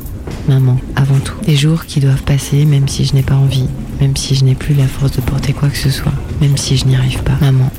Maman, 0.48 0.80
avant 0.96 1.18
tout. 1.18 1.36
Des 1.44 1.56
jours 1.56 1.84
qui 1.84 2.00
doivent 2.00 2.22
passer 2.22 2.64
même 2.64 2.88
si 2.88 3.04
je 3.04 3.12
n'ai 3.12 3.22
pas 3.22 3.36
envie, 3.36 3.68
même 4.00 4.16
si 4.16 4.34
je 4.34 4.46
n'ai 4.46 4.54
plus 4.54 4.74
la 4.74 4.88
force 4.88 5.12
de 5.12 5.20
porter 5.20 5.52
quoi 5.52 5.68
que 5.68 5.76
ce 5.76 5.90
soit, 5.90 6.14
même 6.40 6.56
si 6.56 6.78
je 6.78 6.86
n'y 6.86 6.96
arrive 6.96 7.22
pas. 7.22 7.36
Maman. 7.42 7.70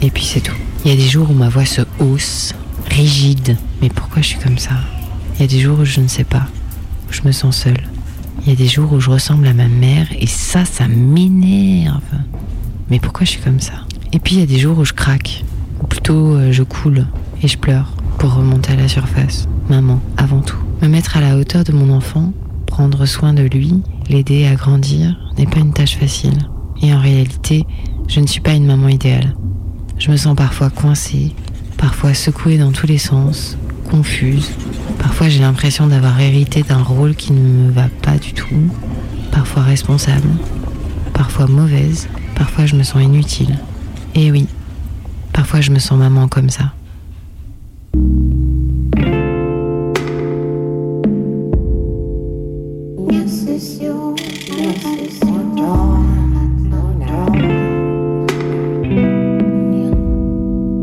Et 0.00 0.08
puis 0.08 0.24
c'est 0.24 0.40
tout. 0.40 0.56
Il 0.86 0.90
y 0.90 0.94
a 0.94 0.96
des 0.96 1.10
jours 1.10 1.30
où 1.30 1.34
ma 1.34 1.50
voix 1.50 1.66
se 1.66 1.82
hausse, 1.98 2.54
rigide. 2.90 3.58
Mais 3.82 3.88
pourquoi 3.88 4.22
je 4.22 4.28
suis 4.28 4.38
comme 4.38 4.58
ça? 4.58 4.74
Il 5.34 5.42
y 5.42 5.44
a 5.44 5.48
des 5.48 5.60
jours 5.60 5.80
où 5.80 5.84
je 5.84 6.00
ne 6.00 6.08
sais 6.08 6.24
pas, 6.24 6.46
où 7.08 7.12
je 7.12 7.22
me 7.24 7.32
sens 7.32 7.56
seule. 7.56 7.82
Il 8.42 8.48
y 8.48 8.52
a 8.52 8.56
des 8.56 8.68
jours 8.68 8.92
où 8.92 9.00
je 9.00 9.10
ressemble 9.10 9.46
à 9.46 9.54
ma 9.54 9.68
mère 9.68 10.06
et 10.18 10.26
ça, 10.26 10.64
ça 10.64 10.88
m'énerve. 10.88 12.00
Mais 12.90 13.00
pourquoi 13.00 13.24
je 13.26 13.32
suis 13.32 13.40
comme 13.40 13.60
ça? 13.60 13.74
Et 14.12 14.18
puis 14.18 14.36
il 14.36 14.40
y 14.40 14.42
a 14.42 14.46
des 14.46 14.58
jours 14.58 14.78
où 14.78 14.84
je 14.84 14.92
craque, 14.92 15.44
ou 15.82 15.86
plutôt 15.86 16.34
euh, 16.34 16.52
je 16.52 16.62
coule 16.62 17.06
et 17.42 17.48
je 17.48 17.58
pleure 17.58 17.92
pour 18.18 18.34
remonter 18.34 18.72
à 18.72 18.76
la 18.76 18.88
surface. 18.88 19.46
Maman, 19.68 20.00
avant 20.16 20.40
tout. 20.40 20.56
Me 20.80 20.88
mettre 20.88 21.16
à 21.16 21.20
la 21.20 21.36
hauteur 21.36 21.64
de 21.64 21.72
mon 21.72 21.92
enfant, 21.92 22.32
prendre 22.66 23.04
soin 23.04 23.34
de 23.34 23.42
lui, 23.42 23.82
l'aider 24.08 24.46
à 24.46 24.54
grandir, 24.54 25.16
n'est 25.36 25.46
pas 25.46 25.58
une 25.58 25.72
tâche 25.72 25.96
facile. 25.96 26.38
Et 26.82 26.94
en 26.94 27.00
réalité, 27.00 27.66
je 28.08 28.20
ne 28.20 28.26
suis 28.26 28.40
pas 28.40 28.54
une 28.54 28.66
maman 28.66 28.88
idéale. 28.88 29.34
Je 29.98 30.10
me 30.10 30.16
sens 30.16 30.36
parfois 30.36 30.70
coincée, 30.70 31.34
parfois 31.76 32.14
secouée 32.14 32.58
dans 32.58 32.72
tous 32.72 32.86
les 32.86 32.98
sens, 32.98 33.56
confuse. 33.86 34.50
Parfois 34.98 35.28
j'ai 35.28 35.40
l'impression 35.40 35.86
d'avoir 35.86 36.20
hérité 36.20 36.62
d'un 36.62 36.82
rôle 36.82 37.14
qui 37.14 37.32
ne 37.32 37.38
me 37.38 37.70
va 37.70 37.88
pas 38.02 38.18
du 38.18 38.32
tout. 38.32 38.70
Parfois 39.32 39.62
responsable, 39.62 40.28
parfois 41.12 41.46
mauvaise, 41.46 42.08
parfois 42.34 42.66
je 42.66 42.76
me 42.76 42.82
sens 42.82 43.02
inutile. 43.02 43.58
Et 44.14 44.30
oui, 44.30 44.46
parfois 45.32 45.60
je 45.60 45.70
me 45.70 45.78
sens 45.78 45.98
maman 45.98 46.28
comme 46.28 46.50
ça. 46.50 46.72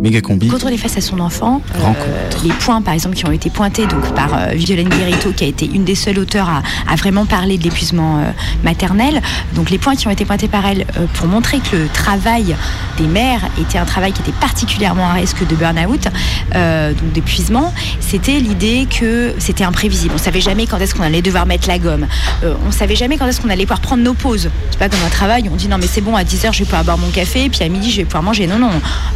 Méga 0.04 0.20
combi. 0.20 0.50
Contre 0.50 0.70
les 0.70 0.78
fesses 0.78 0.98
à 0.98 1.02
son 1.02 1.20
enfant, 1.22 1.62
euh, 1.76 2.30
les 2.44 2.50
points 2.52 2.82
par 2.82 2.94
exemple 2.94 3.16
qui 3.16 3.26
ont 3.26 3.32
été 3.32 3.50
pointés 3.50 3.88
donc 3.88 4.14
par 4.14 4.34
euh, 4.34 4.48
Violaine 4.54 4.90
Guérito 4.90 5.32
qui 5.32 5.46
a 5.46 5.48
été 5.48 5.66
une 5.66 5.86
des 5.86 5.96
seules 5.96 6.20
auteurs 6.20 6.50
à, 6.50 6.62
à 6.92 6.96
vraiment 6.98 7.26
parler 7.26 7.58
de 7.58 7.64
l'épuisement 7.64 8.18
euh, 8.18 8.24
maternel. 8.66 9.22
Donc 9.56 9.70
les 9.70 9.78
points 9.78 9.96
qui 9.96 10.06
ont 10.08 10.12
été 10.12 10.26
pointés 10.26 10.50
par 10.50 10.66
elle 10.66 10.86
pour 11.14 11.28
montrer 11.28 11.60
que 11.60 11.78
le 11.78 11.88
travail 11.88 12.54
des 12.98 13.08
mères 13.08 13.40
était 13.62 13.78
un 13.78 13.86
travail 13.86 14.12
qui 14.12 14.22
était 14.22 14.34
particulièrement 14.34 15.08
à 15.08 15.14
risque 15.14 15.48
de 15.48 15.56
burn-out, 15.56 16.08
euh, 16.56 16.92
donc 16.94 17.14
d'épuisement, 17.14 17.74
c'était 18.02 18.40
l'idée 18.40 18.88
que 19.00 19.34
c'était 19.40 19.64
imprévisible. 19.64 20.14
On 20.16 20.20
savait 20.22 20.42
jamais 20.42 20.68
quand 20.68 20.80
est-ce 20.80 20.94
qu'on 20.96 21.04
allait 21.04 21.22
devoir 21.22 21.46
mettre 21.46 21.70
la 21.70 21.80
gomme. 21.80 22.08
Euh, 22.44 22.56
on 22.68 22.72
savait 22.72 22.98
jamais 22.98 23.18
quand 23.18 23.26
est-ce 23.26 23.40
qu'on 23.40 23.50
allait 23.50 23.64
pouvoir 23.66 23.80
prendre 23.80 24.04
nos 24.04 24.14
pauses. 24.14 24.50
C'est 24.72 24.80
pas 24.80 24.90
comme 24.90 25.04
un 25.06 25.10
travail, 25.10 25.50
on 25.50 25.56
dit 25.56 25.70
non 25.70 25.78
mais 25.80 25.88
c'est 25.88 26.02
bon 26.02 26.18
à 26.18 26.24
10h 26.24 26.52
je 26.52 26.60
vais 26.60 26.66
pouvoir 26.66 26.84
boire 26.84 26.98
mon 26.98 27.10
café, 27.10 27.48
puis 27.50 27.64
à 27.64 27.70
midi 27.70 27.90
je 27.90 27.98
vais 27.98 28.04
pouvoir 28.06 28.24
manger. 28.24 28.48
Non 28.48 28.60
non, 28.60 28.70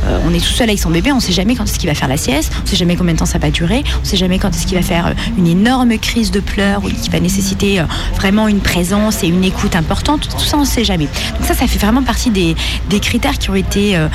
Euh, 0.06 0.20
on 0.26 0.34
est 0.34 0.40
tout 0.40 0.54
seul 0.54 0.70
avec 0.70 0.77
son 0.78 0.90
bébé, 0.90 1.12
on 1.12 1.20
sait 1.20 1.34
jamais 1.34 1.56
quand 1.56 1.64
est-ce 1.64 1.80
qu'il 1.80 1.90
va 1.90 1.96
faire 1.96 2.08
la 2.08 2.18
sieste, 2.18 2.54
on 2.64 2.66
sait 2.66 2.76
jamais 2.76 2.96
combien 2.96 3.14
de 3.14 3.20
temps 3.20 3.26
ça 3.26 3.38
va 3.38 3.52
durer, 3.52 3.84
on 4.02 4.06
sait 4.06 4.18
jamais 4.18 4.40
quand 4.40 4.50
est-ce 4.50 4.66
qu'il 4.66 4.78
va 4.78 4.84
faire 4.84 5.08
euh, 5.08 5.14
une 5.38 5.48
énorme 5.48 5.98
crise 5.98 6.32
de 6.32 6.40
pleurs 6.40 6.84
ou 6.84 6.90
qui 6.90 7.10
va 7.10 7.20
nécessiter 7.20 7.80
euh, 7.80 7.84
vraiment 8.16 8.48
une 8.48 8.60
présence 8.60 9.24
et 9.24 9.28
une 9.28 9.44
écoute 9.44 9.76
importante. 9.76 10.30
Tout 10.30 10.44
ça 10.44 10.58
on 10.58 10.66
sait 10.66 10.84
jamais. 10.84 11.06
Donc 11.06 11.46
ça 11.46 11.54
ça 11.54 11.68
fait 11.68 11.80
vraiment 11.80 12.04
partie 12.04 12.30
des, 12.30 12.56
des 12.90 13.00
critères 13.00 13.38
qui 13.38 13.50
ont 13.50 13.56
été 13.56 13.96
euh, 13.96 14.08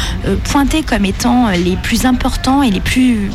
pointés 0.44 0.82
comme 0.82 1.04
étant 1.04 1.48
les 1.50 1.76
plus 1.76 2.04
importants 2.04 2.62
et 2.62 2.70
les 2.70 2.80
plus 2.80 3.30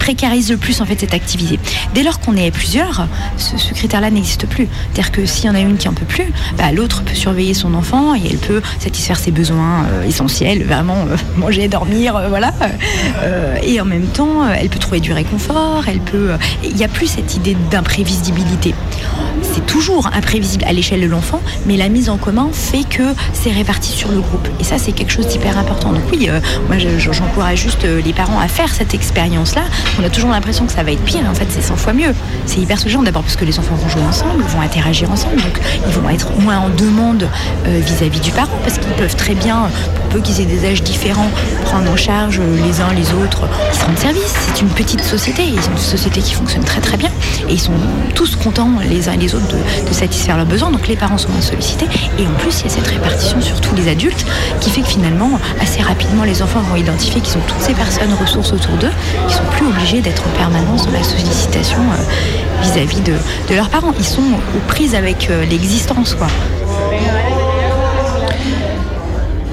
qui 0.00 0.16
précarisent 0.16 0.50
le 0.50 0.56
plus 0.56 0.80
en 0.80 0.86
fait 0.86 0.98
cette 0.98 1.14
activité. 1.14 1.58
Dès 1.94 2.02
lors 2.02 2.18
qu'on 2.20 2.36
est 2.36 2.50
plusieurs, 2.50 3.06
ce, 3.36 3.72
critère-là 3.74 4.10
n'existe 4.10 4.46
plus. 4.46 4.66
C'est-à-dire 4.92 5.12
que 5.12 5.26
s'il 5.26 5.44
y 5.46 5.50
en 5.50 5.54
a 5.54 5.60
une 5.60 5.76
qui 5.76 5.88
en 5.88 5.92
peut 5.92 6.04
plus, 6.06 6.32
bah, 6.58 6.72
l'autre 6.72 7.02
peut 7.02 7.14
surveiller 7.14 7.54
son 7.54 7.74
enfant 7.74 8.14
et 8.14 8.20
elle 8.30 8.38
peut 8.38 8.60
satisfaire 8.78 9.18
ses 9.18 9.30
besoins 9.30 9.84
euh, 9.92 10.04
essentiels, 10.04 10.64
vraiment 10.64 10.96
euh, 11.08 11.16
manger, 11.36 11.68
dormir, 11.68 12.16
euh, 12.16 12.28
voilà. 12.28 12.52
Et 13.62 13.80
en 13.80 13.84
même 13.84 14.06
temps, 14.06 14.48
elle 14.52 14.68
peut 14.68 14.78
trouver 14.78 15.00
du 15.00 15.12
réconfort. 15.12 15.84
Elle 15.86 16.00
peut. 16.00 16.30
Il 16.64 16.74
n'y 16.74 16.84
a 16.84 16.88
plus 16.88 17.06
cette 17.06 17.36
idée 17.36 17.56
d'imprévisibilité. 17.70 18.74
C'est 19.42 19.64
toujours 19.66 20.08
imprévisible 20.14 20.64
à 20.66 20.72
l'échelle 20.72 21.00
de 21.00 21.06
l'enfant, 21.06 21.40
mais 21.66 21.76
la 21.76 21.88
mise 21.88 22.08
en 22.10 22.16
commun 22.18 22.50
fait 22.52 22.84
que 22.88 23.02
c'est 23.32 23.50
réparti 23.50 23.90
sur 23.92 24.10
le 24.10 24.20
groupe. 24.20 24.48
Et 24.60 24.64
ça, 24.64 24.78
c'est 24.78 24.92
quelque 24.92 25.12
chose 25.12 25.26
d'hyper 25.28 25.58
important. 25.58 25.92
Donc 25.92 26.02
oui, 26.12 26.28
moi, 26.68 26.78
je- 26.78 26.98
je- 26.98 27.12
j'encourage 27.12 27.60
juste 27.60 27.84
les 27.84 28.12
parents 28.12 28.38
à 28.40 28.48
faire 28.48 28.72
cette 28.72 28.94
expérience-là. 28.94 29.62
On 29.98 30.04
a 30.04 30.10
toujours 30.10 30.30
l'impression 30.30 30.66
que 30.66 30.72
ça 30.72 30.82
va 30.82 30.92
être 30.92 31.02
pire. 31.04 31.22
En 31.30 31.34
fait, 31.34 31.46
c'est 31.50 31.60
100 31.60 31.76
fois 31.76 31.92
mieux. 31.92 32.14
C'est 32.46 32.58
hyper 32.58 32.78
soulageant. 32.78 33.02
D'abord 33.02 33.22
parce 33.22 33.36
que 33.36 33.44
les 33.44 33.58
enfants 33.58 33.74
vont 33.74 33.88
jouer 33.88 34.02
ensemble, 34.02 34.42
vont 34.42 34.60
interagir 34.60 35.10
ensemble, 35.10 35.36
donc 35.36 35.60
ils 35.86 35.92
vont 35.92 36.08
être 36.10 36.30
moins 36.40 36.58
en 36.58 36.68
demande 36.68 37.28
euh, 37.66 37.80
vis-à-vis 37.84 38.20
du 38.20 38.30
parent, 38.30 38.58
parce 38.62 38.78
qu'ils 38.78 38.92
peuvent 38.92 39.16
très 39.16 39.34
bien, 39.34 39.70
pour 39.94 40.04
peu 40.06 40.20
qu'ils 40.20 40.40
aient 40.40 40.46
des 40.46 40.66
âges 40.66 40.82
différents, 40.82 41.30
prendre 41.64 41.90
en 41.90 41.96
charge 41.96 42.40
euh, 42.40 42.66
les 42.66 42.80
uns 42.80 42.92
les 42.94 43.12
autres, 43.12 43.48
se 43.72 43.84
rendent 43.84 43.98
service. 43.98 44.34
C'est 44.54 44.60
une 44.60 44.68
petite 44.68 45.02
société. 45.02 45.42
Ils 45.44 45.58
ont 45.58 45.72
une 45.72 45.78
société 45.78 46.20
qui 46.20 46.34
fonctionne 46.34 46.64
très 46.64 46.80
très 46.80 46.96
bien, 46.96 47.10
et 47.48 47.52
ils 47.52 47.60
sont 47.60 47.72
tous 48.14 48.36
contents 48.36 48.70
les 48.88 49.08
uns 49.08 49.12
et 49.12 49.18
les 49.18 49.34
autres 49.34 49.48
de, 49.48 49.88
de 49.88 49.94
satisfaire 49.94 50.36
leurs 50.36 50.46
besoins. 50.46 50.70
Donc 50.70 50.88
les 50.88 50.96
parents 50.96 51.18
sont 51.18 51.30
moins 51.30 51.40
sollicités, 51.40 51.86
et 52.18 52.26
en 52.26 52.32
plus 52.38 52.60
il 52.60 52.64
y 52.64 52.66
a 52.66 52.74
cette 52.74 52.86
répartition 52.86 53.40
sur 53.40 53.60
tous 53.60 53.74
les 53.74 53.88
adultes, 53.88 54.24
qui 54.60 54.70
fait 54.70 54.82
que 54.82 54.88
finalement 54.88 55.38
assez 55.60 55.82
rapidement 55.82 56.24
les 56.24 56.42
enfants 56.42 56.60
vont 56.60 56.76
identifier 56.76 57.20
qu'ils 57.20 57.36
ont 57.38 57.42
toutes 57.46 57.60
ces 57.60 57.74
personnes 57.74 58.14
ressources 58.20 58.52
autour 58.52 58.76
d'eux, 58.76 58.92
qui 59.28 59.34
sont 59.34 59.44
plus 59.52 59.66
obligés 59.66 59.79
d'être 59.80 60.22
en 60.26 60.30
permanence 60.36 60.86
dans 60.86 60.92
la 60.92 61.02
sollicitation 61.02 61.78
euh, 61.78 62.62
vis-à-vis 62.62 63.00
de, 63.00 63.14
leurs 63.54 63.70
parents. 63.70 63.92
Ils 63.98 64.04
sont 64.04 64.22
aux 64.22 64.68
prises 64.68 64.94
avec 64.94 65.28
euh, 65.30 65.44
l'existence. 65.46 66.16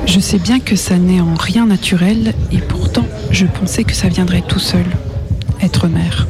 Je 0.06 0.20
sais 0.20 0.38
bien 0.38 0.60
que 0.60 0.76
ça 0.76 0.98
n'est 0.98 1.22
en 1.22 1.34
rien 1.34 1.66
naturel 1.66 2.34
et 2.52 2.58
pourtant 2.58 3.06
je 3.32 3.46
pensais 3.46 3.84
que 3.84 3.94
ça 3.94 4.10
viendrait 4.10 4.44
tout 4.48 4.60
seul. 4.60 4.86
être 5.62 5.88
mère. 5.88 6.28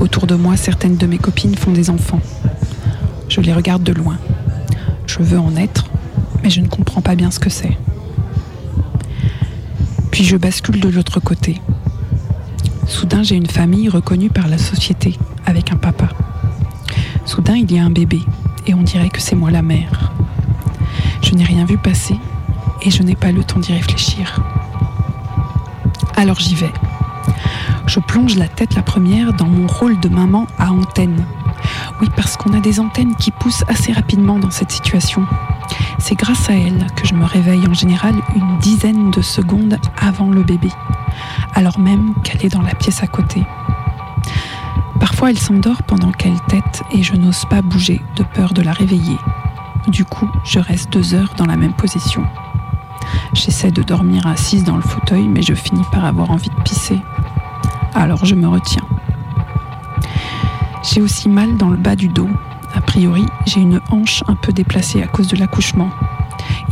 Autour 0.00 0.26
de 0.26 0.36
moi, 0.36 0.56
certaines 0.56 0.96
de 0.96 1.06
mes 1.06 1.18
copines 1.18 1.56
font 1.56 1.72
des 1.72 1.90
enfants. 1.90 2.20
Je 3.28 3.40
les 3.40 3.52
regarde 3.52 3.82
de 3.82 3.92
loin. 3.92 4.18
Je 5.06 5.18
veux 5.18 5.38
en 5.38 5.56
être, 5.56 5.86
mais 6.42 6.48
je 6.48 6.60
ne 6.60 6.68
comprends 6.68 7.02
pas 7.02 7.16
bien 7.16 7.30
ce 7.30 7.40
que 7.40 7.50
c'est. 7.50 7.76
Puis 10.10 10.24
je 10.24 10.36
bascule 10.36 10.80
de 10.80 10.88
l'autre 10.88 11.20
côté. 11.20 11.60
Soudain, 12.92 13.22
j'ai 13.22 13.36
une 13.36 13.46
famille 13.46 13.88
reconnue 13.88 14.28
par 14.28 14.48
la 14.48 14.58
société, 14.58 15.18
avec 15.46 15.72
un 15.72 15.76
papa. 15.76 16.08
Soudain, 17.24 17.56
il 17.56 17.72
y 17.72 17.78
a 17.78 17.84
un 17.84 17.90
bébé, 17.90 18.20
et 18.66 18.74
on 18.74 18.82
dirait 18.82 19.08
que 19.08 19.20
c'est 19.20 19.34
moi 19.34 19.50
la 19.50 19.62
mère. 19.62 20.12
Je 21.22 21.34
n'ai 21.34 21.42
rien 21.42 21.64
vu 21.64 21.78
passer, 21.78 22.14
et 22.82 22.90
je 22.90 23.02
n'ai 23.02 23.16
pas 23.16 23.32
le 23.32 23.42
temps 23.44 23.60
d'y 23.60 23.72
réfléchir. 23.72 24.44
Alors 26.16 26.38
j'y 26.38 26.54
vais. 26.54 26.72
Je 27.86 27.98
plonge 27.98 28.36
la 28.36 28.46
tête 28.46 28.74
la 28.74 28.82
première 28.82 29.32
dans 29.32 29.48
mon 29.48 29.66
rôle 29.66 29.98
de 29.98 30.10
maman 30.10 30.46
à 30.58 30.70
antenne. 30.70 31.24
Oui, 32.02 32.08
parce 32.14 32.36
qu'on 32.36 32.52
a 32.52 32.60
des 32.60 32.78
antennes 32.78 33.16
qui 33.16 33.30
poussent 33.30 33.64
assez 33.68 33.92
rapidement 33.92 34.38
dans 34.38 34.50
cette 34.50 34.70
situation. 34.70 35.24
C'est 35.98 36.14
grâce 36.14 36.50
à 36.50 36.54
elles 36.54 36.86
que 36.96 37.06
je 37.06 37.14
me 37.14 37.24
réveille 37.24 37.66
en 37.66 37.74
général 37.74 38.14
une 38.34 38.58
dizaine 38.58 39.10
de 39.10 39.22
secondes 39.22 39.78
avant 40.00 40.30
le 40.30 40.42
bébé, 40.42 40.68
alors 41.54 41.78
même 41.78 42.14
qu'elle 42.22 42.44
est 42.44 42.52
dans 42.52 42.62
la 42.62 42.74
pièce 42.74 43.02
à 43.02 43.06
côté. 43.06 43.42
Parfois, 45.00 45.30
elle 45.30 45.38
s'endort 45.38 45.82
pendant 45.82 46.12
qu'elle 46.12 46.40
tète 46.48 46.82
et 46.92 47.02
je 47.02 47.14
n'ose 47.14 47.44
pas 47.46 47.62
bouger 47.62 48.00
de 48.16 48.22
peur 48.22 48.52
de 48.52 48.62
la 48.62 48.72
réveiller. 48.72 49.18
Du 49.88 50.04
coup, 50.04 50.30
je 50.44 50.58
reste 50.58 50.92
deux 50.92 51.14
heures 51.14 51.34
dans 51.36 51.46
la 51.46 51.56
même 51.56 51.74
position. 51.74 52.24
J'essaie 53.32 53.70
de 53.70 53.82
dormir 53.82 54.26
assise 54.26 54.64
dans 54.64 54.76
le 54.76 54.82
fauteuil, 54.82 55.26
mais 55.26 55.42
je 55.42 55.54
finis 55.54 55.84
par 55.90 56.04
avoir 56.04 56.30
envie 56.30 56.50
de 56.50 56.62
pisser. 56.62 57.00
Alors 57.94 58.24
je 58.24 58.34
me 58.34 58.46
retiens. 58.46 58.86
J'ai 60.82 61.00
aussi 61.00 61.28
mal 61.28 61.56
dans 61.56 61.68
le 61.68 61.76
bas 61.76 61.96
du 61.96 62.08
dos. 62.08 62.28
A 62.92 62.94
priori, 62.94 63.24
j'ai 63.46 63.60
une 63.60 63.80
hanche 63.90 64.22
un 64.28 64.34
peu 64.34 64.52
déplacée 64.52 65.02
à 65.02 65.06
cause 65.06 65.26
de 65.26 65.38
l'accouchement. 65.38 65.88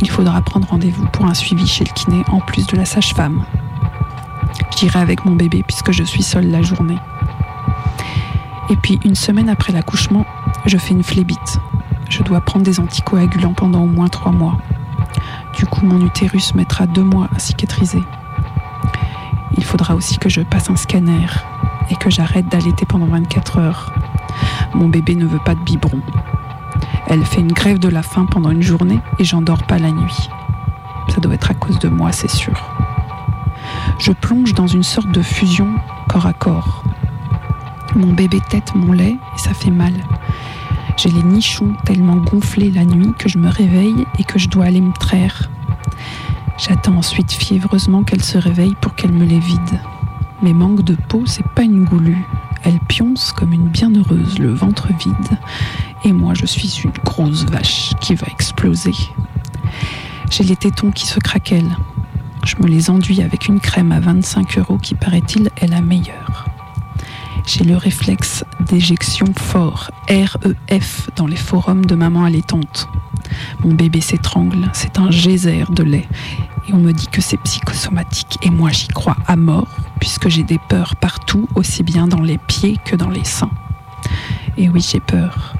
Il 0.01 0.07
faudra 0.07 0.39
prendre 0.43 0.67
rendez-vous 0.67 1.07
pour 1.07 1.25
un 1.25 1.33
suivi 1.33 1.65
chez 1.65 1.83
le 1.83 1.91
kiné 1.91 2.23
en 2.27 2.39
plus 2.39 2.67
de 2.67 2.77
la 2.77 2.85
sage-femme. 2.85 3.43
J'irai 4.77 4.99
avec 4.99 5.25
mon 5.25 5.31
bébé 5.31 5.63
puisque 5.65 5.91
je 5.91 6.03
suis 6.03 6.21
seule 6.21 6.51
la 6.51 6.61
journée. 6.61 6.99
Et 8.69 8.75
puis 8.75 8.99
une 9.03 9.15
semaine 9.15 9.49
après 9.49 9.73
l'accouchement, 9.73 10.27
je 10.67 10.77
fais 10.77 10.93
une 10.93 11.01
phlébite. 11.01 11.57
Je 12.07 12.21
dois 12.21 12.41
prendre 12.41 12.65
des 12.65 12.79
anticoagulants 12.79 13.55
pendant 13.55 13.81
au 13.81 13.87
moins 13.87 14.07
trois 14.07 14.31
mois. 14.31 14.59
Du 15.57 15.65
coup, 15.65 15.87
mon 15.87 16.05
utérus 16.05 16.53
mettra 16.53 16.85
deux 16.85 17.03
mois 17.03 17.29
à 17.35 17.39
cicatriser. 17.39 18.03
Il 19.57 19.63
faudra 19.63 19.95
aussi 19.95 20.19
que 20.19 20.29
je 20.29 20.41
passe 20.41 20.69
un 20.69 20.75
scanner 20.75 21.25
et 21.89 21.95
que 21.95 22.11
j'arrête 22.11 22.47
d'allaiter 22.47 22.85
pendant 22.85 23.07
24 23.07 23.57
heures. 23.57 23.91
Mon 24.73 24.87
bébé 24.87 25.15
ne 25.15 25.25
veut 25.25 25.39
pas 25.43 25.55
de 25.55 25.59
biberon. 25.59 26.01
Elle 27.07 27.25
fait 27.25 27.41
une 27.41 27.51
grève 27.51 27.79
de 27.79 27.89
la 27.89 28.03
faim 28.03 28.25
pendant 28.29 28.51
une 28.51 28.61
journée 28.61 28.99
et 29.19 29.23
j'en 29.23 29.41
dors 29.41 29.63
pas 29.63 29.79
la 29.79 29.91
nuit. 29.91 30.29
Ça 31.09 31.19
doit 31.19 31.33
être 31.33 31.51
à 31.51 31.53
cause 31.53 31.79
de 31.79 31.89
moi, 31.89 32.11
c'est 32.11 32.29
sûr. 32.29 32.53
Je 33.99 34.11
plonge 34.11 34.53
dans 34.53 34.67
une 34.67 34.83
sorte 34.83 35.11
de 35.11 35.21
fusion 35.21 35.67
corps 36.07 36.25
à 36.25 36.33
corps. 36.33 36.83
Mon 37.95 38.13
bébé 38.13 38.39
tète 38.49 38.73
mon 38.75 38.93
lait 38.93 39.17
et 39.35 39.37
ça 39.37 39.53
fait 39.53 39.71
mal. 39.71 39.93
J'ai 40.97 41.09
les 41.09 41.23
nichons 41.23 41.73
tellement 41.85 42.15
gonflés 42.15 42.71
la 42.71 42.85
nuit 42.85 43.13
que 43.17 43.27
je 43.27 43.37
me 43.37 43.49
réveille 43.49 44.05
et 44.19 44.23
que 44.23 44.39
je 44.39 44.47
dois 44.47 44.65
aller 44.65 44.81
me 44.81 44.93
traire. 44.93 45.49
J'attends 46.57 46.95
ensuite 46.95 47.31
fiévreusement 47.31 48.03
qu'elle 48.03 48.23
se 48.23 48.37
réveille 48.37 48.75
pour 48.79 48.95
qu'elle 48.95 49.11
me 49.11 49.25
les 49.25 49.39
vide. 49.39 49.81
Mais 50.41 50.53
manque 50.53 50.83
de 50.83 50.95
peau, 50.95 51.23
c'est 51.25 51.47
pas 51.47 51.63
une 51.63 51.85
goulue. 51.85 52.23
Elle 52.63 52.79
pionce 52.87 53.31
comme 53.31 53.53
une 53.53 53.67
bienheureuse, 53.67 54.39
le 54.39 54.53
ventre 54.53 54.87
vide. 54.99 55.39
Et 56.03 56.11
moi, 56.11 56.33
je 56.33 56.45
suis 56.45 56.81
une 56.83 56.91
grosse 57.03 57.45
vache 57.45 57.93
qui 58.01 58.15
va 58.15 58.27
exploser. 58.27 58.93
J'ai 60.29 60.43
les 60.43 60.55
tétons 60.55 60.91
qui 60.91 61.07
se 61.07 61.19
craquellent. 61.19 61.77
Je 62.45 62.55
me 62.57 62.67
les 62.67 62.89
enduis 62.89 63.21
avec 63.21 63.47
une 63.47 63.59
crème 63.59 63.91
à 63.91 63.99
25 63.99 64.57
euros 64.57 64.77
qui, 64.77 64.95
paraît-il, 64.95 65.49
est 65.57 65.67
la 65.67 65.81
meilleure. 65.81 66.45
J'ai 67.45 67.63
le 67.63 67.75
réflexe 67.75 68.43
d'éjection 68.59 69.25
fort, 69.37 69.91
REF, 70.09 71.09
dans 71.15 71.27
les 71.27 71.35
forums 71.35 71.85
de 71.85 71.95
maman 71.95 72.25
allaitante. 72.25 72.87
Mon 73.63 73.73
bébé 73.73 74.01
s'étrangle, 74.01 74.69
c'est 74.73 74.99
un 74.99 75.11
geyser 75.11 75.65
de 75.69 75.83
lait. 75.83 76.07
Et 76.67 76.73
on 76.73 76.77
me 76.77 76.91
dit 76.93 77.07
que 77.07 77.21
c'est 77.21 77.37
psychosomatique. 77.37 78.37
Et 78.43 78.49
moi, 78.49 78.69
j'y 78.71 78.87
crois 78.87 79.17
à 79.27 79.35
mort, 79.35 79.67
puisque 80.01 80.27
j'ai 80.27 80.43
des 80.43 80.59
peurs 80.67 80.97
partout, 80.97 81.47
aussi 81.55 81.83
bien 81.83 82.07
dans 82.07 82.21
les 82.21 82.39
pieds 82.39 82.77
que 82.83 82.97
dans 82.97 83.09
les 83.09 83.23
seins. 83.23 83.51
Et 84.57 84.67
oui, 84.67 84.81
j'ai 84.81 84.99
peur. 84.99 85.53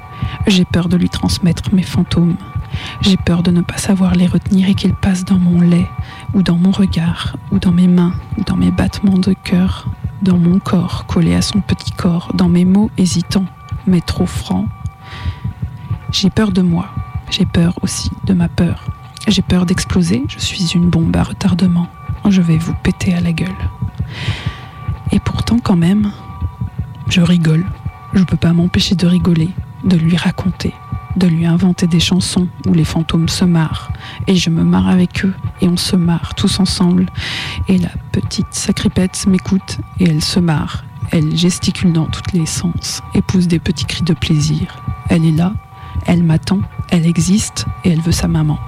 J'ai 0.48 0.66
peur 0.66 0.90
de 0.90 0.98
lui 0.98 1.10
transmettre 1.10 1.74
mes 1.74 1.84
fantômes. 1.84 2.36
J'ai 3.02 3.18
peur 3.18 3.44
de 3.44 3.52
ne 3.52 3.62
pas 3.62 3.78
savoir 3.78 4.16
les 4.16 4.26
retenir 4.26 4.68
et 4.68 4.74
qu'ils 4.74 4.96
passent 4.96 5.26
dans 5.26 5.38
mon 5.38 5.62
lait, 5.62 5.88
ou 6.34 6.42
dans 6.42 6.58
mon 6.58 6.72
regard, 6.72 7.38
ou 7.52 7.60
dans 7.60 7.72
mes 7.72 7.88
mains, 7.88 8.14
ou 8.38 8.44
dans 8.44 8.58
mes 8.58 8.72
battements 8.72 9.20
de 9.20 9.34
cœur, 9.34 9.88
dans 10.24 10.38
mon 10.38 10.58
corps 10.58 11.06
collé 11.06 11.36
à 11.36 11.44
son 11.44 11.62
petit 11.62 11.92
corps, 11.92 12.32
dans 12.34 12.50
mes 12.50 12.66
mots 12.66 12.90
hésitants, 12.98 13.46
mais 13.86 14.02
trop 14.02 14.26
francs. 14.26 14.68
J'ai 16.12 16.32
peur 16.32 16.52
de 16.52 16.64
moi. 16.64 16.90
J'ai 17.30 17.46
peur 17.46 17.76
aussi 17.84 18.10
de 18.26 18.34
ma 18.34 18.50
peur. 18.50 18.86
J'ai 19.28 19.44
peur 19.44 19.68
d'exploser. 19.68 20.24
Je 20.28 20.40
suis 20.40 20.72
une 20.74 20.90
bombe 20.90 21.16
à 21.16 21.24
retardement. 21.24 21.88
Je 22.28 22.42
vais 22.42 22.58
vous 22.58 22.74
péter 22.84 23.14
à 23.14 23.22
la 23.22 23.34
gueule. 23.34 23.56
Et 25.12 25.20
pourtant, 25.20 25.60
quand 25.62 25.76
même, 25.76 26.12
je 27.10 27.22
rigole. 27.22 27.66
Je 28.14 28.20
ne 28.20 28.26
peux 28.26 28.38
pas 28.38 28.54
m'empêcher 28.54 28.96
de 28.96 29.08
rigoler, 29.08 29.50
de 29.84 29.98
lui 29.98 30.18
raconter, 30.18 30.74
de 31.16 31.28
lui 31.28 31.46
inventer 31.46 31.88
des 31.88 32.00
chansons 32.00 32.48
où 32.68 32.74
les 32.74 32.84
fantômes 32.84 33.30
se 33.30 33.46
marrent. 33.46 33.92
Et 34.28 34.36
je 34.36 34.50
me 34.50 34.64
marre 34.64 34.90
avec 34.90 35.26
eux, 35.26 35.34
et 35.62 35.68
on 35.68 35.78
se 35.78 35.96
marre 35.96 36.36
tous 36.36 36.60
ensemble. 36.60 37.08
Et 37.68 37.78
la 37.78 37.92
petite 38.12 38.54
sacripette 38.54 39.28
m'écoute, 39.28 39.80
et 40.00 40.06
elle 40.06 40.24
se 40.24 40.40
marre. 40.40 40.84
Elle 41.12 41.36
gesticule 41.36 41.94
dans 41.94 42.06
tous 42.06 42.34
les 42.34 42.46
sens, 42.46 43.02
et 43.14 43.22
pousse 43.22 43.48
des 43.48 43.60
petits 43.60 43.86
cris 43.86 44.04
de 44.04 44.14
plaisir. 44.14 44.84
Elle 45.10 45.26
est 45.26 45.32
là, 45.32 45.54
elle 46.06 46.24
m'attend, 46.24 46.60
elle 46.90 47.06
existe, 47.06 47.66
et 47.84 47.90
elle 47.92 48.02
veut 48.02 48.12
sa 48.12 48.28
maman. 48.28 48.60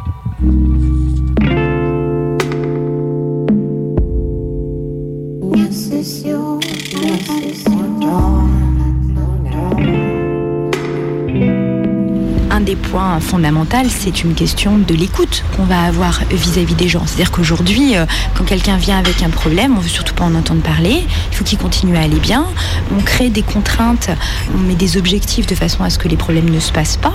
Un 12.51 12.59
des 12.59 12.75
points 12.75 13.21
fondamentaux, 13.21 13.77
c'est 13.87 14.23
une 14.23 14.33
question 14.33 14.77
de 14.77 14.93
l'écoute 14.93 15.45
qu'on 15.55 15.63
va 15.63 15.83
avoir 15.83 16.19
vis-à-vis 16.29 16.75
des 16.75 16.89
gens. 16.89 17.03
C'est-à-dire 17.05 17.31
qu'aujourd'hui, 17.31 17.95
euh, 17.95 18.05
quand 18.37 18.43
quelqu'un 18.43 18.75
vient 18.75 18.97
avec 18.97 19.23
un 19.23 19.29
problème, 19.29 19.77
on 19.77 19.79
veut 19.79 19.87
surtout 19.87 20.13
pas 20.13 20.25
en 20.25 20.35
entendre 20.35 20.61
parler. 20.61 21.05
Il 21.31 21.35
faut 21.37 21.45
qu'il 21.45 21.57
continue 21.57 21.95
à 21.95 22.01
aller 22.01 22.19
bien. 22.19 22.47
On 22.93 23.01
crée 23.01 23.29
des 23.29 23.43
contraintes, 23.43 24.09
on 24.53 24.57
met 24.57 24.75
des 24.75 24.97
objectifs 24.97 25.47
de 25.47 25.55
façon 25.55 25.83
à 25.83 25.89
ce 25.89 25.97
que 25.97 26.09
les 26.09 26.17
problèmes 26.17 26.49
ne 26.49 26.59
se 26.59 26.73
passent 26.73 26.97
pas. 26.97 27.13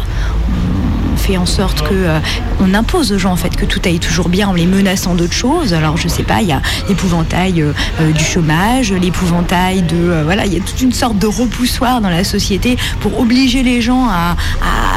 Fait 1.19 1.37
en 1.37 1.47
sorte 1.47 1.83
que 1.83 1.95
euh, 1.95 2.19
on 2.61 2.73
impose 2.75 3.13
aux 3.13 3.19
gens 3.19 3.33
en 3.33 3.37
fait 3.37 3.55
que 3.57 3.67
tout 3.67 3.81
aille 3.85 3.99
toujours 3.99 4.29
bien 4.29 4.49
en 4.49 4.53
les 4.55 4.67
menaçant 4.67 5.15
d'autres 5.15 5.35
choses. 5.35 5.75
Alors 5.75 5.97
je 5.97 6.09
sais 6.09 6.23
pas, 6.23 6.41
il 6.41 6.49
y 6.49 6.53
a 6.53 6.63
l'épouvantail 6.89 7.61
euh, 7.61 7.73
euh, 8.01 8.13
du 8.13 8.25
chômage, 8.25 8.93
l'épouvantail 8.93 9.83
de 9.83 10.23
voilà, 10.25 10.47
il 10.47 10.55
y 10.55 10.57
a 10.57 10.61
toute 10.61 10.81
une 10.81 10.93
sorte 10.93 11.19
de 11.19 11.27
repoussoir 11.27 12.01
dans 12.01 12.09
la 12.09 12.25
société 12.25 12.77
pour 13.01 13.19
obliger 13.21 13.63
les 13.63 13.83
gens 13.83 14.09
à, 14.09 14.37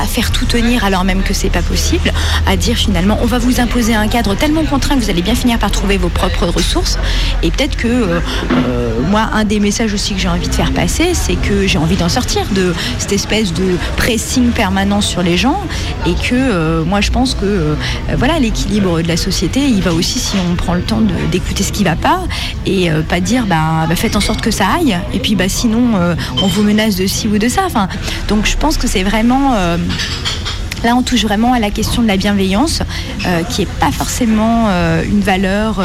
faire 0.08 0.32
tout 0.32 0.46
tenir 0.46 0.84
alors 0.84 1.04
même 1.04 1.22
que 1.22 1.34
c'est 1.34 1.52
pas 1.52 1.62
possible, 1.62 2.12
à 2.48 2.58
dire 2.58 2.76
finalement 2.76 3.20
on 3.22 3.28
va 3.28 3.38
vous 3.38 3.62
imposer 3.62 3.94
un 3.94 4.08
cadre 4.08 4.36
tellement 4.36 4.64
contraint 4.64 4.96
que 4.96 5.02
vous 5.02 5.10
allez 5.12 5.22
bien 5.22 5.36
finir 5.36 5.60
par 5.60 5.70
trouver 5.70 5.98
vos 5.98 6.10
propres 6.10 6.48
ressources. 6.48 6.98
Et 7.44 7.52
peut-être 7.52 7.78
que 7.78 8.20
moi 9.10 9.30
un 9.34 9.44
des 9.44 9.60
messages 9.60 9.94
aussi 9.94 10.16
que 10.16 10.20
j'ai 10.20 10.28
envie 10.28 10.48
de 10.48 10.54
faire 10.54 10.74
passer, 10.74 11.14
c'est 11.14 11.36
que 11.36 11.68
j'ai 11.68 11.78
envie 11.78 11.96
d'en 11.96 12.10
sortir 12.10 12.46
de 12.52 12.74
cette 12.98 13.14
espèce 13.14 13.54
de 13.54 13.78
pressing 13.96 14.50
permanent 14.52 15.02
sur 15.02 15.22
les 15.22 15.38
gens 15.38 15.62
que 16.16 16.34
euh, 16.34 16.84
moi 16.84 17.02
je 17.02 17.12
pense 17.12 17.34
que 17.34 17.46
euh, 17.46 17.76
voilà 18.18 18.40
l'équilibre 18.40 19.02
de 19.02 19.08
la 19.08 19.18
société 19.18 19.62
il 19.62 19.82
va 19.82 19.94
aussi 19.94 20.20
si 20.20 20.36
on 20.50 20.56
prend 20.56 20.74
le 20.74 20.82
temps 20.82 21.02
d'écouter 21.32 21.64
ce 21.64 21.72
qui 21.72 21.84
va 21.84 21.96
pas 21.96 22.22
et 22.66 22.92
euh, 22.92 23.02
pas 23.02 23.20
dire 23.20 23.46
bah, 23.46 23.86
bah, 23.88 23.96
faites 23.96 24.16
en 24.16 24.22
sorte 24.22 24.42
que 24.42 24.52
ça 24.52 24.66
aille 24.78 24.98
et 25.14 25.20
puis 25.20 25.36
bah 25.36 25.50
sinon 25.50 26.16
on 26.42 26.48
vous 26.48 26.64
menace 26.64 26.96
de 26.96 27.08
ci 27.08 27.28
ou 27.28 27.38
de 27.38 27.48
ça 27.48 27.68
donc 28.28 28.46
je 28.46 28.58
pense 28.58 28.78
que 28.78 28.88
c'est 28.88 29.04
vraiment 29.04 29.56
Là, 30.84 30.96
on 30.96 31.04
touche 31.04 31.22
vraiment 31.22 31.54
à 31.54 31.60
la 31.60 31.70
question 31.70 32.02
de 32.02 32.08
la 32.08 32.18
bienveillance, 32.18 32.82
qui 33.50 33.62
n'est 33.62 33.68
pas 33.68 33.92
forcément 33.92 34.68
une 35.04 35.22
valeur 35.22 35.80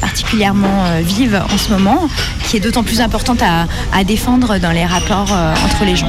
particulièrement 0.00 0.84
vive 1.02 1.42
en 1.52 1.58
ce 1.58 1.68
moment, 1.70 2.08
qui 2.48 2.56
est 2.56 2.60
d'autant 2.60 2.82
plus 2.82 3.02
importante 3.02 3.42
à, 3.42 4.04
défendre 4.04 4.56
dans 4.58 4.72
les 4.72 4.86
rapports 4.86 5.30
entre 5.30 5.84
les 5.84 5.94
gens. 5.96 6.08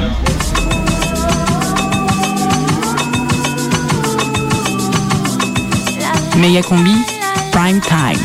Mega 6.38 6.62
Combi, 6.62 6.96
Prime 7.52 7.82
Time. 7.82 8.18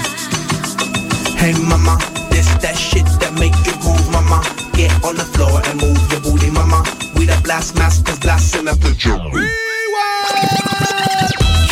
Hey 1.36 1.52
mama, 1.68 1.98
this 2.30 2.48
that 2.62 2.76
shit 2.76 3.04
that 3.20 3.32
make 3.34 3.54
you 3.66 3.74
move, 3.84 4.10
mama. 4.10 4.42
Get 4.72 4.92
on 5.04 5.16
the 5.16 5.24
floor 5.24 5.60
and 5.66 5.80
move 5.80 6.00
your 6.10 6.20
booty, 6.20 6.50
mama. 6.50 6.84
We 7.16 7.26
the 7.26 7.38
blast 7.42 7.76
masters, 7.76 8.18
blasting 8.18 8.68
up 8.68 8.78
the 8.78 8.92
jungle. 8.92 9.32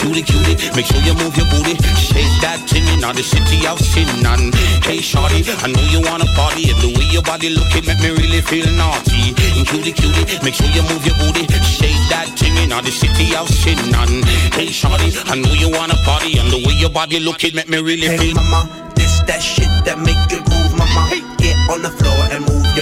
Cutie, 0.04 0.20
cutie, 0.20 0.60
make 0.76 0.84
sure 0.84 1.00
you 1.00 1.14
move 1.16 1.32
your 1.32 1.48
booty. 1.48 1.80
Shake 1.96 2.28
that 2.44 2.60
thing 2.68 2.84
in 2.92 3.00
the 3.00 3.24
city 3.24 3.64
of 3.64 3.80
sin. 3.80 4.04
And 4.20 4.52
hey, 4.84 5.00
shorty, 5.00 5.40
I 5.64 5.72
know 5.72 5.80
you 5.88 6.04
wanna 6.04 6.28
party. 6.36 6.68
And 6.68 6.76
the 6.84 6.92
way 6.92 7.08
your 7.08 7.22
body 7.24 7.48
looking 7.48 7.88
make 7.88 8.00
me 8.04 8.12
really 8.12 8.44
feel 8.44 8.68
naughty. 8.76 9.32
And 9.56 9.64
cutie, 9.64 9.96
cutie, 9.96 10.28
make 10.44 10.52
sure 10.52 10.68
you 10.76 10.84
move 10.92 11.08
your 11.08 11.16
booty. 11.16 11.48
Shake 11.64 11.96
that 12.12 12.28
thing 12.36 12.52
in 12.60 12.68
the 12.68 12.92
city 12.92 13.32
of 13.32 13.48
sin. 13.48 13.80
And 13.96 14.20
hey, 14.52 14.68
shorty, 14.68 15.08
I 15.24 15.40
know 15.40 15.56
you 15.56 15.72
wanna 15.72 15.96
party. 16.04 16.36
And 16.36 16.52
the 16.52 16.60
way 16.60 16.76
your 16.76 16.90
body 16.92 17.18
looking 17.18 17.54
make 17.56 17.70
me 17.72 17.80
really 17.80 18.04
Hey 18.12 18.18
feel. 18.18 18.34
mama, 18.36 18.92
this 18.94 19.24
that 19.24 19.40
shit 19.40 19.72
that 19.88 19.96
make 20.04 20.20
you 20.28 20.44
groove, 20.44 20.76
mama. 20.76 21.16
Get 21.40 21.56
on 21.72 21.80
the 21.80 21.88
floor 21.88 22.28
and 22.28 22.44
move 22.44 22.73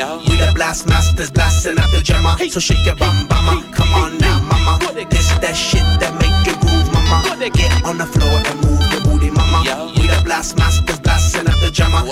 your 0.00 0.18
booty, 0.18 0.28
mama. 0.28 0.30
We 0.30 0.46
the 0.46 0.52
blast 0.54 0.88
masters 0.88 1.30
blasting 1.30 1.78
out 1.78 1.90
the 1.90 2.00
jammer. 2.00 2.36
So 2.48 2.60
shake 2.60 2.84
your 2.86 2.96
bum, 2.96 3.26
mama. 3.28 3.64
Come 3.72 3.92
on 3.94 4.18
now, 4.18 4.40
mama. 4.40 4.78
This 5.10 5.28
that 5.40 5.54
shit 5.54 5.84
that 6.00 6.12
make 6.20 6.36
you 6.46 6.56
groove, 6.60 6.92
mama. 6.92 7.36
Get 7.50 7.84
on 7.84 7.98
the 7.98 8.06
floor 8.06 8.40
and 8.44 8.56
move 8.64 8.80
your 8.92 9.02
booty, 9.02 9.30
mama. 9.30 9.92
We 9.96 10.06
the 10.06 10.20
blast 10.24 10.56
masters 10.56 11.00
blasting 11.00 11.48
out 11.48 11.60
the 11.60 11.70
jammer. 11.70 12.04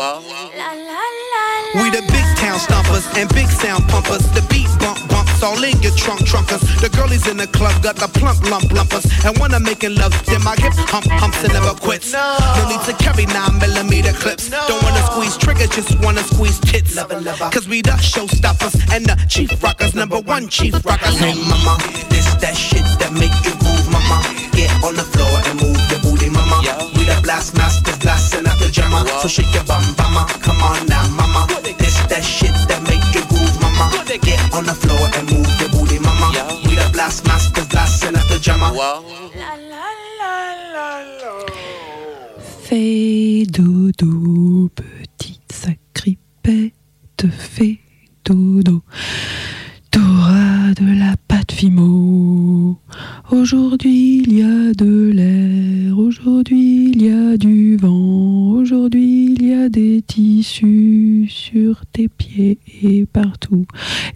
We 1.75 1.91
the 1.91 2.01
big 2.09 2.27
town 2.37 2.59
stompers 2.59 3.05
and 3.17 3.29
big 3.35 3.49
sound 3.49 3.85
pumpers. 3.89 4.25
The 4.33 4.41
beat 4.49 4.69
bump 4.81 4.99
bumps 5.09 5.43
all 5.43 5.63
in 5.63 5.77
your 5.83 5.93
trunk 5.93 6.21
trunkers. 6.25 6.65
The 6.81 6.89
girlies 6.89 7.29
in 7.29 7.37
the 7.37 7.47
club 7.47 7.83
got 7.83 7.97
the 7.97 8.09
plump 8.09 8.41
lump 8.51 8.73
lumpers. 8.73 9.05
And 9.25 9.37
when 9.39 9.53
I'm 9.53 9.63
making 9.63 9.95
love, 9.97 10.13
then 10.27 10.43
my 10.43 10.57
hip 10.57 10.73
hump 10.89 11.07
humps 11.21 11.45
and 11.45 11.53
never 11.53 11.75
quits. 11.77 12.13
No, 12.13 12.37
need 12.69 12.81
to 12.89 12.95
carry 12.97 13.27
nine 13.27 13.59
millimeter 13.59 14.13
clips. 14.13 14.49
Don't 14.49 14.83
wanna 14.83 15.05
squeeze 15.13 15.37
trigger, 15.37 15.67
just 15.67 15.93
wanna 16.01 16.25
squeeze 16.25 16.59
tits. 17.07 17.55
Cause 17.55 17.69
we 17.69 17.83
the 17.83 17.93
showstoppers 17.93 18.75
and 18.95 19.07
the 19.07 19.17
chief 19.29 19.63
rockers, 19.63 19.95
number 19.95 20.21
one 20.21 20.49
chief 20.49 20.75
rockers. 20.85 21.19
Hey 21.19 21.35
mama, 21.35 21.79
this 22.11 22.27
that 22.43 22.57
shit 22.57 22.85
that 22.99 23.13
make 23.13 23.35
you 23.45 23.55
groove, 23.63 23.89
mama. 23.91 24.23
Get 24.53 24.71
on 24.83 24.95
the 24.97 25.05
floor 25.05 25.39
and 25.47 25.61
move 25.61 25.79
your 25.91 26.01
booty, 26.01 26.31
mama. 26.31 26.63
We 26.97 27.05
the 27.05 27.19
blast 27.23 27.57
masters 27.57 27.99
blasting 27.99 28.47
out 28.47 28.59
the 28.59 28.71
jammer. 28.71 29.07
So 29.23 29.29
shake 29.29 29.53
your 29.55 29.65
bum, 29.65 29.83
mama. 29.99 30.27
Come 30.43 30.61
on 30.63 30.87
now, 30.87 31.07
mama. 31.15 31.47
This 31.79 31.97
that 32.09 32.25
shit 32.25 32.55
that 32.69 32.83
make 32.89 33.05
you 33.15 33.23
groove, 33.29 33.57
mama. 33.61 33.91
Get 34.07 34.41
on 34.53 34.65
the 34.65 34.75
floor 34.75 35.07
and 35.15 35.25
move 35.31 35.49
your 35.61 35.71
booty, 35.71 35.99
mama. 35.99 36.35
We 36.67 36.75
the 36.75 36.89
blast 36.93 37.27
masters 37.27 37.69
blasting 37.69 38.17
out 38.17 38.27
the 38.29 38.39
jammer. 38.39 38.75
Fais 42.69 43.47
dodo, 43.47 44.69
petite 44.75 45.49
sacripette, 47.19 47.27
fais 47.31 47.79
dodo. 48.25 48.83
T'auras 49.91 50.75
de 50.75 50.99
la 50.99 51.17
pâte 51.29 51.53
fimo. 51.53 52.79
Aujourd'hui 53.31 54.23
il 54.27 54.39
y 54.39 54.43
a 54.43 54.73
de 54.75 55.11
l'air, 55.11 55.99
aujourd'hui 55.99 56.91
il 56.91 57.03
y 57.03 57.11
a 57.11 57.37
du 57.37 57.77
vent, 57.77 58.51
aujourd'hui 58.51 59.35
il 59.39 59.47
y 59.47 59.53
a 59.55 59.69
des 59.69 60.03
tissus 60.03 61.27
sur 61.29 61.87
tes 61.87 62.09
pieds 62.09 62.59
et 62.83 63.07
partout, 63.07 63.67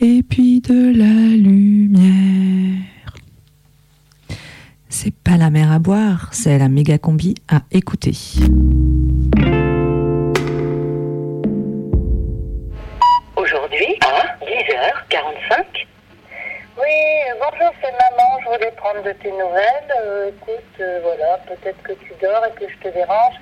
et 0.00 0.22
puis 0.22 0.60
de 0.60 0.96
la 0.96 1.36
lumière. 1.36 2.82
C'est 4.88 5.14
pas 5.14 5.38
la 5.38 5.50
mer 5.50 5.72
à 5.72 5.78
boire, 5.78 6.28
c'est 6.32 6.58
la 6.58 6.68
méga 6.68 6.98
combi 6.98 7.34
à 7.48 7.62
écouter. 7.72 8.14
Oui, 16.82 16.98
bonjour, 17.38 17.72
c'est 17.80 17.92
maman. 17.92 18.40
Je 18.40 18.46
voulais 18.46 18.72
prendre 18.76 19.04
de 19.04 19.12
tes 19.22 19.30
nouvelles. 19.30 19.92
Euh, 20.04 20.30
écoute, 20.30 20.80
euh, 20.80 20.98
voilà, 21.04 21.38
peut-être 21.46 21.80
que 21.84 21.92
tu 21.92 22.12
dors 22.20 22.42
et 22.44 22.50
que 22.58 22.68
je 22.68 22.76
te 22.82 22.92
dérange. 22.92 23.34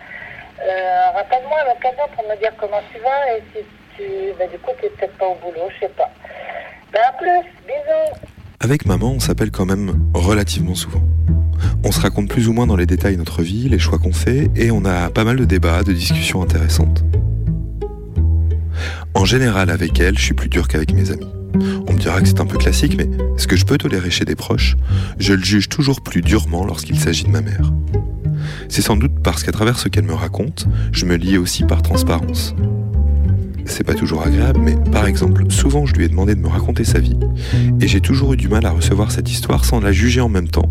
Euh, 0.61 1.11
Rappelle-moi 1.15 1.57
à 1.61 1.73
l'occasion 1.73 2.05
pour 2.15 2.29
me 2.29 2.37
dire 2.39 2.53
comment 2.61 2.83
tu 2.93 3.01
vas 3.01 3.33
et 3.35 3.43
si 3.55 3.65
tu. 3.97 4.05
Bah, 4.39 4.47
du 4.47 4.59
coup, 4.59 4.73
tu 4.83 4.91
peut-être 4.91 5.17
pas 5.17 5.27
au 5.27 5.37
boulot, 5.37 5.71
je 5.75 5.87
sais 5.87 5.93
pas. 5.97 6.11
Ben, 6.93 7.01
à 7.09 7.13
plus, 7.13 7.49
bisous. 7.67 8.21
Avec 8.61 8.85
maman, 8.85 9.13
on 9.17 9.21
s'appelle 9.21 9.51
quand 9.51 9.65
même 9.65 10.11
relativement 10.13 10.75
souvent. 10.75 11.03
On 11.83 11.93
se 11.93 12.01
raconte 12.01 12.29
plus 12.29 12.47
ou 12.47 12.53
moins 12.53 12.67
dans 12.67 12.77
les 12.77 12.87
détails 12.87 13.17
notre 13.17 13.41
vie, 13.41 13.71
les 13.71 13.79
choix 13.79 13.99
qu'on 13.99 14.13
fait, 14.13 14.49
et 14.55 14.71
on 14.71 14.85
a 14.85 15.09
pas 15.09 15.25
mal 15.25 15.37
de 15.37 15.47
débats, 15.47 15.83
de 15.83 15.95
discussions 15.95 16.43
intéressantes. 16.43 17.03
En 19.15 19.25
général, 19.25 19.71
avec 19.71 19.99
elle, 19.99 20.19
je 20.19 20.25
suis 20.25 20.35
plus 20.35 20.51
dur 20.51 20.69
qu'avec 20.69 20.93
mes 20.93 21.11
amis. 21.11 21.40
On 21.55 21.93
me 21.93 21.99
dira 21.99 22.21
que 22.21 22.29
c'est 22.29 22.41
un 22.41 22.47
peu 22.47 22.59
classique, 22.59 22.97
mais 22.97 23.09
ce 23.37 23.47
que 23.47 23.57
je 23.57 23.65
peux 23.65 23.79
tolérer 23.79 24.11
chez 24.11 24.25
des 24.25 24.37
proches, 24.37 24.77
je 25.19 25.35
le 25.35 25.43
juge 25.43 25.69
toujours 25.69 26.01
plus 26.01 26.23
durement 26.23 26.65
lorsqu'il 26.65 26.99
s'agit 26.99 27.25
de 27.25 27.31
ma 27.31 27.41
mère. 27.41 27.73
C'est 28.69 28.83
sans 28.83 28.97
doute 28.97 29.21
parce 29.23 29.43
qu'à 29.43 29.53
travers 29.53 29.79
ce 29.79 29.89
qu'elle 29.89 30.05
me 30.05 30.15
raconte, 30.15 30.67
je 30.93 31.05
me 31.05 31.17
lie 31.17 31.39
aussi 31.39 31.65
par 31.65 31.83
transparence. 31.83 32.55
C'est 33.67 33.85
pas 33.85 33.95
toujours 33.95 34.23
agréable, 34.23 34.61
mais 34.63 34.77
par 34.91 35.07
exemple, 35.07 35.45
souvent 35.51 35.87
je 35.87 35.95
lui 35.95 36.05
ai 36.05 36.09
demandé 36.09 36.35
de 36.35 36.41
me 36.41 36.49
raconter 36.49 36.85
sa 36.85 36.99
vie, 36.99 37.17
et 37.81 37.87
j'ai 37.87 38.01
toujours 38.01 38.33
eu 38.33 38.37
du 38.37 38.49
mal 38.49 38.67
à 38.67 38.71
recevoir 38.71 39.13
cette 39.13 39.31
histoire 39.31 39.65
sans 39.65 39.81
la 39.81 39.93
juger 39.93 40.21
en 40.21 40.29
même 40.29 40.49
temps, 40.49 40.69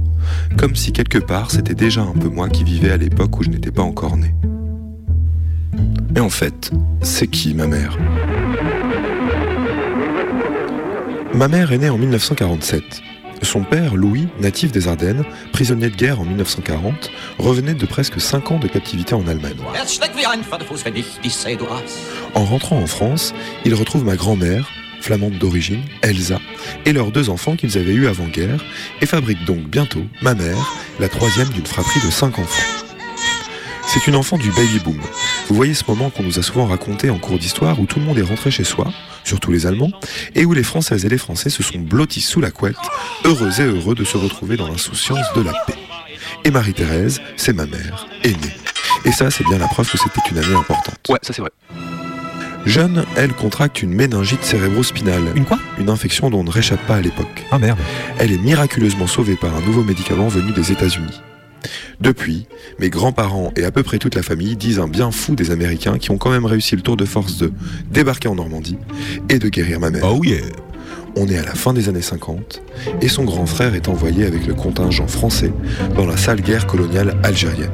comme 0.58 0.76
si 0.76 0.92
quelque 0.92 1.18
part 1.18 1.52
c'était 1.52 1.76
déjà 1.76 2.02
un 2.02 2.14
peu 2.14 2.28
moi 2.28 2.50
qui 2.50 2.64
vivais 2.64 2.92
à 2.92 2.98
l'époque 2.98 3.40
où 3.40 3.44
je 3.44 3.50
n'étais 3.50 3.72
pas 3.72 3.84
encore 3.84 4.18
né. 4.18 4.34
Et 6.16 6.20
en 6.20 6.30
fait, 6.30 6.72
c'est 7.02 7.28
qui 7.28 7.54
ma 7.54 7.68
mère? 7.68 7.98
Ma 11.34 11.48
mère 11.48 11.72
est 11.72 11.78
née 11.78 11.90
en 11.90 11.98
1947. 11.98 12.84
Son 13.44 13.64
père, 13.64 13.96
Louis, 13.96 14.28
natif 14.40 14.72
des 14.72 14.88
Ardennes, 14.88 15.24
prisonnier 15.54 15.90
de 15.90 15.96
guerre 15.96 16.20
en 16.20 16.26
1940, 16.26 17.12
revenait 17.38 17.76
de 17.76 17.86
presque 17.86 18.20
5 18.20 18.52
ans 18.52 18.60
de 18.60 18.68
captivité 18.68 19.14
en 19.14 19.26
Allemagne. 19.28 19.56
En 22.34 22.44
rentrant 22.44 22.78
en 22.78 22.88
France, 22.88 23.34
il 23.64 23.76
retrouve 23.76 24.04
ma 24.04 24.16
grand-mère, 24.16 24.70
flamande 25.02 25.38
d'origine, 25.38 25.84
Elsa, 26.02 26.40
et 26.86 26.94
leurs 26.94 27.12
deux 27.12 27.30
enfants 27.30 27.56
qu'ils 27.56 27.78
avaient 27.78 27.94
eus 27.94 28.08
avant-guerre, 28.08 28.64
et 29.02 29.06
fabrique 29.06 29.46
donc 29.46 29.60
bientôt, 29.60 30.04
ma 30.22 30.34
mère, 30.34 30.74
la 31.00 31.10
troisième 31.10 31.50
d'une 31.50 31.66
fratrie 31.66 32.02
de 32.06 32.12
cinq 32.12 32.40
enfants. 32.40 32.86
C'est 33.88 34.08
une 34.08 34.16
enfant 34.16 34.38
du 34.38 34.50
baby 34.52 34.80
boom. 34.84 35.00
Vous 35.50 35.56
voyez 35.56 35.74
ce 35.74 35.84
moment 35.88 36.12
qu'on 36.12 36.22
nous 36.22 36.38
a 36.38 36.44
souvent 36.44 36.68
raconté 36.68 37.10
en 37.10 37.18
cours 37.18 37.40
d'histoire 37.40 37.80
où 37.80 37.88
tout 37.88 38.00
le 38.00 38.06
monde 38.06 38.20
est 38.20 38.24
rentré 38.24 38.52
chez 38.52 38.64
soi, 38.64 38.94
surtout 39.24 39.52
les 39.52 39.66
Allemands, 39.66 39.92
et 40.36 40.46
où 40.46 40.54
les 40.54 40.62
Françaises 40.62 41.06
et 41.06 41.10
les 41.10 41.18
Français 41.18 41.50
se 41.50 41.64
sont 41.64 41.80
blottis 41.80 42.22
sous 42.22 42.40
la 42.40 42.52
couette, 42.52 42.78
heureux 43.26 43.60
et 43.60 43.64
heureux 43.64 43.96
de 43.96 44.04
se 44.04 44.16
retrouver 44.16 44.58
dans 44.58 44.68
l'insouciance 44.68 45.26
de 45.36 45.42
la 45.42 45.54
paix. 45.66 45.74
Et 46.46 46.52
Marie-Thérèse, 46.52 47.20
c'est 47.36 47.54
ma 47.54 47.66
mère, 47.66 48.08
aînée. 48.24 48.56
Et 49.06 49.12
ça, 49.12 49.32
c'est 49.32 49.44
bien 49.46 49.58
la 49.58 49.68
preuve 49.68 49.90
que 49.90 49.98
c'était 49.98 50.22
une 50.30 50.38
année 50.38 50.56
importante. 50.56 51.00
Ouais, 51.10 51.20
ça 51.24 51.34
c'est 51.34 51.42
vrai. 51.42 51.52
Jeune, 52.68 53.04
elle 53.16 53.34
contracte 53.34 53.82
une 53.82 53.94
méningite 53.94 54.44
cérébro-spinale. 54.44 55.32
Une 55.36 55.46
quoi? 55.46 55.58
Une 55.80 55.90
infection 55.90 56.30
dont 56.30 56.42
on 56.42 56.44
ne 56.44 56.52
réchappe 56.52 56.86
pas 56.86 56.98
à 56.98 57.02
l'époque. 57.02 57.46
Ah 57.50 57.58
merde. 57.58 57.80
Elle 58.20 58.32
est 58.32 58.38
miraculeusement 58.38 59.08
sauvée 59.08 59.36
par 59.36 59.56
un 59.56 59.62
nouveau 59.62 59.84
médicament 59.84 60.28
venu 60.28 60.52
des 60.52 60.72
États-Unis. 60.72 61.22
Depuis, 62.00 62.48
mes 62.80 62.90
grands-parents 62.90 63.52
et 63.56 63.64
à 63.64 63.72
peu 63.72 63.84
près 63.84 63.98
toute 63.98 64.16
la 64.16 64.24
famille 64.24 64.56
disent 64.56 64.80
un 64.80 64.88
bien 64.88 65.12
fou 65.12 65.36
des 65.36 65.52
Américains 65.52 65.98
qui 65.98 66.12
ont 66.12 66.18
quand 66.18 66.30
même 66.30 66.46
réussi 66.46 66.76
le 66.76 66.82
tour 66.82 66.98
de 66.98 67.06
force 67.06 67.38
de 67.38 67.52
débarquer 67.92 68.28
en 68.30 68.36
Normandie 68.36 68.78
et 69.30 69.40
de 69.40 69.50
guérir 69.50 69.80
ma 69.80 69.90
mère. 69.90 70.04
Oh 70.06 70.24
yeah 70.24 70.38
On 71.16 71.28
est 71.28 71.38
à 71.38 71.44
la 71.44 71.56
fin 71.56 71.74
des 71.74 71.90
années 71.90 72.02
50 72.02 72.62
et 73.02 73.08
son 73.08 73.26
grand 73.26 73.46
frère 73.46 73.76
est 73.76 73.90
envoyé 73.90 74.26
avec 74.26 74.48
le 74.48 74.54
contingent 74.54 75.08
français 75.08 75.52
dans 75.96 76.06
la 76.06 76.18
sale 76.18 76.42
guerre 76.42 76.68
coloniale 76.68 77.18
algérienne. 77.24 77.72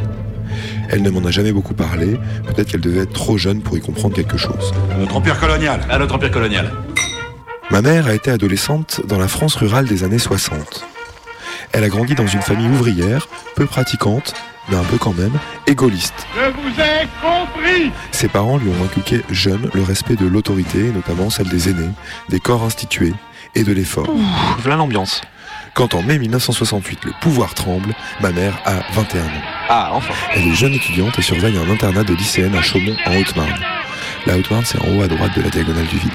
Elle 0.89 1.01
ne 1.01 1.09
m'en 1.09 1.25
a 1.25 1.31
jamais 1.31 1.51
beaucoup 1.51 1.73
parlé, 1.73 2.17
peut-être 2.47 2.69
qu'elle 2.69 2.81
devait 2.81 3.01
être 3.01 3.13
trop 3.13 3.38
jeune 3.38 3.61
pour 3.61 3.77
y 3.77 3.81
comprendre 3.81 4.15
quelque 4.15 4.38
chose. 4.38 4.71
Notre 4.99 5.15
empire 5.15 5.39
colonial. 5.39 5.81
À 5.89 5.97
notre 5.97 6.15
empire 6.15 6.31
colonial. 6.31 6.71
Ma 7.71 7.81
mère 7.81 8.07
a 8.07 8.13
été 8.13 8.29
adolescente 8.29 9.01
dans 9.07 9.17
la 9.17 9.27
France 9.27 9.55
rurale 9.55 9.86
des 9.86 10.03
années 10.03 10.19
60. 10.19 10.86
Elle 11.76 11.84
a 11.84 11.89
grandi 11.89 12.15
dans 12.15 12.26
une 12.26 12.41
famille 12.41 12.69
ouvrière, 12.69 13.28
peu 13.57 13.65
pratiquante, 13.65 14.34
mais 14.69 14.78
un 14.78 14.84
peu 14.86 14.97
quand 14.97 15.11
même, 15.11 15.38
égoliste. 15.67 16.26
Je 16.34 16.49
vous 16.51 16.80
ai 16.80 17.05
compris 17.21 17.91
Ses 18.11 18.30
parents 18.30 18.55
lui 18.55 18.69
ont 18.69 18.86
inculqué 18.86 19.23
jeune 19.30 19.69
le 19.73 19.84
respect 19.84 20.15
de 20.15 20.26
l'autorité, 20.26 20.84
notamment 20.93 21.30
celle 21.30 21.49
des 21.49 21.67
aînés, 21.67 21.89
des 22.30 22.39
corps 22.39 22.63
institués 22.63 23.13
et 23.55 23.65
de 23.65 23.73
l'effort. 23.73 24.09
Voilà 24.59 24.78
l'ambiance. 24.78 25.19
Quand 25.73 25.95
en 25.95 26.01
mai 26.01 26.17
1968 26.17 27.03
le 27.03 27.11
pouvoir 27.19 27.53
tremble, 27.53 27.93
ma 28.21 28.32
mère 28.32 28.57
a 28.63 28.76
21 28.93 29.26
ans. 29.26 29.30
Ah, 29.67 29.89
enfin. 29.91 30.13
Elle 30.34 30.47
est 30.47 30.55
jeune 30.55 30.76
étudiante 30.76 31.19
et 31.19 31.21
surveille 31.21 31.57
un 31.57 31.69
internat 31.69 32.05
de 32.05 32.13
lycéenne 32.13 32.55
à 32.55 32.61
Chaumont 32.61 32.95
en 33.05 33.17
Haute-Marne. 33.17 33.59
La 34.26 34.38
Haute-Marne, 34.38 34.63
c'est 34.63 34.80
en 34.80 34.95
haut 34.95 35.01
à 35.01 35.09
droite 35.09 35.36
de 35.36 35.41
la 35.41 35.49
diagonale 35.49 35.88
du 35.88 35.97
vide. 35.97 36.13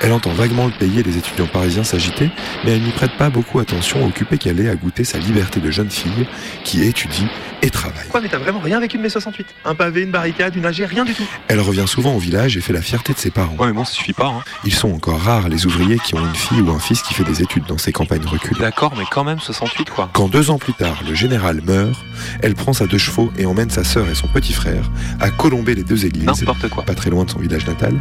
Elle 0.00 0.12
entend 0.12 0.32
vaguement 0.32 0.66
le 0.66 0.72
pays 0.72 1.00
et 1.00 1.02
les 1.02 1.16
étudiants 1.18 1.46
parisiens 1.46 1.84
s'agiter, 1.84 2.30
mais 2.64 2.72
elle 2.72 2.82
n'y 2.82 2.90
prête 2.90 3.16
pas 3.16 3.30
beaucoup 3.30 3.60
attention, 3.60 4.04
occupée 4.04 4.38
qu'elle 4.38 4.60
est 4.60 4.68
à 4.68 4.74
goûter 4.74 5.04
sa 5.04 5.18
liberté 5.18 5.60
de 5.60 5.70
jeune 5.70 5.90
fille 5.90 6.26
qui 6.64 6.82
étudie 6.82 7.26
et 7.62 7.70
travaille. 7.70 8.08
Quoi, 8.08 8.20
mais 8.20 8.28
t'as 8.28 8.38
vraiment 8.38 8.58
rien 8.60 8.80
vécu 8.80 8.96
de 8.98 9.02
mai 9.02 9.08
68 9.08 9.46
Un 9.64 9.74
pavé, 9.74 10.02
une 10.02 10.10
barricade, 10.10 10.54
une 10.56 10.66
AG, 10.66 10.82
rien 10.88 11.04
du 11.04 11.14
tout 11.14 11.26
Elle 11.48 11.60
revient 11.60 11.86
souvent 11.86 12.14
au 12.14 12.18
village 12.18 12.56
et 12.56 12.60
fait 12.60 12.72
la 12.72 12.82
fierté 12.82 13.12
de 13.12 13.18
ses 13.18 13.30
parents. 13.30 13.54
Ouais, 13.58 13.68
mais 13.68 13.72
bon, 13.72 13.84
ça 13.84 13.92
suffit 13.92 14.12
pas, 14.12 14.26
hein. 14.26 14.42
Ils 14.64 14.74
sont 14.74 14.92
encore 14.92 15.20
rares 15.20 15.48
les 15.48 15.66
ouvriers 15.66 15.98
qui 15.98 16.14
ont 16.14 16.24
une 16.24 16.34
fille 16.34 16.60
ou 16.60 16.70
un 16.70 16.78
fils 16.80 17.02
qui 17.02 17.14
fait 17.14 17.24
des 17.24 17.42
études 17.42 17.64
dans 17.66 17.78
ces 17.78 17.92
campagnes 17.92 18.26
reculées. 18.26 18.60
D'accord, 18.60 18.94
mais 18.98 19.04
quand 19.10 19.24
même 19.24 19.38
68, 19.40 19.90
quoi. 19.90 20.10
Quand 20.12 20.28
deux 20.28 20.50
ans 20.50 20.58
plus 20.58 20.72
tard, 20.74 21.02
le 21.08 21.14
général 21.14 21.60
meurt, 21.64 21.98
elle 22.42 22.54
prend 22.54 22.72
sa 22.72 22.86
deux 22.86 22.98
chevaux 22.98 23.32
et 23.38 23.46
emmène 23.46 23.70
sa 23.70 23.84
sœur 23.84 24.08
et 24.08 24.14
son 24.14 24.26
petit 24.28 24.52
frère 24.52 24.90
à 25.20 25.30
colomber 25.30 25.74
les 25.74 25.84
deux 25.84 26.04
églises, 26.04 26.26
N'importe 26.26 26.68
quoi. 26.68 26.84
pas 26.84 26.94
très 26.94 27.10
loin 27.10 27.24
de 27.24 27.30
son 27.30 27.38
village 27.38 27.66
natal, 27.66 27.94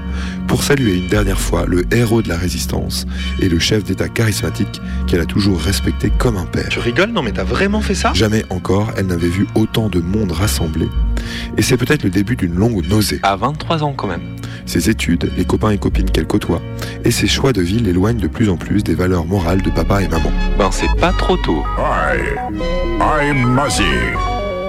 pour 0.48 0.64
saluer 0.64 0.96
une 0.98 1.08
dernière 1.08 1.40
fois 1.40 1.66
le 1.68 1.84
héros 1.94 2.22
de 2.22 2.30
la 2.30 2.38
résistance 2.38 3.06
et 3.40 3.48
le 3.50 3.60
chef 3.60 3.84
d'État 3.84 4.10
charismatique 4.10 4.82
qu'elle 5.08 5.22
a 5.22 5.26
toujours 5.26 5.60
respecté 5.62 6.12
comme 6.18 6.38
un 6.38 6.46
père. 6.46 6.70
Tu 6.70 6.80
rigoles? 6.80 7.12
Non, 7.12 7.22
mais 7.22 7.32
t'as 7.32 7.44
vraiment 7.44 7.82
fait 7.82 7.96
ça? 7.96 8.12
Jamais 8.14 8.44
encore 8.50 8.92
elle 8.98 9.08
n'avait 9.08 9.28
vu 9.30 9.48
autant 9.56 9.90
de 9.90 10.00
monde 10.00 10.32
rassemblé, 10.32 10.88
et 11.58 11.62
c'est 11.62 11.78
peut-être 11.78 12.04
le 12.04 12.10
début 12.10 12.36
d'une 12.36 12.56
longue 12.56 12.86
nausée. 12.88 13.20
À 13.24 13.36
23 13.36 13.84
ans, 13.84 13.94
quand 13.94 14.08
même. 14.08 14.22
Ses 14.66 14.90
études, 14.90 15.32
les 15.38 15.46
copains 15.46 15.72
et 15.72 15.78
copines 15.78 16.10
qu'elle 16.10 16.28
côtoie, 16.28 16.62
et 17.04 17.12
ses 17.12 17.28
choix 17.28 17.54
de 17.54 17.62
vie 17.62 17.80
l'éloignent 17.80 18.20
de 18.20 18.28
plus 18.28 18.50
en 18.50 18.58
plus 18.58 18.84
des 18.84 18.96
valeurs 18.96 19.26
morales 19.26 19.62
de 19.62 19.70
papa 19.70 20.02
et 20.02 20.08
maman. 20.08 20.32
Ben, 20.58 20.70
c'est 20.72 20.94
pas 21.00 21.12
trop 21.14 21.38
tôt. 21.38 21.64
Hi, 21.78 22.18
I'm 23.00 23.56
Muzzy. 23.56 23.84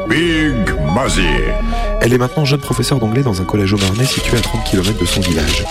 Big 0.09 0.75
Muzzy. 0.95 1.29
Elle 2.01 2.13
est 2.13 2.19
maintenant 2.19 2.45
jeune 2.45 2.61
professeure 2.61 2.99
d'anglais 2.99 3.23
dans 3.23 3.41
un 3.41 3.45
collège 3.45 3.73
au 3.73 3.79
Marnais 3.79 4.05
situé 4.05 4.37
à 4.37 4.41
30 4.41 4.65
km 4.65 4.99
de 4.99 5.07
son 5.07 5.21
village. 5.21 5.65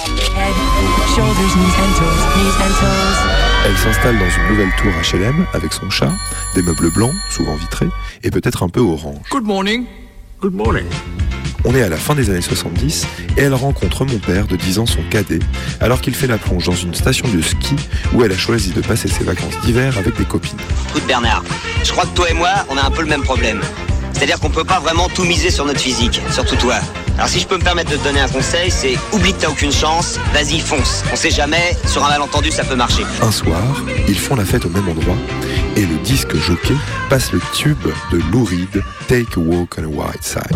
Elle 3.64 3.78
s'installe 3.78 4.18
dans 4.18 4.30
une 4.30 4.48
nouvelle 4.50 4.72
tour 4.76 4.92
HLM 5.14 5.46
avec 5.54 5.72
son 5.72 5.88
chat, 5.92 6.12
des 6.56 6.64
meubles 6.64 6.92
blancs, 6.92 7.14
souvent 7.30 7.56
vitrés, 7.56 7.90
et 8.24 8.32
peut-être 8.32 8.64
un 8.64 8.70
peu 8.70 8.80
orange. 8.80 9.30
Good 9.30 9.44
morning. 9.44 9.86
Good 10.42 10.56
morning. 10.56 10.86
On 11.64 11.76
est 11.76 11.84
à 11.84 11.90
la 11.90 11.98
fin 11.98 12.16
des 12.16 12.32
années 12.32 12.42
70 12.42 13.06
et 13.38 13.42
elle 13.42 13.54
rencontre 13.54 14.04
mon 14.04 14.18
père 14.18 14.48
de 14.48 14.56
10 14.56 14.80
ans, 14.80 14.88
son 14.88 15.04
cadet, 15.12 15.38
alors 15.80 16.02
qu'il 16.02 16.16
fait 16.16 16.26
la 16.26 16.40
plonge 16.40 16.66
dans 16.66 16.76
une 16.76 16.96
station 16.96 17.28
de 17.28 17.40
ski 17.40 17.76
où 18.16 18.24
elle 18.24 18.32
a 18.32 18.38
choisi 18.38 18.72
de 18.72 18.82
passer 18.82 19.08
ses 19.08 19.24
vacances 19.24 19.60
d'hiver 19.62 19.96
avec 20.00 20.18
des 20.18 20.26
copines. 20.26 20.58
Écoute 20.90 21.06
Bernard, 21.06 21.44
je 21.84 21.92
crois 21.92 22.06
que 22.06 22.16
toi 22.16 22.32
et 22.32 22.34
moi, 22.34 22.50
on 22.70 22.78
a 22.78 22.84
un 22.84 22.90
peu 22.90 23.04
le 23.04 23.10
même 23.10 23.22
problème. 23.22 23.62
C'est-à-dire 24.22 24.40
qu'on 24.40 24.52
peut 24.52 24.64
pas 24.64 24.80
vraiment 24.80 25.10
tout 25.10 25.24
miser 25.24 25.50
sur 25.50 25.66
notre 25.66 25.80
physique, 25.80 26.22
surtout 26.32 26.56
toi. 26.56 26.76
Alors 27.18 27.28
si 27.28 27.40
je 27.40 27.48
peux 27.48 27.58
me 27.58 27.64
permettre 27.64 27.90
de 27.90 27.96
te 27.96 28.04
donner 28.04 28.20
un 28.20 28.28
conseil, 28.28 28.70
c'est 28.70 28.96
oublie 29.14 29.34
que 29.34 29.40
t'as 29.40 29.50
aucune 29.50 29.72
chance, 29.72 30.20
vas-y 30.32 30.60
fonce. 30.60 31.04
On 31.12 31.16
sait 31.16 31.32
jamais, 31.32 31.76
sur 31.88 32.06
un 32.06 32.10
malentendu 32.10 32.52
ça 32.52 32.64
peut 32.64 32.76
marcher. 32.76 33.02
Un 33.24 33.32
soir, 33.32 33.64
ils 34.08 34.20
font 34.20 34.36
la 34.36 34.46
fête 34.46 34.64
au 34.64 34.70
même 34.70 34.88
endroit 34.88 35.16
et 35.76 35.88
le 35.88 35.98
disque 36.04 36.36
jockey 36.36 36.76
passe 37.10 37.32
le 37.32 37.42
tube 37.56 37.84
de 38.12 38.20
Lou 38.32 38.44
Reed, 38.44 38.84
Take 39.08 39.26
a 39.38 39.40
Walk 39.40 39.80
on 39.80 39.86
a 39.86 39.88
White 39.88 40.24
Side. 40.24 40.56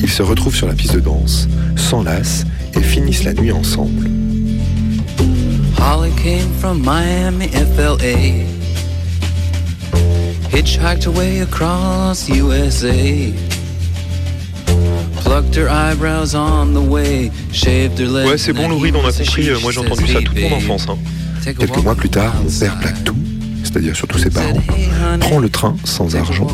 Ils 0.00 0.10
se 0.10 0.22
retrouvent 0.22 0.56
sur 0.56 0.66
la 0.66 0.72
piste 0.72 0.94
de 0.94 1.00
danse, 1.00 1.46
s'enlacent 1.76 2.46
et 2.72 2.80
finissent 2.80 3.24
la 3.24 3.34
nuit 3.34 3.52
ensemble. 3.52 4.08
Holly 5.78 6.10
came 6.12 6.50
from 6.58 6.80
Miami, 6.82 7.48
FLA. 7.48 8.51
Hitchhiked 10.52 11.06
away 11.06 11.40
across 11.40 12.28
USA. 12.28 13.32
Plucked 15.24 15.54
her 15.56 15.68
eyebrows 15.68 16.34
on 16.34 16.74
the 16.74 16.80
way. 16.80 17.30
Shaved 17.52 17.98
her 17.98 18.06
legs. 18.08 18.28
Ouais, 18.28 18.38
c'est 18.38 18.52
bon, 18.52 18.68
Louride, 18.68 18.96
on 18.96 19.06
a 19.06 19.12
compris. 19.12 19.48
euh, 19.48 19.58
Moi, 19.60 19.72
j'ai 19.72 19.80
entendu 19.80 20.06
ça 20.12 20.20
toute 20.20 20.38
mon 20.40 20.56
enfance. 20.56 20.86
Hein. 20.88 20.98
Quelques 21.44 21.76
mois 21.78 21.94
plus 21.94 22.08
tard, 22.10 22.34
mon 22.44 22.50
père 22.50 22.78
plaque 22.78 23.02
tout, 23.02 23.16
c'est-à-dire 23.64 23.96
surtout 23.96 24.18
ses 24.18 24.30
parents, 24.30 24.62
prend 25.20 25.38
le 25.40 25.48
train 25.48 25.74
sans 25.84 26.14
argent 26.14 26.46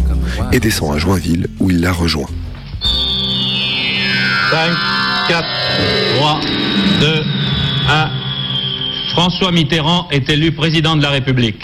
et 0.52 0.60
descend 0.60 0.94
à 0.94 0.98
Joinville 0.98 1.46
où 1.58 1.68
il 1.70 1.80
la 1.80 1.92
rejoint. 1.92 2.26
5, 4.50 4.70
4, 5.28 5.44
3, 6.16 6.40
2, 7.00 7.22
1. 7.90 8.10
François 9.12 9.52
Mitterrand 9.52 10.08
est 10.10 10.28
élu 10.30 10.52
président 10.52 10.96
de 10.96 11.02
la 11.02 11.10
République. 11.10 11.60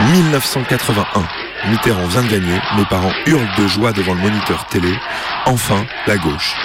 1981. 0.00 1.28
Mitterrand 1.68 2.06
vient 2.06 2.22
de 2.22 2.28
gagner, 2.28 2.58
mes 2.76 2.84
parents 2.86 3.12
hurlent 3.26 3.54
de 3.58 3.66
joie 3.66 3.92
devant 3.92 4.14
le 4.14 4.20
moniteur 4.20 4.66
télé. 4.66 4.92
Enfin, 5.46 5.84
la 6.06 6.16
gauche. 6.16 6.56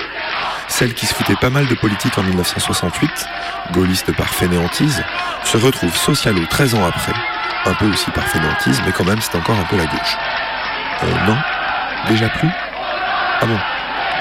Celle 0.68 0.94
qui 0.94 1.06
se 1.06 1.14
foutait 1.14 1.36
pas 1.36 1.50
mal 1.50 1.68
de 1.68 1.76
politique 1.76 2.18
en 2.18 2.24
1968, 2.24 3.28
gaulliste 3.72 4.16
par 4.16 4.28
fainéantise, 4.28 5.04
se 5.44 5.58
retrouve 5.58 5.96
socialo 5.96 6.46
13 6.46 6.76
ans 6.76 6.86
après. 6.86 7.14
Un 7.66 7.74
peu 7.74 7.88
aussi 7.88 8.10
par 8.12 8.26
fainéantise, 8.26 8.82
mais 8.86 8.92
quand 8.92 9.06
même 9.06 9.22
c'est 9.22 9.36
encore 9.36 9.58
un 9.58 9.66
peu 9.66 9.78
la 9.78 9.86
gauche. 9.86 10.18
Euh, 11.04 11.26
non? 11.28 11.38
Déjà 12.08 12.30
plus? 12.30 12.50
Ah 13.42 13.46
bon? 13.46 13.60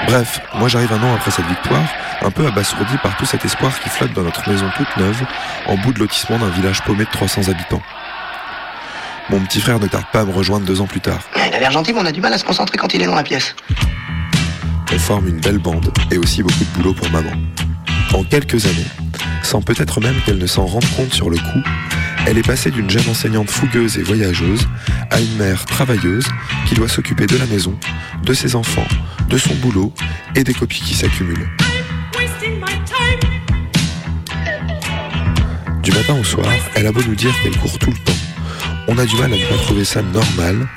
Bref, 0.07 0.41
moi 0.53 0.67
j'arrive 0.67 0.93
un 0.93 1.01
an 1.01 1.15
après 1.15 1.31
cette 1.31 1.47
victoire, 1.47 1.83
un 2.21 2.31
peu 2.31 2.45
abasourdi 2.45 2.97
par 2.97 3.15
tout 3.17 3.25
cet 3.25 3.43
espoir 3.45 3.79
qui 3.79 3.89
flotte 3.89 4.13
dans 4.13 4.23
notre 4.23 4.47
maison 4.49 4.69
toute 4.75 4.97
neuve, 4.97 5.23
en 5.67 5.75
bout 5.75 5.93
de 5.93 5.99
lotissement 5.99 6.37
d'un 6.37 6.49
village 6.49 6.81
paumé 6.83 7.05
de 7.05 7.09
300 7.09 7.49
habitants. 7.49 7.81
Mon 9.29 9.39
petit 9.39 9.59
frère 9.59 9.79
ne 9.79 9.87
tarde 9.87 10.05
pas 10.13 10.21
à 10.21 10.25
me 10.25 10.31
rejoindre 10.31 10.67
deux 10.67 10.81
ans 10.81 10.85
plus 10.85 11.01
tard. 11.01 11.19
Il 11.35 11.55
a 11.55 11.59
l'air 11.59 11.71
gentil, 11.71 11.93
mais 11.93 11.99
on 11.99 12.05
a 12.05 12.11
du 12.11 12.21
mal 12.21 12.31
à 12.31 12.37
se 12.37 12.43
concentrer 12.43 12.77
quand 12.77 12.93
il 12.93 13.01
est 13.01 13.07
dans 13.07 13.15
la 13.15 13.23
pièce. 13.23 13.55
On 14.93 14.99
forme 14.99 15.27
une 15.27 15.39
belle 15.39 15.57
bande 15.57 15.91
et 16.11 16.17
aussi 16.19 16.43
beaucoup 16.43 16.63
de 16.63 16.69
boulot 16.77 16.93
pour 16.93 17.09
maman. 17.09 17.31
En 18.13 18.23
quelques 18.23 18.65
années, 18.65 18.85
sans 19.41 19.61
peut-être 19.61 19.99
même 19.99 20.15
qu'elle 20.25 20.37
ne 20.37 20.45
s'en 20.45 20.67
rende 20.67 20.85
compte 20.95 21.11
sur 21.11 21.31
le 21.31 21.37
coup, 21.37 21.63
elle 22.27 22.37
est 22.37 22.45
passée 22.45 22.69
d'une 22.69 22.89
jeune 22.89 23.09
enseignante 23.09 23.49
fougueuse 23.49 23.97
et 23.97 24.03
voyageuse 24.03 24.67
à 25.09 25.19
une 25.19 25.35
mère 25.37 25.65
travailleuse 25.65 26.27
qui 26.67 26.75
doit 26.75 26.87
s'occuper 26.87 27.25
de 27.25 27.37
la 27.37 27.47
maison, 27.47 27.77
de 28.23 28.33
ses 28.33 28.55
enfants, 28.55 28.87
de 29.29 29.37
son 29.39 29.55
boulot 29.55 29.91
et 30.35 30.43
des 30.43 30.53
copies 30.53 30.81
qui 30.81 30.93
s'accumulent. 30.93 31.49
Du 35.81 35.91
matin 35.91 36.15
au 36.19 36.23
soir, 36.23 36.47
elle 36.75 36.85
a 36.85 36.91
beau 36.91 37.01
nous 37.07 37.15
dire 37.15 37.33
qu'elle 37.41 37.57
court 37.57 37.77
tout 37.79 37.91
le 37.91 37.97
temps. 37.97 38.24
On 38.87 38.97
a 38.97 39.05
du 39.05 39.15
mal 39.15 39.33
à 39.33 39.37
ne 39.37 39.49
pas 39.49 39.57
trouver 39.63 39.83
ça 39.83 40.01
normal 40.01 40.67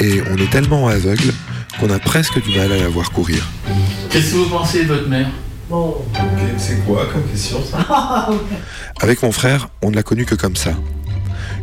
et 0.00 0.20
on 0.30 0.36
est 0.36 0.50
tellement 0.50 0.88
aveugle 0.88 1.32
qu'on 1.80 1.90
a 1.90 1.98
presque 1.98 2.42
du 2.42 2.56
mal 2.56 2.72
à 2.72 2.76
la 2.76 2.88
voir 2.88 3.10
courir. 3.10 3.48
Qu'est-ce 4.10 4.32
que 4.32 4.36
vous 4.36 4.48
pensez 4.50 4.84
de 4.84 4.88
votre 4.88 5.08
mère? 5.08 5.28
C'est 6.58 6.84
quoi 6.84 7.06
comme 7.12 7.24
question 7.24 7.58
ça? 7.64 8.28
Avec 9.00 9.22
mon 9.22 9.32
frère, 9.32 9.68
on 9.82 9.90
ne 9.90 9.96
l'a 9.96 10.02
connue 10.02 10.26
que 10.26 10.34
comme 10.34 10.56
ça. 10.56 10.72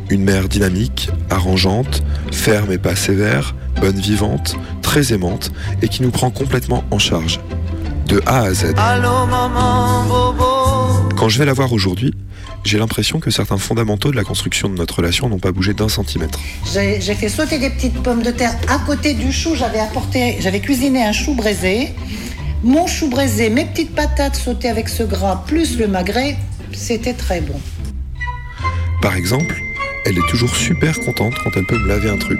Une 0.09 0.23
mère 0.23 0.49
dynamique, 0.49 1.09
arrangeante, 1.29 2.03
ferme 2.31 2.71
et 2.71 2.77
pas 2.77 2.95
sévère, 2.95 3.55
bonne 3.79 3.99
vivante, 3.99 4.55
très 4.81 5.13
aimante 5.13 5.51
et 5.81 5.87
qui 5.87 6.01
nous 6.01 6.11
prend 6.11 6.31
complètement 6.31 6.83
en 6.91 6.99
charge. 6.99 7.39
De 8.07 8.21
A 8.25 8.41
à 8.41 8.53
Z. 8.53 8.73
Allô 8.75 9.25
maman, 9.27 10.03
bobo. 10.05 10.50
Quand 11.21 11.29
je 11.29 11.37
vais 11.37 11.45
la 11.45 11.53
voir 11.53 11.71
aujourd'hui, 11.71 12.15
j'ai 12.63 12.79
l'impression 12.79 13.19
que 13.19 13.29
certains 13.29 13.59
fondamentaux 13.59 14.09
de 14.09 14.15
la 14.15 14.23
construction 14.23 14.69
de 14.69 14.73
notre 14.73 14.95
relation 14.95 15.29
n'ont 15.29 15.37
pas 15.37 15.51
bougé 15.51 15.75
d'un 15.75 15.87
centimètre. 15.87 16.39
J'ai 16.73 17.13
fait 17.13 17.29
sauter 17.29 17.59
des 17.59 17.69
petites 17.69 18.01
pommes 18.01 18.23
de 18.23 18.31
terre 18.31 18.55
à 18.67 18.79
côté 18.79 19.13
du 19.13 19.31
chou. 19.31 19.53
J'avais 19.53 19.77
apporté, 19.77 20.37
j'avais 20.39 20.61
cuisiné 20.61 21.03
un 21.03 21.11
chou 21.11 21.35
braisé. 21.35 21.89
Mon 22.63 22.87
chou 22.87 23.07
braisé, 23.07 23.51
mes 23.51 23.65
petites 23.65 23.93
patates 23.93 24.35
sautées 24.35 24.67
avec 24.67 24.89
ce 24.89 25.03
gras, 25.03 25.43
plus 25.45 25.77
le 25.77 25.87
magret, 25.87 26.37
c'était 26.73 27.13
très 27.13 27.39
bon. 27.39 27.61
Par 29.03 29.15
exemple, 29.15 29.61
elle 30.07 30.17
est 30.17 30.27
toujours 30.27 30.55
super 30.55 30.99
contente 31.01 31.35
quand 31.43 31.51
elle 31.55 31.67
peut 31.67 31.77
me 31.77 31.87
laver 31.87 32.09
un 32.09 32.17
truc 32.17 32.39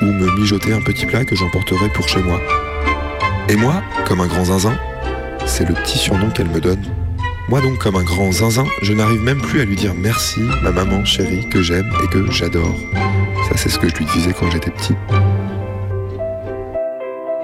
ou 0.00 0.06
me 0.06 0.34
mijoter 0.40 0.72
un 0.72 0.80
petit 0.80 1.04
plat 1.04 1.26
que 1.26 1.36
j'emporterai 1.36 1.90
pour 1.90 2.08
chez 2.08 2.22
moi. 2.22 2.40
Et 3.50 3.56
moi, 3.56 3.82
comme 4.06 4.22
un 4.22 4.28
grand 4.28 4.46
zinzin, 4.46 4.78
c'est 5.44 5.68
le 5.68 5.74
petit 5.74 5.98
surnom 5.98 6.30
qu'elle 6.30 6.48
me 6.48 6.62
donne. 6.62 6.82
Moi 7.48 7.60
donc, 7.60 7.78
comme 7.78 7.96
un 7.96 8.02
grand 8.02 8.32
zinzin, 8.32 8.64
je 8.82 8.92
n'arrive 8.94 9.20
même 9.22 9.40
plus 9.40 9.60
à 9.60 9.64
lui 9.64 9.76
dire 9.76 9.92
merci, 9.94 10.40
ma 10.62 10.70
maman 10.70 11.04
chérie, 11.04 11.46
que 11.48 11.60
j'aime 11.62 11.90
et 12.02 12.06
que 12.08 12.30
j'adore. 12.30 12.74
Ça, 13.48 13.56
c'est 13.56 13.68
ce 13.68 13.78
que 13.78 13.88
je 13.88 13.94
lui 13.96 14.06
disais 14.06 14.32
quand 14.38 14.50
j'étais 14.50 14.70
petit. 14.70 14.94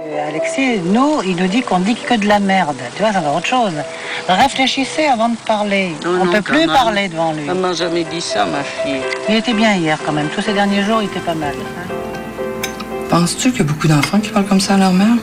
Euh, 0.09 0.29
Alexis, 0.29 0.79
nous, 0.87 1.21
il 1.27 1.37
nous 1.37 1.49
dit 1.49 1.61
qu'on 1.61 1.81
dit 1.81 1.95
que 1.97 2.15
de 2.15 2.27
la 2.27 2.39
merde. 2.39 2.77
Tu 2.97 3.03
vois, 3.03 3.13
c'est 3.13 3.19
autre 3.19 3.47
chose. 3.47 3.75
Réfléchissez 4.27 5.05
avant 5.05 5.29
de 5.29 5.37
parler. 5.37 5.91
On 6.07 6.25
ne 6.25 6.33
peut 6.33 6.41
plus 6.43 6.67
parler 6.67 7.09
devant 7.09 7.33
lui. 7.33 7.45
Maman 7.45 7.75
jamais 7.75 8.05
dit 8.05 8.23
ça, 8.23 8.47
ma 8.47 8.63
fille. 8.63 9.03
Il 9.29 9.35
était 9.35 9.53
bien 9.53 9.75
hier 9.75 9.99
quand 10.05 10.13
même. 10.13 10.29
Tous 10.35 10.41
ces 10.41 10.55
derniers 10.55 10.83
jours, 10.83 11.03
il 11.03 11.07
était 11.11 11.21
pas 11.21 11.35
mal. 11.35 11.55
hein. 11.55 11.93
Penses-tu 13.11 13.51
qu'il 13.51 13.59
y 13.59 13.63
a 13.63 13.65
beaucoup 13.67 13.89
d'enfants 13.89 14.19
qui 14.21 14.31
parlent 14.31 14.47
comme 14.47 14.61
ça 14.61 14.75
à 14.75 14.79
leur 14.79 14.93
mère? 14.95 15.17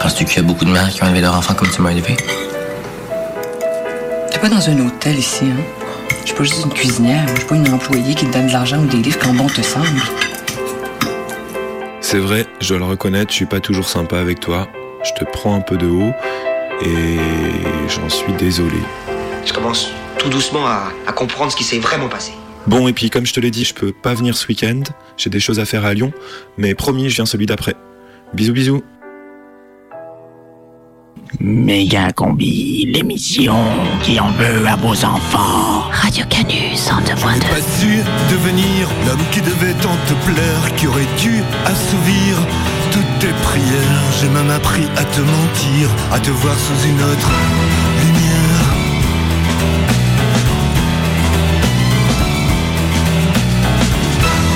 Penses-tu 0.00 0.24
qu'il 0.24 0.38
y 0.38 0.40
a 0.40 0.42
beaucoup 0.48 0.64
de 0.64 0.70
mères 0.70 0.88
qui 0.88 1.00
ont 1.04 1.06
élevé 1.06 1.20
leur 1.20 1.36
enfant 1.36 1.54
comme 1.54 1.68
tu 1.70 1.80
m'as 1.80 1.92
élevé? 1.92 2.16
T'es 4.32 4.38
pas 4.38 4.48
dans 4.48 4.68
un 4.68 4.86
hôtel 4.86 5.18
ici, 5.18 5.44
hein? 5.44 5.62
Je 6.22 6.28
suis 6.28 6.34
pas 6.34 6.44
juste 6.44 6.64
une 6.64 6.72
cuisinière. 6.72 7.26
Je 7.28 7.40
suis 7.40 7.44
pas 7.48 7.56
une 7.56 7.68
employée 7.68 8.14
qui 8.14 8.26
te 8.26 8.32
donne 8.32 8.46
de 8.46 8.52
l'argent 8.52 8.78
ou 8.78 8.86
des 8.86 8.96
livres 8.96 9.18
quand 9.20 9.34
bon 9.34 9.46
te 9.46 9.60
semble. 9.60 10.00
C'est 12.00 12.18
vrai, 12.18 12.46
je 12.60 12.68
dois 12.70 12.78
le 12.78 12.84
reconnaître, 12.84 13.30
je 13.30 13.36
suis 13.36 13.46
pas 13.46 13.60
toujours 13.60 13.88
sympa 13.88 14.18
avec 14.18 14.40
toi. 14.40 14.68
Je 15.04 15.12
te 15.12 15.30
prends 15.30 15.54
un 15.54 15.60
peu 15.60 15.76
de 15.76 15.86
haut 15.86 16.12
et 16.84 17.18
j'en 17.88 18.08
suis 18.08 18.32
désolé. 18.34 18.78
Je 19.44 19.52
commence 19.52 19.90
tout 20.18 20.28
doucement 20.28 20.66
à, 20.66 20.92
à 21.06 21.12
comprendre 21.12 21.50
ce 21.52 21.56
qui 21.56 21.64
s'est 21.64 21.78
vraiment 21.78 22.08
passé. 22.08 22.32
Bon, 22.66 22.86
et 22.86 22.92
puis 22.92 23.10
comme 23.10 23.26
je 23.26 23.32
te 23.32 23.40
l'ai 23.40 23.50
dit, 23.50 23.64
je 23.64 23.74
peux 23.74 23.92
pas 23.92 24.14
venir 24.14 24.36
ce 24.36 24.46
week-end. 24.46 24.82
J'ai 25.16 25.30
des 25.30 25.40
choses 25.40 25.58
à 25.58 25.64
faire 25.64 25.84
à 25.84 25.94
Lyon. 25.94 26.12
Mais 26.56 26.74
promis, 26.74 27.10
je 27.10 27.16
viens 27.16 27.26
celui 27.26 27.46
d'après. 27.46 27.74
Bisous, 28.34 28.52
bisous. 28.52 28.82
Méga 31.44 32.12
Combi, 32.12 32.86
l'émission 32.86 33.56
qui 34.04 34.20
en 34.20 34.30
veut 34.30 34.64
à 34.64 34.76
vos 34.76 35.04
enfants. 35.04 35.90
Radio 35.90 36.24
Canu 36.30 36.76
102.2. 36.76 37.40
Pas 37.40 37.60
su 37.80 37.98
devenir 38.30 38.88
l'homme 39.04 39.24
qui 39.32 39.40
devait 39.40 39.74
tant 39.82 39.96
te 40.06 40.14
plaire, 40.24 40.74
qui 40.76 40.86
aurait 40.86 41.08
dû 41.18 41.42
assouvir 41.66 42.36
toutes 42.92 43.18
tes 43.18 43.34
prières. 43.42 44.12
J'ai 44.20 44.28
même 44.28 44.50
appris 44.50 44.84
à 44.96 45.02
te 45.02 45.20
mentir, 45.20 45.90
à 46.12 46.20
te 46.20 46.30
voir 46.30 46.54
sous 46.54 46.88
une 46.88 47.02
autre 47.02 47.30
lumière. 48.04 48.62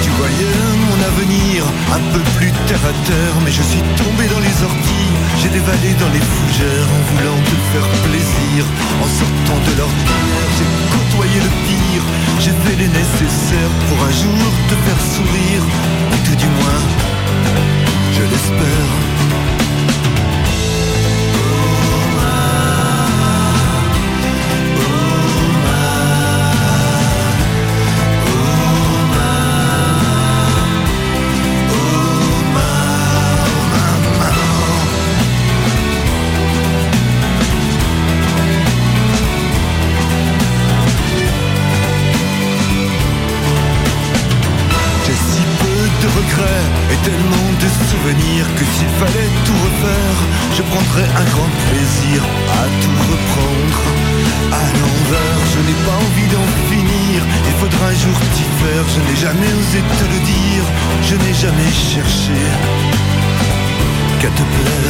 Tu 0.03 0.11
voyais 0.11 0.55
mon 0.87 0.99
avenir 1.05 1.64
un 1.93 2.12
peu 2.12 2.20
plus 2.39 2.53
terre 2.68 2.87
à 2.87 3.07
terre, 3.09 3.34
mais 3.45 3.51
je 3.51 3.62
suis 3.62 3.82
tombé 3.97 4.28
dans 4.28 4.39
les 4.39 4.62
orties. 4.62 5.05
J'ai 5.39 5.49
dévalé 5.49 5.93
dans 6.01 6.09
les 6.12 6.20
fougères 6.20 6.89
en 6.97 7.03
voulant 7.11 7.41
te 7.45 7.57
faire 7.72 7.89
plaisir. 8.09 8.64
En 9.03 9.09
sortant 9.20 9.61
de 9.66 9.78
l'ordinaire, 9.78 10.49
j'ai 10.57 10.68
côtoyé 10.95 11.39
le 11.41 11.53
pire. 11.66 12.05
J'ai 12.41 12.53
fait 12.64 12.76
les 12.76 12.89
nécessaires 12.89 13.74
pour 13.89 13.99
un 14.05 14.11
jour 14.11 14.47
te 14.68 14.74
faire 14.74 15.01
sourire. 15.14 15.64
Ou 16.12 16.16
tout 16.26 16.37
du 16.37 16.47
moins, 16.47 16.82
je 18.12 18.22
l'espère. 18.22 19.15
Cherché 61.76 62.32
qu'à 64.20 64.28
te 64.28 64.42
plaire. 64.42 64.86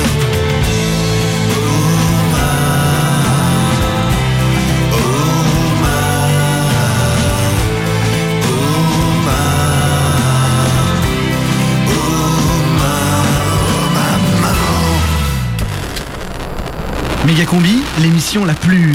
Méga 17.26 17.44
Combi, 17.44 17.82
l'émission 18.00 18.44
la 18.44 18.54
plus. 18.54 18.92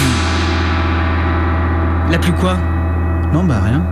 La 2.10 2.18
plus 2.18 2.32
quoi? 2.32 2.58
Non, 3.34 3.44
bah 3.44 3.60
rien. 3.62 3.84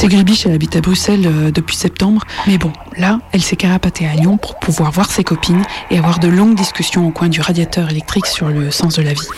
C'est 0.00 0.08
Gribiche, 0.08 0.46
elle 0.46 0.54
habite 0.54 0.76
à 0.76 0.80
Bruxelles 0.80 1.26
euh, 1.26 1.50
depuis 1.50 1.76
septembre. 1.76 2.24
Mais 2.46 2.56
bon, 2.56 2.72
là, 2.96 3.18
elle 3.32 3.42
s'est 3.42 3.56
carapatée 3.56 4.06
à 4.06 4.14
Lyon 4.14 4.38
pour 4.38 4.58
pouvoir 4.58 4.90
voir 4.92 5.10
ses 5.10 5.24
copines 5.24 5.62
et 5.90 5.98
avoir 5.98 6.20
de 6.20 6.26
longues 6.26 6.54
discussions 6.54 7.06
au 7.06 7.10
coin 7.10 7.28
du 7.28 7.42
radiateur 7.42 7.90
électrique 7.90 8.24
sur 8.24 8.48
le 8.48 8.70
sens 8.70 8.94
de 8.94 9.02
la 9.02 9.12
vie. 9.12 9.28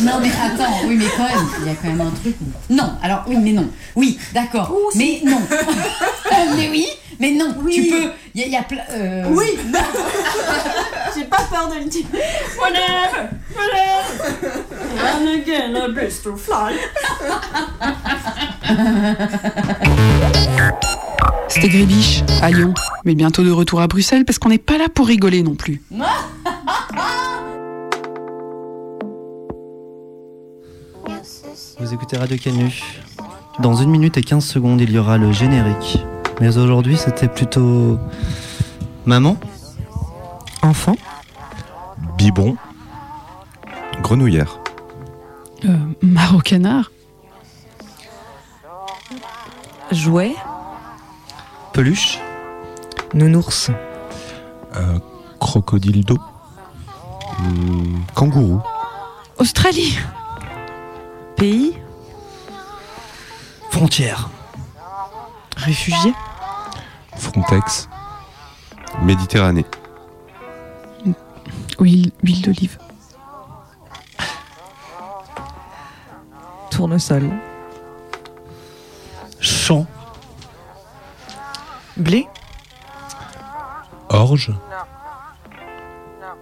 Non 0.00 0.18
mais 0.20 0.30
attends, 0.30 0.86
oui 0.86 0.96
mais 0.98 1.04
quand 1.16 1.26
il 1.60 1.66
y 1.66 1.70
a 1.70 1.74
quand 1.74 1.88
même 1.88 2.00
un 2.00 2.10
truc. 2.10 2.34
Non, 2.70 2.94
alors 3.02 3.24
oui 3.28 3.36
mais 3.38 3.52
non. 3.52 3.68
Oui, 3.96 4.18
d'accord. 4.32 4.72
mais 4.96 5.20
non. 5.24 5.40
mais 6.56 6.68
oui, 6.70 6.86
mais 7.20 7.32
non. 7.32 7.54
Tu 7.70 7.82
peux. 7.88 8.10
Il 8.34 8.40
y, 8.40 8.44
a- 8.44 8.48
y 8.48 8.56
a 8.56 8.62
plein. 8.62 8.82
euh, 8.90 9.24
Oui, 9.30 9.46
J'ai 11.14 11.24
pas 11.24 11.42
peur 11.50 11.68
de 11.68 11.74
le 11.78 11.84
dire. 11.84 12.06
Whatever, 12.58 13.28
whatever. 13.54 14.62
And 15.04 15.26
again, 15.42 15.74
a 15.76 15.88
best 15.88 16.22
to 16.24 16.36
fly. 16.36 16.74
C'était 21.48 21.68
Gribiche, 21.68 22.22
à 22.40 22.50
Lyon. 22.50 22.72
Mais 23.04 23.14
bientôt 23.14 23.42
de 23.42 23.50
retour 23.50 23.82
à 23.82 23.86
Bruxelles 23.86 24.24
parce 24.24 24.38
qu'on 24.38 24.48
n'est 24.48 24.56
pas 24.58 24.78
là 24.78 24.86
pour 24.92 25.06
rigoler 25.06 25.42
non 25.42 25.54
plus. 25.54 25.82
Vous 31.78 31.92
écoutez 31.94 32.16
Radio 32.16 32.36
Canu. 32.38 32.70
Dans 33.58 33.74
une 33.74 33.90
minute 33.90 34.16
et 34.16 34.22
15 34.22 34.44
secondes, 34.44 34.80
il 34.80 34.90
y 34.90 34.98
aura 34.98 35.18
le 35.18 35.30
générique. 35.32 35.98
Mais 36.40 36.56
aujourd'hui, 36.56 36.96
c'était 36.96 37.28
plutôt. 37.28 37.98
Maman 39.04 39.36
Enfant 40.62 40.96
Bibon. 42.16 42.56
Grenouillère. 44.00 44.58
Euh, 45.64 45.76
Marocanard 46.02 46.90
Jouet 49.92 50.34
Peluche 51.72 52.18
Nounours 53.14 53.70
Euh, 54.74 54.98
crocodile 55.38 56.04
d'eau. 56.04 56.18
Hmm, 57.38 58.00
kangourou. 58.14 58.60
Australie 59.38 59.98
Pays 61.36 61.74
Frontière 63.72 64.28
Réfugié 65.56 66.12
Frontex. 67.16 67.88
Méditerranée. 69.00 69.64
Huile, 71.80 72.12
huile 72.22 72.42
d'olive. 72.42 72.78
Tournesol 76.70 77.30
Champ 79.40 79.86
Blé 81.96 82.28
Orge. 84.10 84.52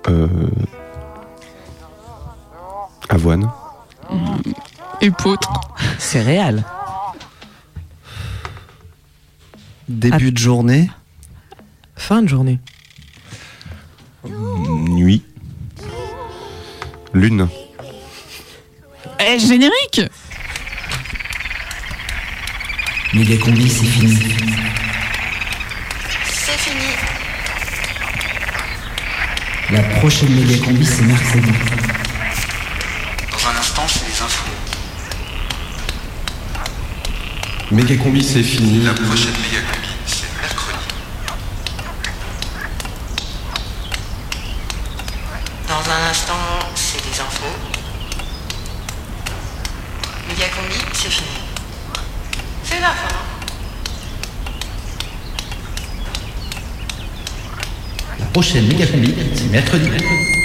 Euh, 0.08 0.26
avoine. 3.08 3.48
Épeautre. 5.00 5.48
Céréales 5.98 6.64
Début 9.90 10.30
de 10.30 10.38
journée 10.38 10.88
Fin 11.96 12.22
de 12.22 12.28
journée 12.28 12.60
Nuit. 14.24 15.24
Lune. 17.12 17.48
Eh, 19.18 19.38
générique 19.38 20.02
Méga 23.12 23.36
combi, 23.38 23.68
c'est 23.68 23.84
fini. 23.84 24.16
C'est 26.24 26.58
fini. 26.58 26.84
La 29.72 29.82
prochaine 29.98 30.32
méga 30.34 30.64
combi, 30.64 30.86
c'est 30.86 31.02
mercredi. 31.02 31.50
Dans 33.32 33.48
un 33.48 33.56
instant, 33.58 33.88
c'est 33.88 34.06
les 34.06 34.22
infos. 34.22 34.50
Méga 37.72 37.96
combi, 37.96 38.24
c'est 38.24 38.42
fini. 38.42 38.84
La 38.84 38.92
prochaine 38.94 39.32
méga 39.42 39.60
combi, 39.70 39.88
c'est 40.04 40.26
mercredi. 40.40 40.78
Dans 45.68 45.90
un 45.90 46.10
instant, 46.10 46.34
c'est 46.74 47.00
des 47.00 47.20
infos. 47.20 47.56
Méga 50.28 50.48
combi, 50.48 50.74
c'est 50.94 51.10
fini. 51.10 51.28
C'est 52.64 52.80
la 52.80 52.88
fin. 52.88 53.14
Méga 58.58 58.84
combi, 58.84 59.14
c'est 59.36 59.48
mercredi. 59.52 60.39